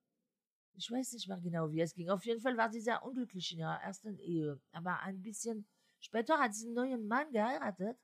Ich 0.73 0.89
weiß 0.89 1.13
nicht 1.13 1.27
mehr 1.27 1.39
genau, 1.41 1.71
wie 1.71 1.81
es 1.81 1.93
ging. 1.93 2.09
Auf 2.09 2.25
jeden 2.25 2.41
Fall 2.41 2.57
war 2.57 2.71
sie 2.71 2.81
sehr 2.81 3.03
unglücklich 3.03 3.51
in 3.51 3.59
ihrer 3.59 3.81
ersten 3.81 4.17
Ehe. 4.19 4.59
Aber 4.71 4.99
ein 5.01 5.21
bisschen 5.21 5.67
später 5.99 6.39
hat 6.39 6.53
sie 6.53 6.67
einen 6.67 6.75
neuen 6.75 7.07
Mann 7.07 7.31
geheiratet. 7.31 7.97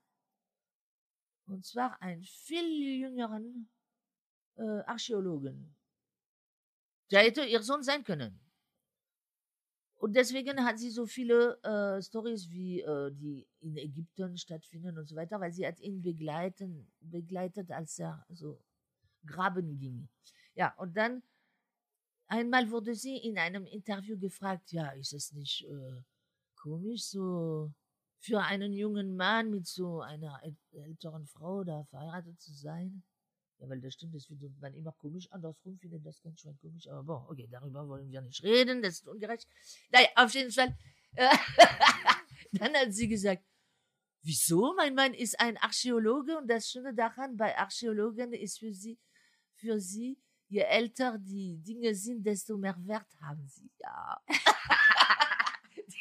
Und 1.46 1.66
zwar 1.66 2.02
einen 2.02 2.24
viel 2.24 3.02
jüngeren 3.02 3.70
äh, 4.56 4.82
Archäologen. 4.86 5.76
Der 7.12 7.22
hätte 7.22 7.46
ihr 7.46 7.62
Sohn 7.62 7.84
sein 7.84 8.04
können. 8.04 8.43
Und 10.04 10.18
deswegen 10.18 10.66
hat 10.66 10.80
sie 10.80 10.90
so 10.90 11.06
viele 11.06 11.58
äh, 11.64 12.02
Stories, 12.02 12.50
wie 12.50 12.82
äh, 12.82 13.10
die 13.14 13.48
in 13.62 13.78
Ägypten 13.78 14.38
stattfinden 14.38 14.98
und 14.98 15.08
so 15.08 15.16
weiter, 15.16 15.40
weil 15.40 15.54
sie 15.54 15.66
hat 15.66 15.80
ihn 15.80 16.02
begleiten, 16.02 16.92
begleitet, 17.00 17.72
als 17.72 17.98
er 18.00 18.26
so 18.28 18.60
graben 19.26 19.78
ging. 19.80 20.10
Ja, 20.56 20.74
und 20.78 20.98
dann 20.98 21.24
einmal 22.28 22.70
wurde 22.70 22.96
sie 22.96 23.16
in 23.16 23.38
einem 23.38 23.66
Interview 23.66 24.18
gefragt, 24.20 24.74
ja, 24.74 24.90
ist 24.90 25.14
es 25.14 25.32
nicht 25.32 25.66
äh, 25.70 26.02
komisch, 26.56 27.04
so 27.06 27.72
für 28.20 28.42
einen 28.42 28.74
jungen 28.74 29.16
Mann 29.16 29.52
mit 29.52 29.68
so 29.68 30.02
einer 30.02 30.44
äl- 30.44 30.58
älteren 30.74 31.28
Frau 31.28 31.64
da 31.64 31.86
verheiratet 31.86 32.42
zu 32.42 32.54
sein? 32.54 33.04
Ja, 33.64 33.70
weil 33.70 33.80
das 33.80 33.94
stimmt, 33.94 34.14
das 34.14 34.26
findet 34.26 34.60
man 34.60 34.74
immer 34.74 34.92
komisch. 34.92 35.32
Andersrum 35.32 35.78
findet 35.78 36.06
das 36.06 36.22
ganz 36.22 36.42
schön 36.42 36.58
komisch. 36.60 36.86
Aber 36.90 37.04
bon, 37.04 37.26
okay, 37.30 37.48
darüber 37.50 37.88
wollen 37.88 38.12
wir 38.12 38.22
nicht 38.22 38.44
reden, 38.44 38.82
das 38.82 38.96
ist 38.96 39.08
ungerecht. 39.08 39.48
Naja, 39.90 40.08
auf 40.16 40.34
jeden 40.34 40.52
Fall. 40.52 40.76
Äh, 41.16 41.30
dann 42.52 42.74
hat 42.74 42.94
sie 42.94 43.08
gesagt, 43.08 43.42
wieso? 44.22 44.74
Mein 44.76 44.96
Mann 44.96 45.14
ist 45.14 45.40
ein 45.40 45.56
Archäologe 45.58 46.38
und 46.38 46.48
das 46.50 46.70
Schöne 46.70 46.94
daran 46.94 47.38
bei 47.38 47.58
Archäologen 47.58 48.34
ist 48.34 48.60
für 48.60 48.74
sie, 48.74 49.00
für 49.56 49.80
sie, 49.80 50.18
je 50.50 50.62
älter 50.62 51.18
die 51.18 51.58
Dinge 51.64 51.96
sind, 51.96 52.26
desto 52.26 52.58
mehr 52.58 52.76
Wert 52.86 53.08
haben 53.22 53.48
sie. 53.48 53.72
Ja. 53.80 54.22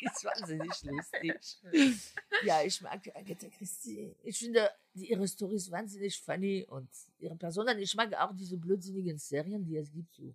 ist 0.12 0.24
wahnsinnig 0.24 0.82
lustig. 0.84 1.60
Ja, 2.44 2.62
ich 2.62 2.80
mag 2.80 3.00
Agatha 3.14 3.48
Christie. 3.48 4.16
Ich 4.24 4.38
finde 4.38 4.68
ihre 4.94 5.28
Stories 5.28 5.70
wahnsinnig 5.70 6.18
funny 6.20 6.64
und 6.68 6.88
ihre 7.18 7.36
Personen. 7.36 7.78
Ich 7.78 7.94
mag 7.94 8.12
auch 8.14 8.32
diese 8.34 8.56
blödsinnigen 8.56 9.16
Serien, 9.18 9.64
die 9.64 9.76
es 9.76 9.92
gibt, 9.92 10.12
so 10.12 10.34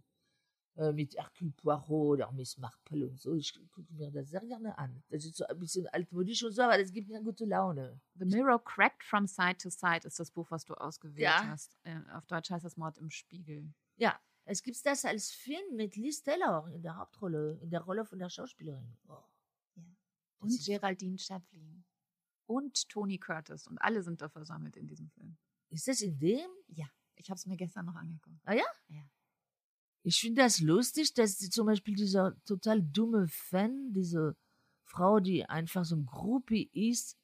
äh, 0.78 0.93
mit 0.93 1.15
Hercule 1.18 1.51
Poirot 1.51 2.20
oder 2.20 2.32
Miss 2.32 2.57
Marple 2.57 3.07
und 3.09 3.20
so. 3.20 3.34
Ich 3.36 3.53
gucke 3.72 3.91
mir 3.93 4.09
das 4.11 4.30
sehr 4.30 4.39
gerne 4.45 4.78
an. 4.78 5.03
Das 5.09 5.26
ist 5.26 5.36
so 5.36 5.45
ein 5.45 5.59
bisschen 5.59 5.86
altmodisch 5.88 6.43
und 6.43 6.53
so, 6.53 6.61
aber 6.61 6.78
das 6.78 6.93
gibt 6.93 7.09
mir 7.09 7.22
gute 7.22 7.43
Laune. 7.45 7.99
The 8.15 8.26
Mirror 8.26 8.63
Cracked 8.63 9.03
from 9.03 9.28
Side 9.28 9.57
to 9.57 9.70
Side 9.70 10.05
ist 10.07 10.20
das 10.20 10.32
Buch, 10.32 10.49
was 10.49 10.63
du 10.63 10.76
ausgewählt 10.76 11.20
Ja. 11.24 11.45
hast. 11.47 11.78
Äh, 11.84 11.97
auf 12.13 12.26
Deutsch 12.28 12.49
heißt 12.51 12.63
das 12.63 12.78
Mord 12.78 12.97
im 12.99 13.09
Spiegel. 13.09 13.74
Ja, 13.97 14.18
es 14.45 14.63
gibt 14.63 14.78
das 14.86 15.03
als 15.03 15.32
Film 15.32 15.76
mit 15.76 15.97
Liz 15.97 16.24
Taylor 16.24 16.70
in 16.74 16.82
der 16.84 16.95
Hauptrolle, 16.95 17.59
in 17.61 17.70
der 17.70 17.82
Rolle 17.82 18.05
von 18.05 18.18
der 18.20 18.30
Schauspielerin. 18.30 18.95
Oh. 19.09 19.18
Und 20.39 20.65
Geraldine 20.65 21.17
Chaplin. 21.17 21.83
Und 22.45 22.88
Tony 22.89 23.17
Curtis. 23.17 23.67
Und 23.67 23.77
alle 23.79 24.01
sind 24.01 24.21
da 24.21 24.29
versammelt 24.29 24.77
in 24.77 24.88
diesem 24.88 25.09
Film. 25.09 25.38
Ist 25.69 25.88
das 25.88 26.01
in 26.01 26.17
dem? 26.17 26.47
Ja, 26.67 26.85
ich 27.15 27.29
habe 27.29 27.38
es 27.38 27.45
mir 27.45 27.57
gestern 27.57 27.85
noch 27.85 27.95
angeguckt. 27.95 28.39
Ah 28.45 28.53
ja? 28.53 28.63
Ja. 28.88 29.03
Ich 30.03 30.21
finde 30.21 30.43
das 30.43 30.61
lustig, 30.61 31.13
dass 31.13 31.38
zum 31.38 31.65
Beispiel 31.65 31.95
dieser 31.95 32.33
total 32.45 32.81
dumme 32.81 33.27
Fan, 33.27 33.91
diese 33.93 34.38
Frau, 34.83 35.19
die 35.19 35.45
einfach 35.45 35.83
so 35.83 35.97
ein 35.97 36.05
Groupie 36.05 36.69
ist, 36.71 37.17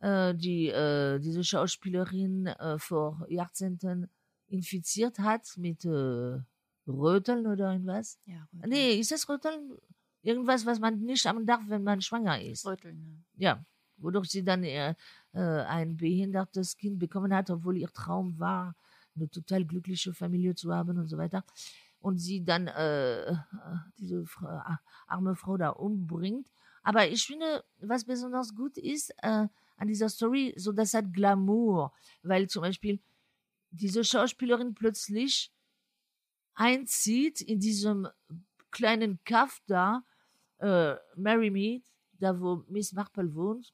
äh, 0.00 0.34
die 0.34 0.68
äh, 0.68 1.18
diese 1.18 1.44
Schauspielerin 1.44 2.46
äh, 2.46 2.78
vor 2.78 3.26
Jahrzehnten 3.28 4.08
infiziert 4.46 5.18
hat 5.18 5.56
mit 5.58 5.84
äh, 5.84 6.40
Röteln 6.86 7.46
oder 7.46 7.72
irgendwas. 7.72 8.18
Ja, 8.24 8.46
Röteln. 8.54 8.70
Nee, 8.70 9.00
ist 9.00 9.10
das 9.10 9.28
Röteln? 9.28 9.76
Irgendwas, 10.24 10.64
was 10.64 10.80
man 10.80 11.00
nicht 11.00 11.26
haben 11.26 11.44
darf, 11.44 11.60
wenn 11.68 11.84
man 11.84 12.00
schwanger 12.00 12.40
ist. 12.40 12.66
Röteln, 12.66 13.24
Ja, 13.36 13.62
wodurch 13.98 14.30
sie 14.30 14.42
dann 14.42 14.64
äh, 14.64 14.94
äh, 15.34 15.38
ein 15.38 15.98
behindertes 15.98 16.76
Kind 16.78 16.98
bekommen 16.98 17.34
hat, 17.34 17.50
obwohl 17.50 17.76
ihr 17.76 17.90
Traum 17.90 18.38
war, 18.38 18.74
eine 19.14 19.28
total 19.28 19.66
glückliche 19.66 20.14
Familie 20.14 20.54
zu 20.54 20.72
haben 20.72 20.98
und 20.98 21.08
so 21.08 21.18
weiter. 21.18 21.44
Und 22.00 22.18
sie 22.18 22.42
dann 22.42 22.68
äh, 22.68 23.36
diese 23.98 24.24
Frau, 24.24 24.62
arme 25.06 25.36
Frau 25.36 25.58
da 25.58 25.68
umbringt. 25.68 26.50
Aber 26.82 27.06
ich 27.06 27.26
finde, 27.26 27.62
was 27.78 28.04
besonders 28.04 28.54
gut 28.54 28.78
ist 28.78 29.10
äh, 29.22 29.46
an 29.76 29.88
dieser 29.88 30.08
Story, 30.08 30.54
so 30.56 30.72
das 30.72 30.94
hat 30.94 31.12
Glamour, 31.12 31.92
weil 32.22 32.48
zum 32.48 32.62
Beispiel 32.62 32.98
diese 33.70 34.04
Schauspielerin 34.04 34.74
plötzlich 34.74 35.52
einzieht 36.54 37.42
in 37.42 37.60
diesem 37.60 38.08
kleinen 38.70 39.18
Kaff 39.24 39.60
da, 39.66 40.02
äh, 40.64 40.96
Mary 41.16 41.50
Mead, 41.50 41.84
da 42.12 42.38
wo 42.40 42.64
Miss 42.68 42.92
Marple 42.92 43.34
wohnt. 43.34 43.72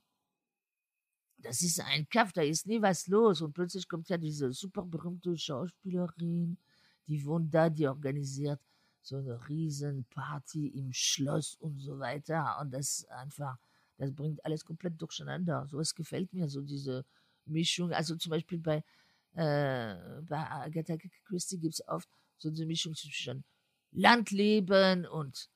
Das 1.39 1.63
ist 1.63 1.81
ein 1.81 2.09
Kaff, 2.09 2.33
da 2.33 2.43
ist 2.43 2.67
nie 2.67 2.83
was 2.83 3.07
los. 3.07 3.41
Und 3.41 3.53
plötzlich 3.53 3.89
kommt 3.89 4.09
ja 4.09 4.19
diese 4.19 4.53
super 4.53 4.83
berühmte 4.83 5.37
Schauspielerin, 5.39 6.59
die 7.07 7.25
wohnt 7.25 7.55
da, 7.55 7.71
die 7.71 7.87
organisiert 7.87 8.61
so 9.03 9.17
eine 9.17 9.49
riesen 9.49 10.05
Party 10.11 10.67
im 10.69 10.93
Schloss 10.93 11.57
und 11.57 11.79
so 11.79 11.99
weiter. 11.99 12.59
Und 12.61 12.73
das 12.73 13.07
einfach, 13.07 13.57
das 13.97 14.13
bringt 14.13 14.45
alles 14.45 14.65
komplett 14.65 15.01
durcheinander. 15.01 15.67
So 15.69 15.79
was 15.79 15.95
gefällt 15.95 16.33
mir, 16.33 16.49
so 16.49 16.61
diese 16.61 17.05
Mischung. 17.47 17.93
Also 17.93 18.17
zum 18.17 18.31
Beispiel 18.31 18.59
bei, 18.59 18.85
äh, 19.33 20.23
bei 20.23 20.51
Agatha 20.51 20.97
Christie 21.25 21.59
gibt 21.59 21.75
es 21.75 21.89
oft 21.89 22.09
so 22.37 22.49
eine 22.49 22.67
Mischung 22.67 22.95
zwischen 22.95 23.45
Landleben 23.93 25.07
und 25.07 25.49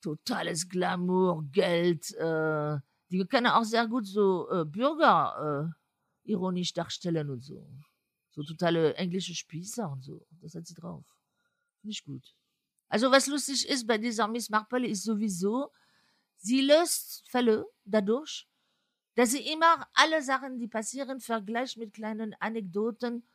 totales 0.00 0.68
Glamour, 0.68 1.44
Geld. 1.52 2.14
Äh, 2.14 2.78
die 3.10 3.24
können 3.26 3.48
auch 3.48 3.64
sehr 3.64 3.86
gut 3.86 4.06
so 4.06 4.48
äh, 4.50 4.64
Bürger 4.64 5.72
äh, 6.24 6.30
ironisch 6.30 6.72
darstellen 6.72 7.30
und 7.30 7.42
so. 7.42 7.66
So 8.30 8.42
totale 8.42 8.94
englische 8.94 9.34
Spießer 9.34 9.90
und 9.90 10.04
so. 10.04 10.24
Das 10.40 10.54
hat 10.54 10.66
sie 10.66 10.74
drauf. 10.74 11.04
Finde 11.80 11.92
ich 11.92 12.04
gut. 12.04 12.34
Also 12.88 13.10
was 13.10 13.26
lustig 13.26 13.68
ist 13.68 13.86
bei 13.86 13.98
dieser 13.98 14.28
Miss 14.28 14.50
Marple 14.50 14.86
ist 14.86 15.04
sowieso, 15.04 15.72
sie 16.36 16.60
löst 16.60 17.28
Fälle 17.28 17.66
dadurch, 17.84 18.48
dass 19.14 19.30
sie 19.30 19.46
immer 19.46 19.86
alle 19.94 20.22
Sachen, 20.22 20.58
die 20.58 20.68
passieren, 20.68 21.20
vergleicht 21.20 21.76
mit 21.76 21.92
kleinen 21.92 22.34
Anekdoten, 22.40 23.28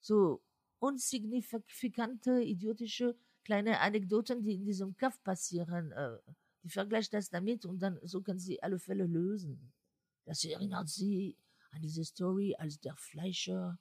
so 0.00 0.42
unsignifikante, 0.78 2.42
idiotische 2.42 3.16
kleine 3.44 3.80
Anekdoten, 3.80 4.42
die 4.42 4.54
in 4.54 4.64
diesem 4.64 4.96
Kaff 4.96 5.22
passieren. 5.22 5.92
Äh, 5.92 6.18
die 6.62 6.70
vergleicht 6.70 7.12
das 7.12 7.28
damit 7.28 7.66
und 7.66 7.78
dann 7.80 8.00
so 8.02 8.22
kann 8.22 8.38
sie 8.38 8.62
alle 8.62 8.78
Fälle 8.78 9.04
lösen. 9.04 9.72
Das 10.24 10.42
erinnert 10.44 10.88
sie 10.88 11.36
an 11.72 11.82
diese 11.82 12.04
Story, 12.04 12.56
als 12.58 12.80
der 12.80 12.96
Fleischer, 12.96 13.78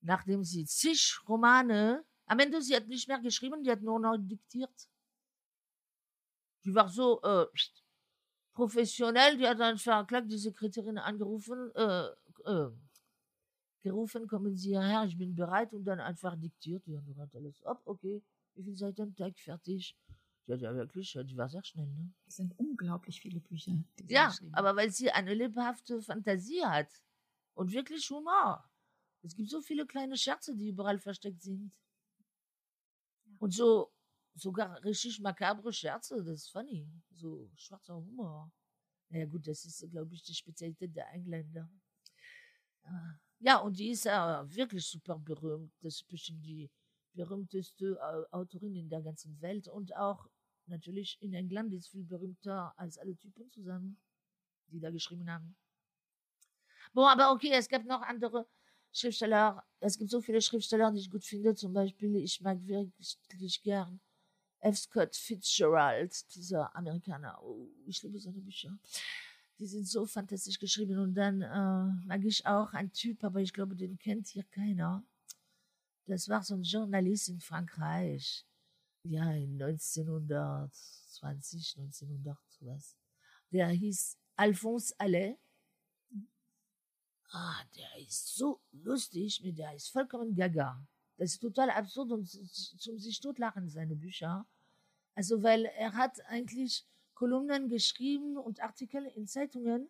nachdem 0.00 0.42
sie 0.42 0.64
zig 0.64 1.20
Romane 1.28 2.04
am 2.30 2.38
Ende, 2.38 2.62
sie 2.62 2.76
hat 2.76 2.86
nicht 2.86 3.08
mehr 3.08 3.18
geschrieben, 3.18 3.64
die 3.64 3.70
hat 3.72 3.82
nur 3.82 3.98
noch 3.98 4.16
diktiert. 4.16 4.88
Die 6.64 6.72
war 6.72 6.88
so 6.88 7.20
äh, 7.22 7.46
professionell, 8.52 9.36
die 9.36 9.48
hat 9.48 9.60
einfach 9.60 10.06
gleich 10.06 10.28
die 10.28 10.38
Sekretärin 10.38 10.96
angerufen, 10.98 11.74
äh, 11.74 12.06
äh, 12.44 12.70
gerufen, 13.80 14.28
kommen 14.28 14.56
Sie 14.56 14.68
hierher, 14.68 15.04
ich 15.06 15.18
bin 15.18 15.34
bereit 15.34 15.72
und 15.72 15.84
dann 15.84 15.98
einfach 15.98 16.36
diktiert. 16.36 16.86
Die 16.86 16.96
hat 16.96 17.34
alles 17.34 17.62
ab, 17.64 17.82
okay, 17.84 18.22
wie 18.54 18.64
viel 18.64 18.76
Seiten 18.76 19.14
Teig 19.14 19.38
fertig? 19.38 19.96
Ja, 20.46 20.56
ja, 20.56 20.74
wirklich, 20.74 21.16
die 21.24 21.36
war 21.36 21.48
sehr 21.48 21.62
schnell. 21.64 21.86
Ne? 21.86 22.12
Das 22.24 22.36
sind 22.36 22.58
unglaublich 22.58 23.20
viele 23.20 23.40
Bücher. 23.40 23.84
ja, 24.08 24.34
aber 24.52 24.74
weil 24.74 24.90
sie 24.90 25.10
eine 25.10 25.34
lebhafte 25.34 26.02
Fantasie 26.02 26.64
hat 26.64 26.90
und 27.54 27.72
wirklich 27.72 28.10
Humor. 28.10 28.68
Es 29.22 29.36
gibt 29.36 29.50
so 29.50 29.60
viele 29.60 29.86
kleine 29.86 30.16
Scherze, 30.16 30.56
die 30.56 30.68
überall 30.68 30.98
versteckt 30.98 31.42
sind. 31.42 31.72
Und 33.38 33.52
so, 33.52 33.92
sogar 34.34 34.82
richtig 34.82 35.20
makabre 35.20 35.72
Scherze, 35.72 36.16
das 36.16 36.40
ist 36.40 36.48
funny. 36.48 36.90
So 37.12 37.50
schwarzer 37.54 37.94
Humor. 37.94 38.50
Naja, 39.08 39.26
gut, 39.26 39.46
das 39.46 39.64
ist, 39.64 39.88
glaube 39.90 40.14
ich, 40.14 40.22
die 40.22 40.34
Spezialität 40.34 40.94
der 40.96 41.10
Engländer. 41.12 41.68
Ja, 43.38 43.58
und 43.58 43.78
die 43.78 43.90
ist 43.90 44.04
ja 44.04 44.44
wirklich 44.54 44.84
super 44.84 45.18
berühmt. 45.18 45.72
Das 45.80 45.96
ist 45.96 46.08
bestimmt 46.08 46.44
die 46.44 46.70
berühmteste 47.14 47.98
Autorin 48.30 48.76
in 48.76 48.88
der 48.88 49.02
ganzen 49.02 49.40
Welt 49.40 49.68
und 49.68 49.96
auch 49.96 50.28
natürlich 50.66 51.18
in 51.20 51.34
England 51.34 51.74
ist 51.74 51.88
viel 51.88 52.04
berühmter 52.04 52.72
als 52.76 52.98
alle 52.98 53.16
Typen 53.16 53.50
zusammen, 53.50 54.00
die 54.68 54.80
da 54.80 54.90
geschrieben 54.90 55.30
haben. 55.30 55.56
Boah, 56.92 57.10
aber 57.10 57.32
okay, 57.32 57.52
es 57.52 57.68
gab 57.68 57.84
noch 57.84 58.02
andere 58.02 58.46
Schriftsteller, 58.92 59.64
es 59.78 59.98
gibt 59.98 60.10
so 60.10 60.20
viele 60.20 60.40
Schriftsteller, 60.40 60.90
die 60.90 60.98
ich 60.98 61.10
gut 61.10 61.24
finde. 61.24 61.54
Zum 61.54 61.72
Beispiel, 61.72 62.16
ich 62.16 62.40
mag 62.40 62.58
wirklich 62.66 63.62
gern 63.62 64.00
F. 64.60 64.76
Scott 64.76 65.16
Fitzgerald, 65.16 66.34
dieser 66.34 66.74
Amerikaner. 66.74 67.40
Oh, 67.42 67.68
ich 67.86 68.02
liebe 68.02 68.18
seine 68.18 68.40
Bücher. 68.40 68.76
Die 69.58 69.66
sind 69.66 69.86
so 69.86 70.06
fantastisch 70.06 70.58
geschrieben. 70.58 70.98
Und 70.98 71.14
dann 71.14 71.42
äh, 71.42 72.06
mag 72.06 72.24
ich 72.24 72.44
auch 72.46 72.72
einen 72.72 72.92
Typ, 72.92 73.22
aber 73.24 73.40
ich 73.40 73.52
glaube, 73.52 73.76
den 73.76 73.98
kennt 73.98 74.26
hier 74.28 74.44
keiner. 74.44 75.04
Das 76.10 76.28
war 76.28 76.42
so 76.42 76.54
ein 76.54 76.62
Journalist 76.62 77.28
in 77.28 77.40
Frankreich. 77.40 78.46
Ja, 79.04 79.30
in 79.32 79.62
1920, 79.62 81.76
1900, 81.78 82.38
sowas. 82.48 82.96
Der 83.52 83.68
hieß 83.68 84.18
Alphonse 84.36 84.94
Allais 84.98 85.36
ah, 87.32 87.62
der 87.76 87.98
ist 87.98 88.36
so 88.36 88.60
lustig, 88.72 89.40
der 89.44 89.74
ist 89.74 89.90
vollkommen 89.90 90.34
gaga. 90.34 90.84
Das 91.16 91.32
ist 91.32 91.40
total 91.40 91.70
absurd 91.70 92.12
und 92.12 92.26
zum 92.26 92.98
sich 92.98 93.20
totlachen, 93.20 93.68
seine 93.68 93.94
Bücher. 93.94 94.46
Also, 95.14 95.42
weil 95.42 95.66
er 95.66 95.94
hat 95.94 96.24
eigentlich 96.26 96.86
Kolumnen 97.14 97.68
geschrieben 97.68 98.36
und 98.36 98.60
Artikel 98.60 99.06
in 99.14 99.26
Zeitungen. 99.26 99.88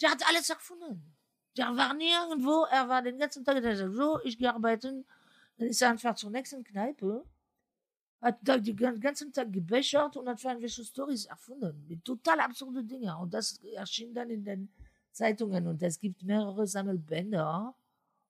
Der 0.00 0.12
hat 0.12 0.26
alles 0.28 0.48
erfunden. 0.48 1.16
Der 1.56 1.76
war 1.76 1.94
nirgendwo, 1.94 2.64
er 2.70 2.88
war 2.88 3.02
den 3.02 3.18
ganzen 3.18 3.44
Tag, 3.44 3.62
so, 3.92 4.20
ich 4.22 4.38
gehe 4.38 4.54
arbeiten. 4.54 5.04
Dann 5.60 5.68
ist 5.68 5.82
er 5.82 5.90
einfach 5.90 6.14
zur 6.14 6.30
nächsten 6.30 6.64
Kneipe, 6.64 7.22
hat 8.22 8.38
da 8.40 8.56
den 8.56 8.98
ganzen 8.98 9.30
Tag 9.30 9.52
gebechert 9.52 10.16
und 10.16 10.26
hat 10.26 10.40
für 10.40 10.48
irgendwelche 10.48 10.82
Stories 10.82 11.26
erfunden. 11.26 11.86
Mit 11.86 12.02
total 12.02 12.40
absurde 12.40 12.82
Dinge. 12.82 13.14
Und 13.18 13.34
das 13.34 13.58
erschien 13.74 14.14
dann 14.14 14.30
in 14.30 14.42
den 14.42 14.72
Zeitungen 15.12 15.66
und 15.66 15.82
es 15.82 15.98
gibt 15.98 16.22
mehrere 16.22 16.66
Sammelbänder. 16.66 17.76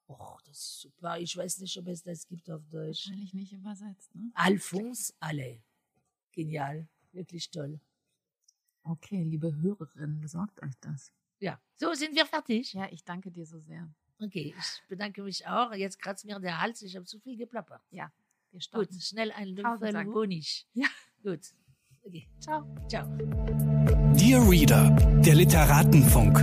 Och, 0.08 0.42
das 0.42 0.58
ist 0.58 0.80
super. 0.80 1.20
Ich 1.20 1.36
weiß 1.36 1.60
nicht, 1.60 1.78
ob 1.78 1.86
es 1.86 2.02
das 2.02 2.26
gibt 2.26 2.50
auf 2.50 2.66
Deutsch. 2.68 3.06
Wahrscheinlich 3.06 3.32
nicht 3.32 3.52
übersetzt, 3.52 4.12
ne? 4.16 4.32
Alphonse 4.34 5.14
Allais. 5.20 5.62
Genial. 6.32 6.88
Wirklich 7.12 7.48
toll. 7.48 7.78
Okay, 8.82 9.22
liebe 9.22 9.54
Hörerinnen, 9.54 10.20
besorgt 10.20 10.60
euch 10.64 10.74
das. 10.80 11.12
Ja, 11.38 11.60
so 11.76 11.94
sind 11.94 12.16
wir 12.16 12.26
fertig. 12.26 12.72
Ja, 12.72 12.88
ich 12.90 13.04
danke 13.04 13.30
dir 13.30 13.46
so 13.46 13.60
sehr. 13.60 13.88
Okay, 14.22 14.54
ich 14.58 14.88
bedanke 14.88 15.22
mich 15.22 15.46
auch. 15.46 15.72
Jetzt 15.72 16.00
kratzt 16.00 16.24
mir 16.26 16.38
der 16.40 16.60
Hals. 16.60 16.82
Ich 16.82 16.94
habe 16.96 17.06
zu 17.06 17.18
viel 17.20 17.36
geplappert. 17.36 17.80
Ja, 17.90 18.10
wir 18.52 18.60
starten. 18.60 18.92
Gut, 18.92 19.02
schnell 19.02 19.32
ein 19.32 19.48
Löffel 19.48 20.04
Honig. 20.12 20.66
Ja. 20.74 20.88
Gut. 21.22 21.40
Okay. 22.02 22.28
Ciao. 22.38 22.64
Ciao. 22.88 23.06
Dear 24.14 24.48
Reader, 24.50 24.90
der 25.24 25.34
Literatenfunk. 25.34 26.38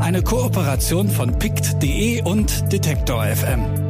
Eine 0.00 0.22
Kooperation 0.22 1.08
von 1.08 1.38
pict.de 1.38 2.22
und 2.22 2.72
Detektor 2.72 3.24
FM. 3.26 3.85